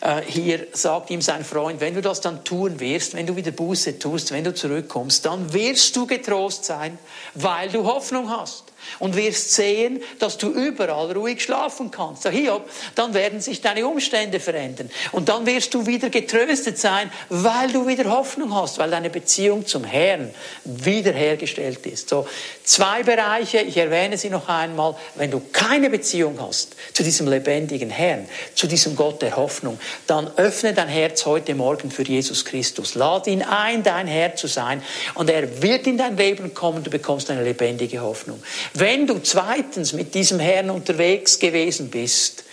äh, 0.00 0.22
hier 0.26 0.66
sagt 0.72 1.10
ihm 1.10 1.22
sein 1.22 1.44
Freund, 1.44 1.80
wenn 1.80 1.94
du 1.94 2.00
das 2.00 2.20
dann 2.20 2.44
tun 2.44 2.80
wirst, 2.80 3.14
wenn 3.14 3.26
du 3.26 3.36
wieder 3.36 3.50
Buße 3.50 3.98
tust, 3.98 4.32
wenn 4.32 4.44
du 4.44 4.54
zurückkommst, 4.54 5.24
dann 5.24 5.52
wirst 5.52 5.96
du 5.96 6.06
getrost 6.06 6.64
sein, 6.64 6.98
weil 7.34 7.68
du 7.70 7.84
Hoffnung 7.84 8.30
hast 8.30 8.71
und 8.98 9.16
wirst 9.16 9.52
sehen, 9.52 10.02
dass 10.18 10.38
du 10.38 10.48
überall 10.48 11.12
ruhig 11.12 11.42
schlafen 11.42 11.90
kannst. 11.90 12.28
Hiob, 12.28 12.68
dann 12.94 13.14
werden 13.14 13.40
sich 13.40 13.60
deine 13.60 13.86
Umstände 13.86 14.40
verändern 14.40 14.90
und 15.12 15.28
dann 15.28 15.46
wirst 15.46 15.74
du 15.74 15.86
wieder 15.86 16.10
getröstet 16.10 16.78
sein, 16.78 17.10
weil 17.28 17.70
du 17.72 17.86
wieder 17.86 18.10
Hoffnung 18.10 18.54
hast, 18.54 18.78
weil 18.78 18.90
deine 18.90 19.10
Beziehung 19.10 19.66
zum 19.66 19.84
Herrn 19.84 20.30
wiederhergestellt 20.64 21.86
ist. 21.86 22.08
So 22.08 22.26
zwei 22.64 23.02
Bereiche, 23.02 23.60
ich 23.60 23.76
erwähne 23.76 24.16
sie 24.18 24.30
noch 24.30 24.48
einmal, 24.48 24.96
wenn 25.14 25.30
du 25.30 25.40
keine 25.52 25.90
Beziehung 25.90 26.40
hast 26.40 26.76
zu 26.92 27.02
diesem 27.02 27.28
lebendigen 27.28 27.90
Herrn, 27.90 28.28
zu 28.54 28.66
diesem 28.66 28.96
Gott 28.96 29.22
der 29.22 29.36
Hoffnung, 29.36 29.78
dann 30.06 30.30
öffne 30.36 30.74
dein 30.74 30.88
Herz 30.88 31.26
heute 31.26 31.54
Morgen 31.54 31.90
für 31.90 32.02
Jesus 32.02 32.44
Christus. 32.44 32.94
Lade 32.94 33.30
ihn 33.30 33.42
ein, 33.42 33.82
dein 33.82 34.06
Herr 34.06 34.36
zu 34.36 34.46
sein 34.46 34.82
und 35.14 35.30
er 35.30 35.62
wird 35.62 35.86
in 35.86 35.98
dein 35.98 36.16
Leben 36.16 36.54
kommen, 36.54 36.84
du 36.84 36.90
bekommst 36.90 37.30
eine 37.30 37.42
lebendige 37.42 38.00
Hoffnung. 38.00 38.42
Wenn 38.74 39.06
du 39.06 39.18
zweitens 39.18 39.92
mit 39.92 40.14
diesem 40.14 40.40
Herrn 40.40 40.70
unterwegs 40.70 41.38
gewesen 41.38 41.90
bist, 41.90 42.44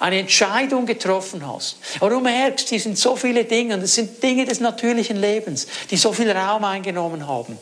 eine 0.00 0.18
Entscheidung 0.18 0.86
getroffen 0.86 1.46
hast, 1.46 1.76
aber 2.00 2.10
du 2.10 2.20
merkst, 2.20 2.68
hier 2.68 2.80
sind 2.80 2.98
so 2.98 3.16
viele 3.16 3.44
Dinge, 3.44 3.74
und 3.74 3.82
es 3.82 3.94
sind 3.94 4.22
Dinge 4.22 4.44
des 4.44 4.60
natürlichen 4.60 5.16
Lebens, 5.16 5.66
die 5.90 5.96
so 5.96 6.12
viel 6.12 6.30
Raum 6.30 6.64
eingenommen 6.64 7.26
haben, 7.26 7.58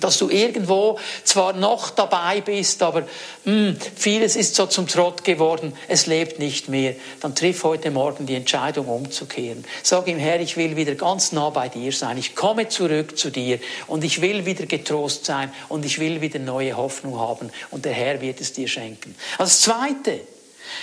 dass 0.00 0.18
du 0.18 0.28
irgendwo 0.28 0.98
zwar 1.24 1.52
noch 1.52 1.90
dabei 1.90 2.40
bist, 2.40 2.82
aber 2.82 3.02
mh, 3.02 3.06
hm, 3.44 3.76
vieles 3.96 4.36
ist 4.36 4.54
so 4.54 4.66
zum 4.66 4.86
Trott 4.86 5.24
geworden, 5.24 5.74
es 5.88 6.06
lebt 6.06 6.38
nicht 6.38 6.68
mehr, 6.68 6.94
dann 7.20 7.34
triff 7.34 7.64
heute 7.64 7.90
Morgen 7.90 8.26
die 8.26 8.34
Entscheidung 8.34 8.86
umzukehren. 8.86 9.64
Sag 9.82 10.08
ihm, 10.08 10.18
Herr, 10.18 10.40
ich 10.40 10.56
will 10.56 10.76
wieder 10.76 10.94
ganz 10.94 11.32
nah 11.32 11.50
bei 11.50 11.68
dir 11.68 11.92
sein, 11.92 12.18
ich 12.18 12.34
komme 12.34 12.68
zurück 12.68 13.16
zu 13.16 13.30
dir 13.30 13.58
und 13.86 14.04
ich 14.04 14.20
will 14.20 14.46
wieder 14.46 14.66
getrost 14.66 15.24
sein 15.24 15.52
und 15.68 15.84
ich 15.84 15.98
will 15.98 16.20
wieder 16.20 16.38
neue 16.38 16.76
Hoffnung 16.76 17.18
haben 17.18 17.50
und 17.70 17.84
der 17.84 17.92
Herr 17.92 18.20
wird 18.20 18.40
es 18.40 18.52
dir 18.52 18.68
schenken. 18.68 19.14
Als 19.38 19.60
Zweite, 19.60 20.20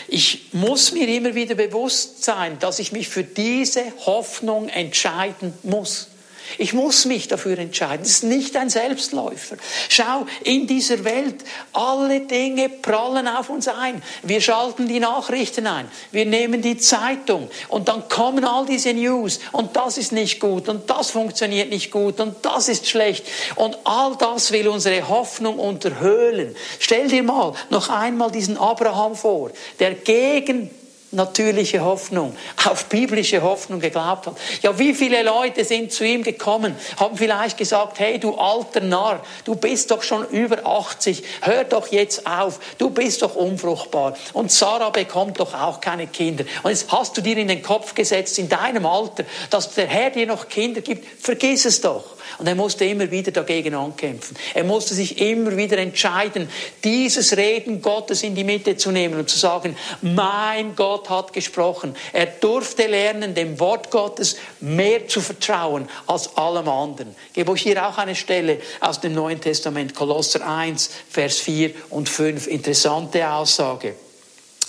ich 0.08 0.54
muss 0.54 0.92
mir 0.92 1.08
immer 1.08 1.36
wieder 1.36 1.56
bewusst 1.56 2.24
sein, 2.24 2.60
dass 2.60 2.80
ich 2.80 2.92
mich 2.92 3.10
für 3.10 3.24
diese 3.24 3.84
Hoffnung 4.06 4.70
entscheiden 4.70 5.54
muss. 5.64 6.11
Ich 6.58 6.74
muss 6.74 7.06
mich 7.06 7.28
dafür 7.28 7.58
entscheiden. 7.58 8.06
Es 8.06 8.12
ist 8.12 8.24
nicht 8.24 8.56
ein 8.56 8.70
Selbstläufer. 8.70 9.58
Schau, 9.90 10.26
in 10.44 10.68
dieser 10.68 11.04
Welt, 11.04 11.44
alle 11.74 12.22
Dinge 12.22 12.70
prallen 12.70 13.28
auf 13.28 13.50
uns 13.50 13.68
ein. 13.68 14.02
Wir 14.24 14.42
schalten 14.42 14.88
die 14.88 15.00
Nachrichten 15.00 15.68
ein. 15.68 15.90
Wir 16.12 16.26
nehmen 16.26 16.62
die 16.62 16.78
Zeitung. 16.78 17.50
Und 17.70 17.88
dann 17.88 18.10
kommen 18.10 18.44
all 18.46 18.66
diese 18.66 18.94
News. 18.94 19.40
Und 19.52 19.76
das 19.76 19.98
ist 19.98 20.12
nicht 20.12 20.40
gut. 20.40 20.68
Und 20.70 20.90
das 20.90 21.12
funktioniert 21.12 21.70
nicht 21.70 21.92
gut. 21.92 22.20
Und 22.20 22.38
das 22.44 22.70
ist 22.70 22.88
schlecht. 22.88 23.26
Und 23.56 23.78
all 23.84 24.16
das 24.18 24.52
will 24.52 24.68
unsere 24.68 25.08
Hoffnung 25.08 25.60
unterhöhlen. 25.60 26.56
Stell 26.80 27.08
dir 27.08 27.24
mal 27.24 27.54
noch 27.70 27.90
einmal 27.90 28.32
diesen 28.32 28.58
Abraham 28.58 29.16
vor, 29.16 29.52
der 29.80 29.94
gegen 29.94 30.70
natürliche 31.12 31.82
Hoffnung, 31.82 32.36
auf 32.66 32.86
biblische 32.86 33.42
Hoffnung 33.42 33.80
geglaubt 33.80 34.28
hat. 34.28 34.38
Ja, 34.62 34.78
wie 34.80 34.94
viele 34.94 35.24
Leute 35.24 35.66
sind 35.66 35.92
zu 35.92 36.06
ihm 36.06 36.24
gekommen, 36.24 36.76
haben 36.98 37.18
vielleicht 37.18 37.58
gesagt, 37.58 38.00
hey, 38.00 38.20
du 38.20 38.36
alter 38.36 38.82
Narr, 38.82 39.24
du 39.44 39.56
bist 39.56 39.92
doch 39.92 40.04
schon 40.04 40.26
über 40.30 40.66
80, 40.66 41.24
hör 41.42 41.64
doch 41.64 41.88
jetzt 41.88 42.26
auf, 42.26 42.60
du 42.78 42.90
bist 42.90 43.22
doch 43.22 43.36
unfruchtbar. 43.36 44.16
Und 44.34 44.52
Sarah 44.52 44.90
bekommt 44.90 45.40
doch 45.40 45.54
auch 45.54 45.82
keine 45.82 46.08
Kinder. 46.08 46.46
Und 46.64 46.72
jetzt 46.72 46.92
hast 46.92 47.18
du 47.18 47.22
dir 47.22 47.38
in 47.38 47.48
den 47.48 47.62
Kopf 47.62 47.94
gesetzt, 47.94 48.40
in 48.40 48.50
deinem 48.50 48.86
Alter, 48.86 49.26
dass 49.50 49.74
der 49.74 49.88
Herr 49.88 50.12
dir 50.12 50.28
noch 50.28 50.48
Kinder 50.48 50.82
gibt, 50.82 51.06
vergiss 51.22 51.66
es 51.66 51.82
doch. 51.82 52.06
Und 52.38 52.48
er 52.48 52.56
musste 52.56 52.86
immer 52.86 53.12
wieder 53.12 53.32
dagegen 53.32 53.76
ankämpfen. 53.76 54.38
Er 54.54 54.64
musste 54.64 54.94
sich 54.94 55.20
immer 55.20 55.58
wieder 55.58 55.78
entscheiden, 55.78 56.50
dieses 56.84 57.36
Reden 57.36 57.82
Gottes 57.82 58.24
in 58.24 58.36
die 58.36 58.44
Mitte 58.44 58.78
zu 58.78 58.92
nehmen 58.92 59.20
und 59.20 59.30
zu 59.30 59.38
sagen, 59.38 59.76
mein 60.02 60.76
Gott 60.76 61.01
hat 61.10 61.34
gesprochen. 61.34 61.96
Er 62.14 62.26
durfte 62.26 62.88
lernen, 62.88 63.34
dem 63.34 63.60
Wort 63.60 63.92
Gottes 63.92 64.38
mehr 64.60 65.08
zu 65.08 65.22
vertrauen 65.22 65.90
als 66.08 66.38
allem 66.38 66.68
anderen. 66.68 67.16
Ich 67.28 67.34
gebe 67.34 67.52
euch 67.52 67.62
hier 67.62 67.88
auch 67.88 67.98
eine 67.98 68.16
Stelle 68.16 68.60
aus 68.80 69.00
dem 69.00 69.14
Neuen 69.14 69.42
Testament, 69.42 69.96
Kolosser 69.96 70.48
1, 70.48 70.90
Vers 71.10 71.40
4 71.40 71.72
und 71.90 72.10
5. 72.10 72.48
Interessante 72.48 73.30
Aussage. 73.30 73.96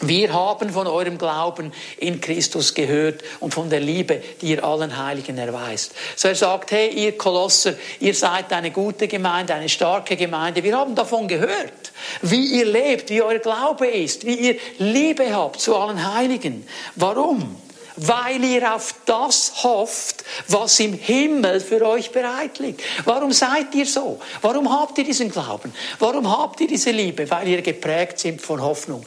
Wir 0.04 0.32
haben 0.32 0.70
von 0.70 0.88
eurem 0.88 1.16
Glauben 1.16 1.72
in 1.96 2.20
Christus 2.20 2.74
gehört 2.74 3.22
und 3.38 3.54
von 3.54 3.70
der 3.70 3.78
Liebe, 3.78 4.20
die 4.40 4.48
ihr 4.48 4.64
allen 4.64 4.96
Heiligen 4.96 5.38
erweist. 5.38 5.94
So 6.16 6.26
er 6.26 6.34
sagt, 6.34 6.72
hey, 6.72 6.88
ihr 6.88 7.16
Kolosser, 7.16 7.74
ihr 8.00 8.12
seid 8.12 8.52
eine 8.52 8.72
gute 8.72 9.06
Gemeinde, 9.06 9.54
eine 9.54 9.68
starke 9.68 10.16
Gemeinde. 10.16 10.64
Wir 10.64 10.76
haben 10.76 10.96
davon 10.96 11.28
gehört, 11.28 11.92
wie 12.20 12.58
ihr 12.58 12.66
lebt, 12.66 13.10
wie 13.10 13.22
euer 13.22 13.38
Glaube 13.38 13.86
ist, 13.86 14.26
wie 14.26 14.34
ihr 14.34 14.56
Liebe 14.78 15.32
habt 15.32 15.60
zu 15.60 15.76
allen 15.76 16.12
Heiligen. 16.14 16.66
Warum? 16.96 17.61
Weil 17.96 18.42
ihr 18.44 18.74
auf 18.74 18.94
das 19.06 19.62
hofft, 19.62 20.24
was 20.48 20.80
im 20.80 20.94
Himmel 20.94 21.60
für 21.60 21.86
euch 21.86 22.10
bereit 22.10 22.58
liegt. 22.58 22.82
Warum 23.04 23.32
seid 23.32 23.74
ihr 23.74 23.86
so? 23.86 24.20
Warum 24.40 24.72
habt 24.72 24.98
ihr 24.98 25.04
diesen 25.04 25.30
Glauben? 25.30 25.72
Warum 25.98 26.30
habt 26.30 26.60
ihr 26.60 26.68
diese 26.68 26.90
Liebe? 26.90 27.30
Weil 27.30 27.48
ihr 27.48 27.62
geprägt 27.62 28.18
sind 28.18 28.40
von 28.40 28.62
Hoffnung, 28.62 29.04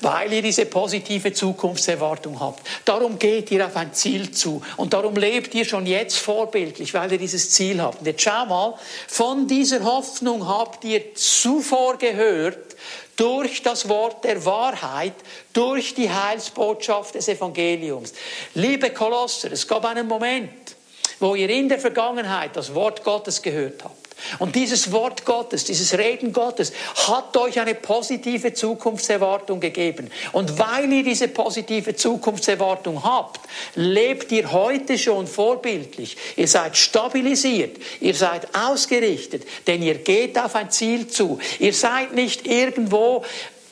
weil 0.00 0.32
ihr 0.32 0.42
diese 0.42 0.66
positive 0.66 1.32
Zukunftserwartung 1.32 2.40
habt. 2.40 2.66
Darum 2.84 3.18
geht 3.18 3.50
ihr 3.50 3.66
auf 3.66 3.76
ein 3.76 3.92
Ziel 3.92 4.30
zu 4.30 4.62
und 4.76 4.92
darum 4.92 5.16
lebt 5.16 5.54
ihr 5.54 5.64
schon 5.64 5.86
jetzt 5.86 6.18
vorbildlich, 6.18 6.92
weil 6.94 7.12
ihr 7.12 7.18
dieses 7.18 7.50
Ziel 7.50 7.80
habt. 7.80 8.00
Und 8.00 8.06
jetzt 8.06 8.22
schau 8.22 8.46
mal, 8.46 8.74
von 9.08 9.46
dieser 9.46 9.84
Hoffnung 9.84 10.46
habt 10.46 10.84
ihr 10.84 11.14
zuvor 11.14 11.98
gehört, 11.98 12.76
durch 13.16 13.62
das 13.62 13.88
Wort 13.88 14.24
der 14.24 14.44
Wahrheit, 14.44 15.14
durch 15.52 15.94
die 15.94 16.10
Heilsbotschaft 16.10 17.14
des 17.14 17.28
Evangeliums. 17.28 18.12
Liebe 18.54 18.90
Kolosser, 18.90 19.52
es 19.52 19.66
gab 19.66 19.84
einen 19.84 20.06
Moment, 20.06 20.76
wo 21.18 21.34
ihr 21.34 21.48
in 21.48 21.68
der 21.68 21.78
Vergangenheit 21.78 22.54
das 22.56 22.74
Wort 22.74 23.02
Gottes 23.02 23.40
gehört 23.40 23.82
habt. 23.82 24.05
Und 24.38 24.56
dieses 24.56 24.92
Wort 24.92 25.24
Gottes, 25.24 25.64
dieses 25.64 25.96
Reden 25.96 26.32
Gottes 26.32 26.72
hat 27.06 27.36
euch 27.36 27.60
eine 27.60 27.74
positive 27.74 28.54
Zukunftserwartung 28.54 29.60
gegeben. 29.60 30.10
Und 30.32 30.58
weil 30.58 30.90
ihr 30.92 31.04
diese 31.04 31.28
positive 31.28 31.94
Zukunftserwartung 31.94 33.04
habt, 33.04 33.40
lebt 33.74 34.32
ihr 34.32 34.50
heute 34.52 34.98
schon 34.98 35.26
vorbildlich. 35.26 36.16
Ihr 36.36 36.48
seid 36.48 36.76
stabilisiert, 36.76 37.76
ihr 38.00 38.14
seid 38.14 38.48
ausgerichtet, 38.56 39.44
denn 39.66 39.82
ihr 39.82 39.96
geht 39.96 40.38
auf 40.38 40.54
ein 40.54 40.70
Ziel 40.70 41.08
zu. 41.08 41.38
Ihr 41.58 41.74
seid 41.74 42.14
nicht 42.14 42.46
irgendwo 42.46 43.22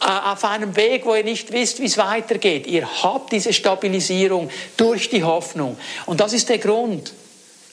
äh, 0.01 0.07
auf 0.07 0.45
einem 0.45 0.77
Weg, 0.77 1.07
wo 1.07 1.15
ihr 1.15 1.25
nicht 1.25 1.53
wisst, 1.53 1.81
wie 1.81 1.87
es 1.87 1.97
weitergeht. 1.97 2.67
Ihr 2.67 3.03
habt 3.03 3.33
diese 3.33 3.53
Stabilisierung 3.53 4.51
durch 4.77 5.09
die 5.09 5.25
Hoffnung. 5.25 5.79
Und 6.07 6.21
das 6.21 6.33
ist 6.33 6.49
der 6.49 6.59
Grund, 6.59 7.13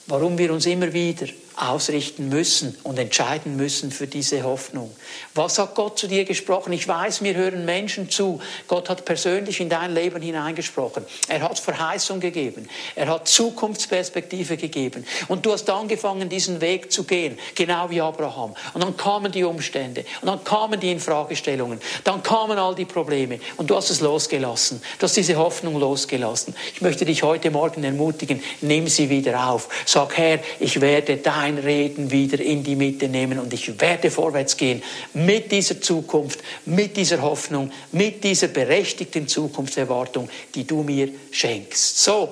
warum 0.06 0.38
wir 0.38 0.52
uns 0.52 0.66
immer 0.66 0.92
wieder 0.92 1.26
ausrichten 1.56 2.28
müssen 2.28 2.76
und 2.82 2.98
entscheiden 2.98 3.56
müssen 3.56 3.90
für 3.90 4.06
diese 4.06 4.42
Hoffnung. 4.42 4.94
Was 5.34 5.58
hat 5.58 5.74
Gott 5.74 5.98
zu 5.98 6.08
dir 6.08 6.24
gesprochen? 6.24 6.72
Ich 6.72 6.88
weiß, 6.88 7.20
mir 7.20 7.34
hören 7.34 7.64
Menschen 7.64 8.10
zu. 8.10 8.40
Gott 8.68 8.88
hat 8.88 9.04
persönlich 9.04 9.60
in 9.60 9.68
dein 9.68 9.94
Leben 9.94 10.22
hineingesprochen. 10.22 11.04
Er 11.28 11.42
hat 11.42 11.58
Verheißung 11.58 12.20
gegeben. 12.20 12.68
Er 12.94 13.08
hat 13.08 13.28
Zukunftsperspektive 13.28 14.56
gegeben. 14.56 15.04
Und 15.28 15.44
du 15.44 15.52
hast 15.52 15.68
angefangen, 15.68 16.28
diesen 16.28 16.60
Weg 16.60 16.90
zu 16.90 17.04
gehen, 17.04 17.38
genau 17.54 17.90
wie 17.90 18.00
Abraham. 18.00 18.54
Und 18.74 18.82
dann 18.82 18.96
kamen 18.96 19.30
die 19.30 19.44
Umstände. 19.44 20.04
Und 20.20 20.28
dann 20.28 20.44
kamen 20.44 20.80
die 20.80 20.90
Infragestellungen. 20.90 21.80
Dann 22.04 22.22
kamen 22.22 22.58
all 22.58 22.74
die 22.74 22.84
Probleme. 22.84 23.40
Und 23.56 23.70
du 23.70 23.76
hast 23.76 23.90
es 23.90 24.00
losgelassen. 24.00 24.82
Du 24.98 25.04
hast 25.04 25.16
diese 25.16 25.36
Hoffnung 25.36 25.78
losgelassen. 25.78 26.54
Ich 26.74 26.80
möchte 26.80 27.04
dich 27.04 27.22
heute 27.22 27.50
Morgen 27.50 27.84
ermutigen, 27.84 28.42
nimm 28.60 28.88
sie 28.88 29.10
wieder 29.10 29.48
auf. 29.48 29.68
Sag, 29.84 30.16
Herr, 30.16 30.38
ich 30.58 30.80
werde 30.80 31.16
dein 31.16 31.41
mein 31.42 31.58
Reden 31.58 32.12
wieder 32.12 32.38
in 32.38 32.62
die 32.62 32.76
Mitte 32.76 33.08
nehmen 33.08 33.40
und 33.40 33.52
ich 33.52 33.80
werde 33.80 34.12
vorwärts 34.12 34.56
gehen 34.56 34.80
mit 35.12 35.50
dieser 35.50 35.80
Zukunft, 35.80 36.38
mit 36.66 36.96
dieser 36.96 37.20
Hoffnung, 37.20 37.72
mit 37.90 38.22
dieser 38.22 38.46
berechtigten 38.46 39.26
Zukunftserwartung, 39.26 40.30
die 40.54 40.64
du 40.64 40.84
mir 40.84 41.08
schenkst. 41.32 41.98
So, 41.98 42.28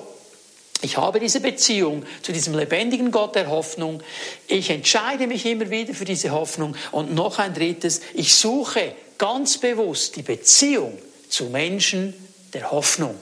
ich 0.81 0.95
habe 0.95 1.19
diese 1.19 1.41
Beziehung 1.41 2.05
zu 2.21 2.31
diesem 2.31 2.55
lebendigen 2.55 3.11
Gott 3.11 3.35
der 3.35 3.49
Hoffnung. 3.49 4.01
Ich 4.47 4.69
entscheide 4.69 5.27
mich 5.27 5.45
immer 5.45 5.69
wieder 5.69 5.93
für 5.93 6.05
diese 6.05 6.31
Hoffnung. 6.31 6.77
Und 6.93 7.13
noch 7.13 7.37
ein 7.37 7.53
drittes, 7.53 7.99
ich 8.13 8.33
suche 8.33 8.95
ganz 9.17 9.57
bewusst 9.57 10.15
die 10.15 10.21
Beziehung 10.21 10.97
zu 11.27 11.47
Menschen 11.47 12.13
der 12.53 12.71
Hoffnung, 12.71 13.15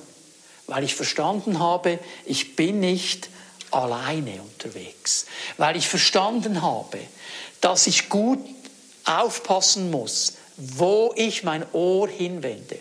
weil 0.67 0.83
ich 0.83 0.93
verstanden 0.93 1.57
habe, 1.57 1.97
ich 2.27 2.55
bin 2.55 2.79
nicht 2.79 3.29
alleine 3.71 4.41
unterwegs, 4.41 5.25
weil 5.57 5.75
ich 5.75 5.87
verstanden 5.87 6.61
habe, 6.61 6.99
dass 7.61 7.87
ich 7.87 8.09
gut 8.09 8.39
aufpassen 9.05 9.91
muss, 9.91 10.33
wo 10.57 11.13
ich 11.15 11.43
mein 11.43 11.65
Ohr 11.73 12.07
hinwende 12.07 12.79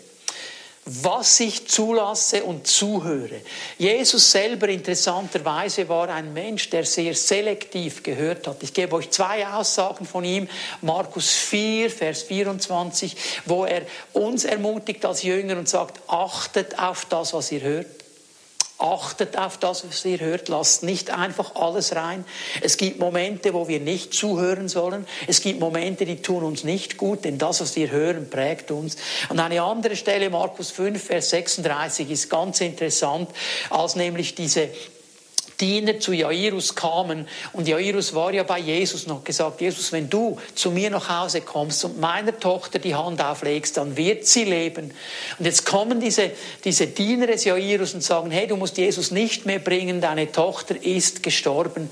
was 0.91 1.39
ich 1.39 1.67
zulasse 1.67 2.43
und 2.43 2.65
zuhöre. 2.65 3.41
Jesus 3.77 4.31
selber 4.31 4.69
interessanterweise 4.69 5.87
war 5.87 6.09
ein 6.09 6.33
Mensch, 6.33 6.71
der 6.71 6.83
sehr 6.83 7.13
selektiv 7.13 8.01
gehört 8.01 8.47
hat. 8.47 8.63
Ich 8.63 8.73
gebe 8.73 8.95
euch 8.95 9.11
zwei 9.11 9.47
Aussagen 9.47 10.05
von 10.05 10.23
ihm. 10.23 10.49
Markus 10.81 11.29
4, 11.29 11.91
Vers 11.91 12.23
24, 12.23 13.15
wo 13.45 13.65
er 13.65 13.83
uns 14.13 14.45
ermutigt 14.45 15.05
als 15.05 15.21
Jünger 15.21 15.57
und 15.57 15.69
sagt, 15.69 15.99
achtet 16.07 16.79
auf 16.79 17.05
das, 17.05 17.33
was 17.33 17.51
ihr 17.51 17.61
hört. 17.61 17.98
Achtet 18.81 19.37
auf 19.37 19.57
das, 19.57 19.85
was 19.85 20.05
ihr 20.05 20.21
hört. 20.21 20.47
Lasst 20.47 20.83
nicht 20.83 21.11
einfach 21.11 21.55
alles 21.55 21.95
rein. 21.95 22.23
Es 22.61 22.77
gibt 22.77 22.97
Momente, 22.97 23.53
wo 23.53 23.67
wir 23.67 23.81
nicht 23.81 24.13
zuhören 24.13 24.69
sollen. 24.69 25.05
Es 25.27 25.41
gibt 25.41 25.59
Momente, 25.59 26.05
die 26.05 26.21
tun 26.21 26.43
uns 26.43 26.63
nicht 26.63 26.95
gut, 26.95 27.25
denn 27.25 27.37
das, 27.37 27.59
was 27.59 27.75
wir 27.75 27.91
hören, 27.91 28.29
prägt 28.29 28.71
uns. 28.71 28.95
Und 29.27 29.39
eine 29.39 29.61
andere 29.63 29.97
Stelle, 29.97 30.29
Markus 30.29 30.71
5, 30.71 31.03
Vers 31.03 31.29
36, 31.31 32.09
ist 32.09 32.29
ganz 32.29 32.61
interessant, 32.61 33.29
als 33.69 33.97
nämlich 33.97 34.33
diese 34.33 34.69
Diener 35.59 35.99
zu 35.99 36.13
Jairus 36.13 36.75
kamen 36.75 37.27
und 37.51 37.67
Jairus 37.67 38.13
war 38.13 38.33
ja 38.33 38.43
bei 38.43 38.59
Jesus 38.59 39.07
noch 39.07 39.23
gesagt, 39.23 39.59
Jesus, 39.59 39.91
wenn 39.91 40.09
du 40.09 40.37
zu 40.55 40.71
mir 40.71 40.89
nach 40.89 41.09
Hause 41.09 41.41
kommst 41.41 41.83
und 41.83 41.99
meiner 41.99 42.39
Tochter 42.39 42.79
die 42.79 42.95
Hand 42.95 43.21
auflegst, 43.21 43.77
dann 43.77 43.97
wird 43.97 44.25
sie 44.25 44.45
leben. 44.45 44.93
Und 45.37 45.45
jetzt 45.45 45.65
kommen 45.65 45.99
diese, 45.99 46.31
diese 46.63 46.87
Diener 46.87 47.27
des 47.27 47.43
Jairus 47.43 47.93
und 47.93 48.03
sagen, 48.03 48.31
hey, 48.31 48.47
du 48.47 48.55
musst 48.55 48.77
Jesus 48.77 49.11
nicht 49.11 49.45
mehr 49.45 49.59
bringen, 49.59 50.01
deine 50.01 50.31
Tochter 50.31 50.81
ist 50.81 51.23
gestorben. 51.23 51.89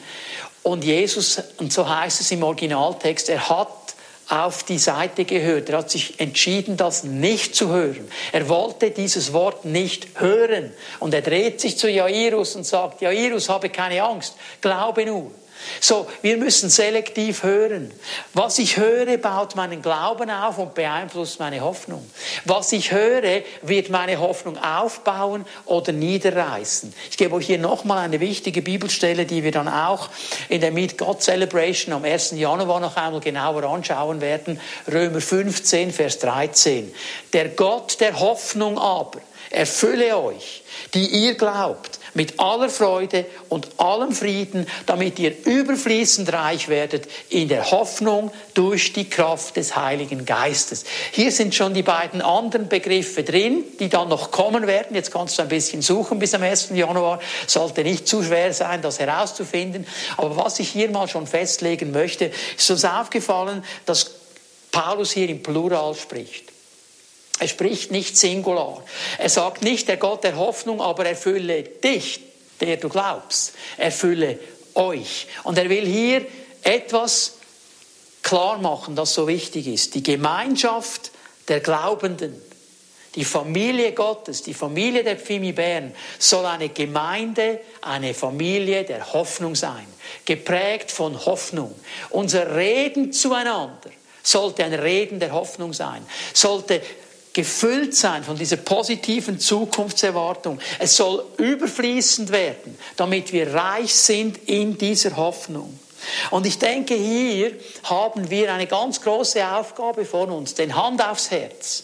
Und 0.64 0.84
Jesus, 0.84 1.42
und 1.58 1.72
so 1.72 1.88
heißt 1.88 2.22
es 2.22 2.32
im 2.32 2.44
Originaltext, 2.44 3.30
er 3.30 3.50
hat 3.50 3.87
auf 4.30 4.64
die 4.64 4.78
Seite 4.78 5.26
gehört. 5.26 5.70
Er 5.70 5.80
hat 5.80 5.90
sich 5.90 6.20
entschieden, 6.20 6.78
das 6.78 7.04
nicht 7.04 7.56
zu 7.56 7.70
hören. 7.70 8.08
Er 8.32 8.50
wollte 8.50 8.92
dieses 8.92 9.34
Wort 9.34 9.66
nicht 9.66 10.20
hören. 10.20 10.74
Und 11.00 11.14
er 11.14 11.22
dreht 11.22 11.62
sich 11.62 11.78
zu 11.78 11.90
Jairus 11.90 12.56
und 12.56 12.66
sagt, 12.66 13.02
Jairus, 13.02 13.50
habe 13.50 13.70
keine 13.70 14.04
Angst, 14.04 14.36
glaube 14.62 15.06
nur. 15.06 15.32
So, 15.80 16.08
wir 16.22 16.38
müssen 16.38 16.70
selektiv 16.70 17.44
hören. 17.44 17.92
Was 18.34 18.60
ich 18.60 18.78
höre, 18.78 19.18
baut 19.18 19.56
meinen 19.56 19.82
Glauben 19.82 20.30
auf 20.30 20.58
und 20.58 20.76
beeinflusst 20.76 21.40
meine 21.40 21.62
Hoffnung. 21.62 22.10
Was 22.46 22.72
ich 22.72 22.92
höre, 22.92 23.42
wird 23.62 23.90
meine 23.90 24.20
Hoffnung 24.20 24.58
aufbauen 24.58 25.46
oder 25.66 25.92
niederreißen. 25.92 26.94
Ich 27.10 27.18
gebe 27.18 27.36
euch 27.36 27.48
hier 27.48 27.60
nochmal 27.60 28.00
eine 28.00 28.20
wichtige 28.20 28.62
Bibelstelle, 28.62 29.26
die 29.26 29.44
wir 29.44 29.52
dann 29.52 29.68
auch 29.68 30.10
in 30.50 30.62
der 30.62 30.72
Meet 30.72 30.98
God 30.98 31.22
Celebration 31.22 31.94
am 31.94 32.04
1. 32.04 32.32
Januar 32.32 32.80
noch 32.80 32.96
einmal 32.96 33.22
genauer 33.22 33.64
anschauen 33.64 34.22
werden. 34.22 34.60
Römer 34.92 35.22
15, 35.22 35.92
Vers 35.92 36.20
13. 36.20 36.94
Der 37.34 37.50
Gott 37.50 38.00
der 38.00 38.20
Hoffnung 38.20 38.78
aber 38.78 39.20
erfülle 39.50 40.18
euch, 40.18 40.64
die 40.94 41.08
ihr 41.08 41.36
glaubt, 41.36 41.97
mit 42.18 42.40
aller 42.40 42.70
Freude 42.70 43.26
und 43.48 43.80
allem 43.80 44.12
Frieden, 44.12 44.66
damit 44.88 45.20
ihr 45.20 45.46
überfließend 45.46 46.34
reich 46.34 46.68
werdet 46.68 47.08
in 47.30 47.48
der 47.48 47.70
Hoffnung 47.70 48.32
durch 48.56 48.92
die 48.92 49.08
Kraft 49.08 49.56
des 49.56 49.76
Heiligen 49.76 50.26
Geistes. 50.26 50.84
Hier 51.12 51.32
sind 51.32 51.54
schon 51.54 51.76
die 51.76 51.84
beiden 51.84 52.24
anderen 52.24 52.70
Begriffe 52.70 53.22
drin, 53.22 53.64
die 53.80 53.88
dann 53.88 54.10
noch 54.10 54.32
kommen 54.32 54.66
werden. 54.66 54.96
Jetzt 54.96 55.12
kannst 55.12 55.38
du 55.38 55.44
ein 55.44 55.48
bisschen 55.48 55.84
suchen 55.84 56.18
bis 56.18 56.34
am 56.34 56.42
1. 56.42 56.70
Januar. 56.74 57.20
Sollte 57.46 57.84
nicht 57.84 58.08
zu 58.08 58.24
schwer 58.24 58.52
sein, 58.52 58.82
das 58.82 58.98
herauszufinden. 58.98 59.86
Aber 60.18 60.36
was 60.38 60.58
ich 60.58 60.70
hier 60.70 60.90
mal 60.90 61.08
schon 61.08 61.28
festlegen 61.28 61.92
möchte, 61.92 62.32
ist 62.58 62.72
uns 62.72 62.84
aufgefallen, 62.84 63.64
dass 63.86 64.10
Paulus 64.72 65.12
hier 65.12 65.30
im 65.30 65.44
Plural 65.44 65.94
spricht. 65.94 66.57
Er 67.40 67.48
spricht 67.48 67.92
nicht 67.92 68.18
singular. 68.18 68.84
Er 69.18 69.30
sagt 69.30 69.62
nicht 69.62 69.88
der 69.88 69.98
Gott 69.98 70.24
der 70.24 70.38
Hoffnung, 70.38 70.82
aber 70.82 71.06
erfülle 71.06 71.64
dich, 71.64 72.22
der 72.60 72.78
du 72.78 72.90
glaubst. 72.90 73.54
Erfülle 73.78 74.40
euch. 74.74 75.28
Und 75.44 75.58
er 75.58 75.70
will 75.70 75.86
hier 75.86 76.26
etwas 76.64 77.34
klar 78.24 78.58
machen, 78.58 78.96
das 78.96 79.14
so 79.14 79.28
wichtig 79.28 79.68
ist. 79.68 79.96
Die 79.96 80.04
Gemeinschaft 80.04 81.12
der 81.48 81.60
Glaubenden, 81.60 82.42
die 83.16 83.26
Familie 83.26 83.94
Gottes, 83.94 84.44
die 84.44 84.54
Familie 84.54 85.04
der 85.04 85.18
Pfimi 85.18 85.52
Bern 85.52 85.94
soll 86.20 86.46
eine 86.46 86.70
Gemeinde, 86.70 87.62
eine 87.82 88.14
Familie 88.14 88.84
der 88.84 89.14
Hoffnung 89.14 89.56
sein. 89.56 89.88
Geprägt 90.26 90.92
von 90.92 91.26
Hoffnung. 91.26 91.74
Unser 92.10 92.56
Reden 92.56 93.14
zueinander 93.14 93.90
sollte 94.22 94.66
ein 94.66 94.74
Reden 94.74 95.20
der 95.20 95.32
Hoffnung 95.32 95.74
sein. 95.74 96.06
Sollte 96.34 96.82
gefüllt 97.38 97.96
sein 97.96 98.24
von 98.24 98.36
dieser 98.36 98.58
positiven 98.58 99.40
Zukunftserwartung. 99.40 100.60
Es 100.80 100.98
soll 100.98 101.24
überfließend 101.38 102.32
werden, 102.32 102.76
damit 102.96 103.32
wir 103.32 103.54
reich 103.54 103.94
sind 103.94 104.50
in 104.50 104.76
dieser 104.80 105.16
Hoffnung. 105.16 105.80
Und 106.32 106.48
ich 106.48 106.58
denke, 106.58 106.96
hier 106.96 107.52
haben 107.84 108.32
wir 108.32 108.52
eine 108.52 108.66
ganz 108.66 109.02
große 109.02 109.48
Aufgabe 109.48 110.04
vor 110.04 110.30
uns, 110.30 110.56
den 110.56 110.76
Hand 110.76 111.00
aufs 111.00 111.30
Herz. 111.30 111.84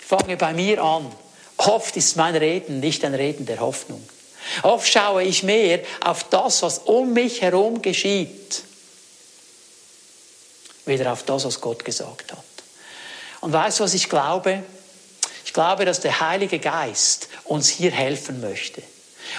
Ich 0.00 0.06
fange 0.06 0.36
bei 0.36 0.52
mir 0.52 0.84
an. 0.84 1.10
Oft 1.56 1.96
ist 1.96 2.18
mein 2.18 2.36
Reden 2.36 2.80
nicht 2.80 3.02
ein 3.02 3.14
Reden 3.14 3.46
der 3.46 3.60
Hoffnung. 3.60 4.06
Oft 4.62 4.86
schaue 4.86 5.22
ich 5.22 5.42
mehr 5.42 5.80
auf 6.04 6.24
das, 6.24 6.60
was 6.60 6.80
um 6.80 7.14
mich 7.14 7.40
herum 7.40 7.80
geschieht, 7.80 8.64
wieder 10.84 11.10
auf 11.10 11.22
das, 11.22 11.46
was 11.46 11.58
Gott 11.58 11.86
gesagt 11.86 12.32
hat. 12.32 12.44
Und 13.40 13.54
weißt 13.54 13.80
du, 13.80 13.84
was 13.84 13.94
ich 13.94 14.10
glaube? 14.10 14.62
Ich 15.44 15.52
glaube, 15.52 15.84
dass 15.84 16.00
der 16.00 16.20
Heilige 16.20 16.58
Geist 16.58 17.28
uns 17.44 17.68
hier 17.68 17.90
helfen 17.90 18.40
möchte. 18.40 18.82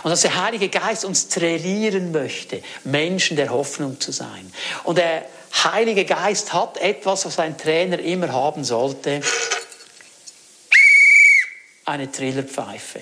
Und 0.04 0.12
dass 0.12 0.22
der 0.22 0.42
Heilige 0.42 0.70
Geist 0.70 1.06
uns 1.06 1.28
trainieren 1.28 2.12
möchte, 2.12 2.62
Menschen 2.84 3.36
der 3.36 3.50
Hoffnung 3.50 4.00
zu 4.00 4.12
sein. 4.12 4.52
Und 4.84 4.98
der 4.98 5.26
Heilige 5.64 6.06
Geist 6.06 6.54
hat 6.54 6.78
etwas, 6.78 7.26
was 7.26 7.40
ein 7.40 7.58
Trainer 7.58 8.00
immer 8.00 8.32
haben 8.32 8.64
sollte. 8.64 9.22
Eine 11.86 12.12
Trillerpfeife. 12.12 13.02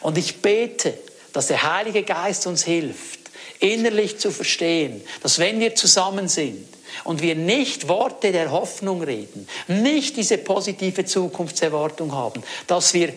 Und 0.00 0.16
ich 0.18 0.40
bete, 0.40 0.96
dass 1.32 1.48
der 1.48 1.62
Heilige 1.62 2.04
Geist 2.04 2.46
uns 2.46 2.64
hilft, 2.64 3.20
innerlich 3.58 4.18
zu 4.18 4.30
verstehen, 4.30 5.02
dass 5.22 5.38
wenn 5.38 5.60
wir 5.60 5.74
zusammen 5.74 6.28
sind, 6.28 6.68
und 7.02 7.22
wir 7.22 7.34
nicht 7.34 7.88
Worte 7.88 8.30
der 8.32 8.50
Hoffnung 8.52 9.02
reden, 9.02 9.48
nicht 9.66 10.16
diese 10.16 10.38
positive 10.38 11.04
Zukunftserwartung 11.04 12.12
haben, 12.12 12.42
dass 12.66 12.94
wir 12.94 13.12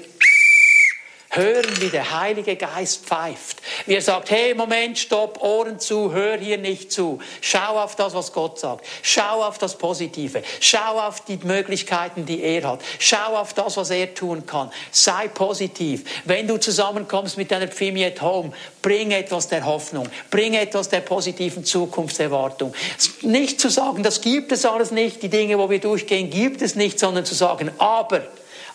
hören, 1.38 1.82
wie 1.82 1.90
der 1.90 2.20
Heilige 2.20 2.56
Geist 2.56 3.06
pfeift. 3.06 3.62
Wie 3.86 3.96
er 3.96 4.02
sagt, 4.02 4.32
hey, 4.32 4.54
Moment, 4.54 4.98
stopp, 4.98 5.42
Ohren 5.42 5.80
zu, 5.80 6.12
hör 6.12 6.38
hier 6.38 6.58
nicht 6.58 6.92
zu. 6.92 7.20
Schau 7.42 7.80
auf 7.80 7.96
das, 7.96 8.14
was 8.14 8.34
Gott 8.34 8.60
sagt. 8.60 8.86
Schau 9.02 9.44
auf 9.44 9.58
das 9.58 9.78
Positive. 9.78 10.44
Schau 10.60 11.00
auf 11.00 11.22
die 11.22 11.38
Möglichkeiten, 11.44 12.26
die 12.26 12.42
er 12.42 12.64
hat. 12.68 12.82
Schau 13.00 13.36
auf 13.36 13.54
das, 13.54 13.78
was 13.78 13.90
er 13.90 14.14
tun 14.14 14.46
kann. 14.46 14.72
Sei 14.92 15.28
positiv. 15.28 16.04
Wenn 16.26 16.48
du 16.48 16.58
zusammenkommst 16.58 17.38
mit 17.38 17.52
deiner 17.52 17.68
Pfimi 17.68 18.04
at 18.06 18.22
Home, 18.22 18.52
bring 18.82 19.12
etwas 19.12 19.48
der 19.48 19.66
Hoffnung. 19.66 20.08
Bring 20.30 20.54
etwas 20.54 20.90
der 20.90 21.02
positiven 21.02 21.64
Zukunftserwartung. 21.64 22.74
Nicht 23.22 23.62
zu 23.62 23.70
sagen, 23.70 24.04
das 24.04 24.22
gibt 24.22 24.52
es 24.52 24.66
alles 24.66 24.92
nicht, 24.92 25.22
die 25.24 25.30
Dinge, 25.30 25.60
wo 25.60 25.70
wir 25.70 25.80
durchgehen, 25.80 26.30
gibt 26.30 26.62
es 26.62 26.76
nicht, 26.76 27.00
sondern 27.00 27.26
zu 27.26 27.36
sagen, 27.36 27.72
aber 27.78 28.24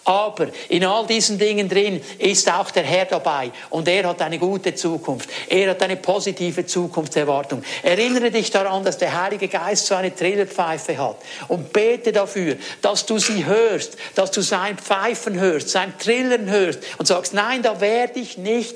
aber 0.04 0.48
in 0.68 0.84
all 0.84 1.06
diesen 1.06 1.38
Dingen 1.38 1.68
drin 1.68 2.00
ist 2.18 2.50
auch 2.52 2.70
der 2.70 2.82
Herr 2.82 3.04
dabei 3.04 3.52
und 3.70 3.86
er 3.86 4.08
hat 4.08 4.20
eine 4.22 4.38
gute 4.38 4.74
Zukunft. 4.74 5.30
Er 5.48 5.70
hat 5.70 5.82
eine 5.82 5.96
positive 5.96 6.66
Zukunftserwartung. 6.66 7.62
Erinnere 7.82 8.30
dich 8.30 8.50
daran, 8.50 8.84
dass 8.84 8.98
der 8.98 9.22
Heilige 9.22 9.46
Geist 9.46 9.86
so 9.86 9.94
eine 9.94 10.14
Trillerpfeife 10.14 10.98
hat 10.98 11.16
und 11.48 11.72
bete 11.72 12.10
dafür, 12.10 12.56
dass 12.80 13.06
du 13.06 13.18
sie 13.18 13.44
hörst, 13.46 13.96
dass 14.16 14.32
du 14.32 14.40
sein 14.40 14.76
Pfeifen 14.76 15.38
hörst, 15.38 15.68
sein 15.68 15.94
Trillern 15.98 16.50
hörst 16.50 16.80
und 16.98 17.06
sagst, 17.06 17.32
nein, 17.32 17.62
da 17.62 17.80
werde 17.80 18.18
ich 18.18 18.38
nicht 18.38 18.74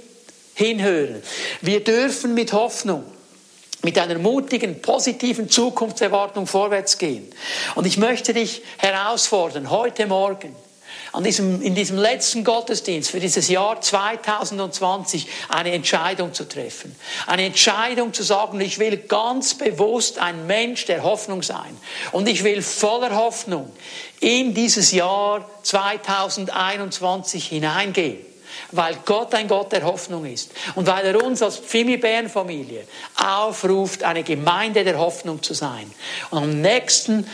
hinhören. 0.55 1.23
Wir 1.61 1.83
dürfen 1.83 2.35
mit 2.35 2.53
Hoffnung 2.53 3.05
mit 3.83 3.99
einer 3.99 4.19
mutigen, 4.19 4.83
positiven 4.83 5.49
Zukunftserwartung 5.49 6.49
vorwärts 6.49 6.99
gehen. 6.99 7.31
Und 7.77 7.87
ich 7.87 7.99
möchte 7.99 8.35
dich 8.35 8.63
herausfordern, 8.79 9.71
heute 9.71 10.07
Morgen, 10.07 10.57
an 11.17 11.25
diesem, 11.25 11.63
in 11.63 11.75
diesem 11.75 11.97
letzten 11.97 12.45
Gottesdienst 12.45 13.11
für 13.11 13.21
dieses 13.21 13.49
Jahr 13.49 13.81
2020 13.81 15.27
eine 15.49 15.73
Entscheidung 15.73 16.35
zu 16.35 16.47
treffen. 16.47 16.95
Eine 17.27 17.47
Entscheidung 17.47 18.13
zu 18.13 18.23
sagen, 18.23 18.61
ich 18.61 18.79
will 18.79 18.99
ganz 18.99 19.55
bewusst 19.55 20.19
ein 20.19 20.47
Mensch 20.47 20.85
der 20.85 21.03
Hoffnung 21.05 21.43
sein. 21.43 21.75
Und 22.13 22.29
ich 22.29 22.45
will 22.45 22.61
voller 22.61 23.17
Hoffnung 23.17 23.73
in 24.21 24.53
dieses 24.53 24.93
Jahr 24.93 25.49
2021 25.63 27.47
hineingehen 27.47 28.19
weil 28.73 28.97
Gott 29.05 29.35
ein 29.35 29.49
Gott 29.49 29.73
der 29.73 29.83
Hoffnung 29.85 30.25
ist 30.25 30.51
und 30.77 30.87
weil 30.87 31.05
er 31.05 31.23
uns 31.23 31.43
als 31.43 31.59
Pfimi-Bären-Familie 31.59 32.85
aufruft, 33.23 34.03
eine 34.03 34.23
Gemeinde 34.23 34.83
der 34.83 34.99
Hoffnung 34.99 35.43
zu 35.43 35.53
sein. 35.53 35.93
Und 36.31 36.39
am 36.39 36.61
nächsten 36.63 37.27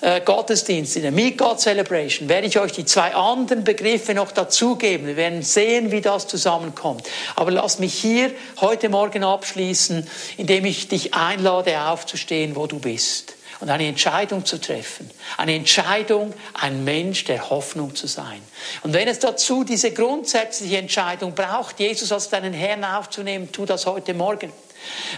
äh, 0.00 0.20
Gottesdienst, 0.20 0.96
in 0.96 1.02
der 1.02 1.12
Meet 1.12 1.38
God 1.38 1.60
Celebration, 1.60 2.28
werde 2.28 2.46
ich 2.46 2.58
euch 2.58 2.72
die 2.72 2.84
zwei 2.84 3.14
anderen 3.14 3.64
Begriffe 3.64 4.14
noch 4.14 4.32
dazugeben. 4.32 5.06
Wir 5.06 5.16
werden 5.16 5.42
sehen, 5.42 5.90
wie 5.90 6.00
das 6.00 6.26
zusammenkommt. 6.26 7.08
Aber 7.34 7.50
lass 7.50 7.78
mich 7.78 7.94
hier 7.94 8.30
heute 8.60 8.88
Morgen 8.88 9.24
abschließen, 9.24 10.06
indem 10.36 10.64
ich 10.64 10.88
dich 10.88 11.14
einlade, 11.14 11.80
aufzustehen, 11.80 12.56
wo 12.56 12.66
du 12.66 12.78
bist 12.78 13.36
und 13.60 13.70
eine 13.70 13.86
Entscheidung 13.86 14.44
zu 14.44 14.60
treffen. 14.60 15.10
Eine 15.36 15.54
Entscheidung, 15.54 16.34
ein 16.54 16.84
Mensch 16.84 17.24
der 17.24 17.48
Hoffnung 17.48 17.94
zu 17.94 18.06
sein. 18.06 18.40
Und 18.82 18.92
wenn 18.92 19.08
es 19.08 19.18
dazu 19.18 19.64
diese 19.64 19.92
grundsätzliche 19.92 20.76
Entscheidung 20.76 21.34
braucht, 21.34 21.80
Jesus 21.80 22.12
als 22.12 22.28
deinen 22.28 22.52
Herrn 22.52 22.84
aufzunehmen, 22.84 23.50
tu 23.52 23.64
das 23.64 23.86
heute 23.86 24.14
Morgen. 24.14 24.52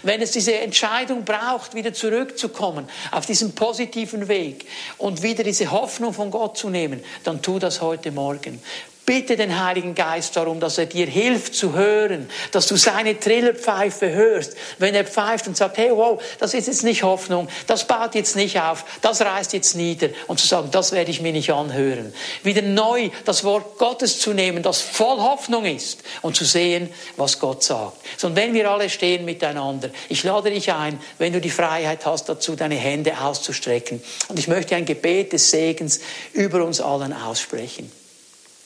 Wenn 0.02 0.22
es 0.22 0.32
diese 0.32 0.54
Entscheidung 0.59 1.24
braucht, 1.24 1.74
wieder 1.74 1.92
zurückzukommen 1.92 2.88
auf 3.11 3.26
diesen 3.26 3.54
positiven 3.54 4.28
Weg 4.28 4.66
und 4.96 5.22
wieder 5.22 5.44
diese 5.44 5.70
Hoffnung 5.70 6.12
von 6.12 6.30
Gott 6.30 6.56
zu 6.56 6.70
nehmen, 6.70 7.02
dann 7.24 7.42
tu 7.42 7.59
das 7.59 7.80
heute 7.80 8.12
Morgen. 8.12 8.62
Bitte 9.09 9.38
den 9.38 9.59
Heiligen 9.59 9.94
Geist 9.94 10.36
darum, 10.36 10.61
dass 10.61 10.76
er 10.76 10.84
dir 10.84 11.06
hilft 11.06 11.54
zu 11.54 11.72
hören, 11.72 12.28
dass 12.52 12.66
du 12.66 12.76
seine 12.76 13.18
Trillerpfeife 13.18 14.11
hörst, 14.11 14.52
wenn 14.76 14.94
er 14.94 15.06
pfeift 15.06 15.48
und 15.48 15.56
sagt, 15.56 15.78
hey, 15.78 15.92
wow, 15.94 16.22
das 16.38 16.52
ist 16.52 16.66
jetzt 16.66 16.84
nicht 16.84 17.04
Hoffnung, 17.04 17.48
das 17.66 17.86
baut 17.86 18.14
jetzt 18.14 18.36
nicht 18.36 18.61
auf, 18.61 18.84
das 19.00 19.22
reißt 19.22 19.54
jetzt 19.54 19.76
nieder 19.76 20.11
und 20.26 20.38
zu 20.38 20.46
sagen, 20.46 20.68
das 20.72 20.92
werde 20.92 21.11
ich 21.11 21.22
mir 21.22 21.32
nicht 21.32 21.50
anhören. 21.50 22.12
Wieder 22.42 22.61
neu 22.61 23.09
das 23.24 23.44
Wort 23.44 23.78
Gottes 23.78 24.20
zu 24.20 24.34
nehmen, 24.34 24.62
das 24.62 24.82
voll 24.82 25.16
Hoffnung 25.16 25.64
ist 25.64 26.02
und 26.20 26.36
zu 26.36 26.44
sehen, 26.44 26.90
was 27.16 27.38
Gott 27.38 27.64
sagt. 27.64 28.22
Und 28.22 28.36
wenn 28.36 28.52
wir 28.52 28.70
alle 28.70 28.90
stehen 28.90 29.24
miteinander, 29.24 29.88
ich 30.11 30.22
lade 30.22 30.50
dich 30.50 30.70
ein, 30.70 31.00
wenn 31.16 31.32
du 31.32 31.40
die 31.40 31.48
Freiheit 31.48 32.04
hast 32.04 32.28
dazu, 32.28 32.56
deine 32.56 32.76
Hände 32.76 33.18
auszustrecken. 33.18 34.02
Und 34.28 34.38
ich 34.38 34.48
möchte 34.48 34.76
ein 34.76 34.84
Gebet 34.84 35.32
des 35.32 35.50
Segens 35.50 36.00
über 36.34 36.62
uns 36.62 36.82
allen 36.82 37.14
aussprechen. 37.14 37.90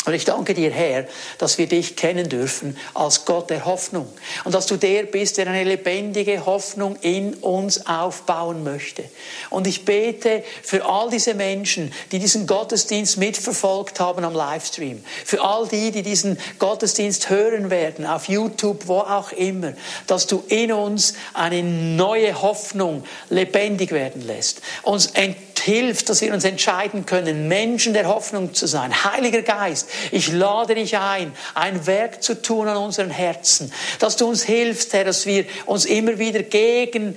Und 0.04 0.14
ich 0.14 0.24
danke 0.24 0.52
dir, 0.52 0.72
Herr, 0.72 1.06
dass 1.38 1.58
wir 1.58 1.68
dich 1.68 1.94
kennen 1.94 2.28
dürfen 2.28 2.76
als 2.92 3.24
Gott 3.24 3.50
der 3.50 3.64
Hoffnung. 3.64 4.08
Und 4.42 4.52
dass 4.52 4.66
du 4.66 4.76
der 4.76 5.04
bist, 5.04 5.38
der 5.38 5.46
eine 5.46 5.62
lebendige 5.62 6.44
Hoffnung 6.44 6.96
in 7.02 7.34
uns 7.34 7.86
aufbauen 7.86 8.64
möchte. 8.64 9.04
Und 9.48 9.68
ich 9.68 9.84
bete 9.84 10.42
für 10.62 10.84
all 10.86 11.08
diese 11.08 11.34
Menschen, 11.34 11.92
die 12.10 12.18
diesen 12.18 12.48
Gottesdienst 12.48 13.16
mitverfolgt 13.18 14.00
haben 14.00 14.24
am 14.24 14.34
Livestream. 14.34 15.04
Für 15.24 15.40
all 15.40 15.68
die, 15.68 15.92
die 15.92 16.02
diesen 16.02 16.36
Gottesdienst 16.58 17.30
hören 17.30 17.70
werden, 17.70 18.04
auf 18.04 18.28
YouTube, 18.28 18.88
wo 18.88 18.98
auch 18.98 19.30
immer. 19.30 19.72
Dass 20.08 20.26
du 20.26 20.42
in 20.48 20.72
uns 20.72 21.14
eine 21.32 21.62
neue 21.62 22.42
Hoffnung 22.42 23.04
lebendig 23.30 23.92
werden 23.92 24.26
lässt. 24.26 24.62
Uns 24.82 25.06
hilft, 25.62 26.08
dass 26.08 26.20
wir 26.20 26.34
uns 26.34 26.44
entscheiden 26.44 27.06
können, 27.06 27.48
Menschen 27.48 27.94
der 27.94 28.08
Hoffnung 28.08 28.54
zu 28.54 28.66
sein. 28.66 29.04
Heiliger 29.04 29.42
Geist, 29.42 29.88
ich 30.10 30.32
lade 30.32 30.74
dich 30.74 30.98
ein, 30.98 31.32
ein 31.54 31.86
Werk 31.86 32.22
zu 32.22 32.40
tun 32.40 32.68
an 32.68 32.76
unseren 32.76 33.10
Herzen, 33.10 33.72
dass 33.98 34.16
du 34.16 34.28
uns 34.28 34.42
hilfst, 34.42 34.92
Herr, 34.92 35.04
dass 35.04 35.26
wir 35.26 35.44
uns 35.66 35.84
immer 35.84 36.18
wieder 36.18 36.42
gegen 36.42 37.16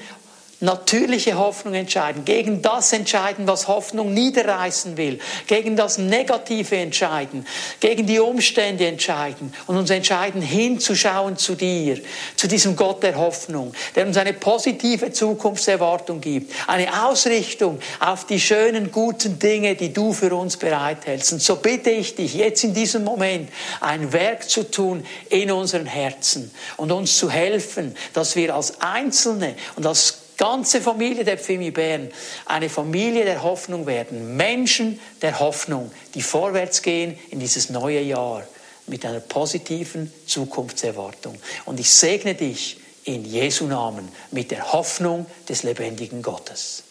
natürliche 0.61 1.37
Hoffnung 1.37 1.73
entscheiden, 1.73 2.25
gegen 2.25 2.61
das 2.61 2.93
entscheiden, 2.93 3.47
was 3.47 3.67
Hoffnung 3.67 4.13
niederreißen 4.13 4.97
will, 4.97 5.19
gegen 5.47 5.75
das 5.75 5.97
Negative 5.97 6.77
entscheiden, 6.77 7.45
gegen 7.79 8.05
die 8.07 8.19
Umstände 8.19 8.87
entscheiden 8.87 9.53
und 9.67 9.77
uns 9.77 9.89
entscheiden, 9.89 10.41
hinzuschauen 10.41 11.37
zu 11.37 11.55
dir, 11.55 11.99
zu 12.35 12.47
diesem 12.47 12.75
Gott 12.75 13.03
der 13.03 13.15
Hoffnung, 13.17 13.73
der 13.95 14.07
uns 14.07 14.17
eine 14.17 14.33
positive 14.33 15.11
Zukunftserwartung 15.11 16.21
gibt, 16.21 16.53
eine 16.67 17.05
Ausrichtung 17.05 17.79
auf 17.99 18.25
die 18.25 18.39
schönen, 18.39 18.91
guten 18.91 19.39
Dinge, 19.39 19.75
die 19.75 19.91
du 19.91 20.13
für 20.13 20.33
uns 20.35 20.57
bereithältst. 20.57 21.33
Und 21.33 21.41
so 21.41 21.57
bitte 21.57 21.89
ich 21.89 22.15
dich, 22.15 22.33
jetzt 22.33 22.63
in 22.63 22.73
diesem 22.73 23.03
Moment 23.03 23.49
ein 23.81 24.13
Werk 24.13 24.49
zu 24.49 24.69
tun 24.69 25.05
in 25.29 25.51
unseren 25.51 25.85
Herzen 25.85 26.51
und 26.77 26.91
uns 26.91 27.17
zu 27.17 27.29
helfen, 27.29 27.95
dass 28.13 28.35
wir 28.35 28.55
als 28.55 28.79
Einzelne 28.81 29.55
und 29.75 29.85
als 29.85 30.24
ganze 30.37 30.81
Familie 30.81 31.23
der 31.23 31.37
Pfimi 31.37 31.71
Bern 31.71 32.09
eine 32.45 32.69
Familie 32.69 33.25
der 33.25 33.43
Hoffnung 33.43 33.85
werden. 33.85 34.35
Menschen 34.37 34.99
der 35.21 35.39
Hoffnung, 35.39 35.91
die 36.13 36.21
vorwärts 36.21 36.81
gehen 36.81 37.17
in 37.29 37.39
dieses 37.39 37.69
neue 37.69 38.01
Jahr 38.01 38.43
mit 38.87 39.05
einer 39.05 39.19
positiven 39.19 40.11
Zukunftserwartung. 40.27 41.37
Und 41.65 41.79
ich 41.79 41.89
segne 41.89 42.35
dich 42.35 42.79
in 43.03 43.25
Jesu 43.25 43.65
Namen 43.65 44.09
mit 44.31 44.51
der 44.51 44.73
Hoffnung 44.73 45.25
des 45.47 45.63
lebendigen 45.63 46.21
Gottes. 46.21 46.84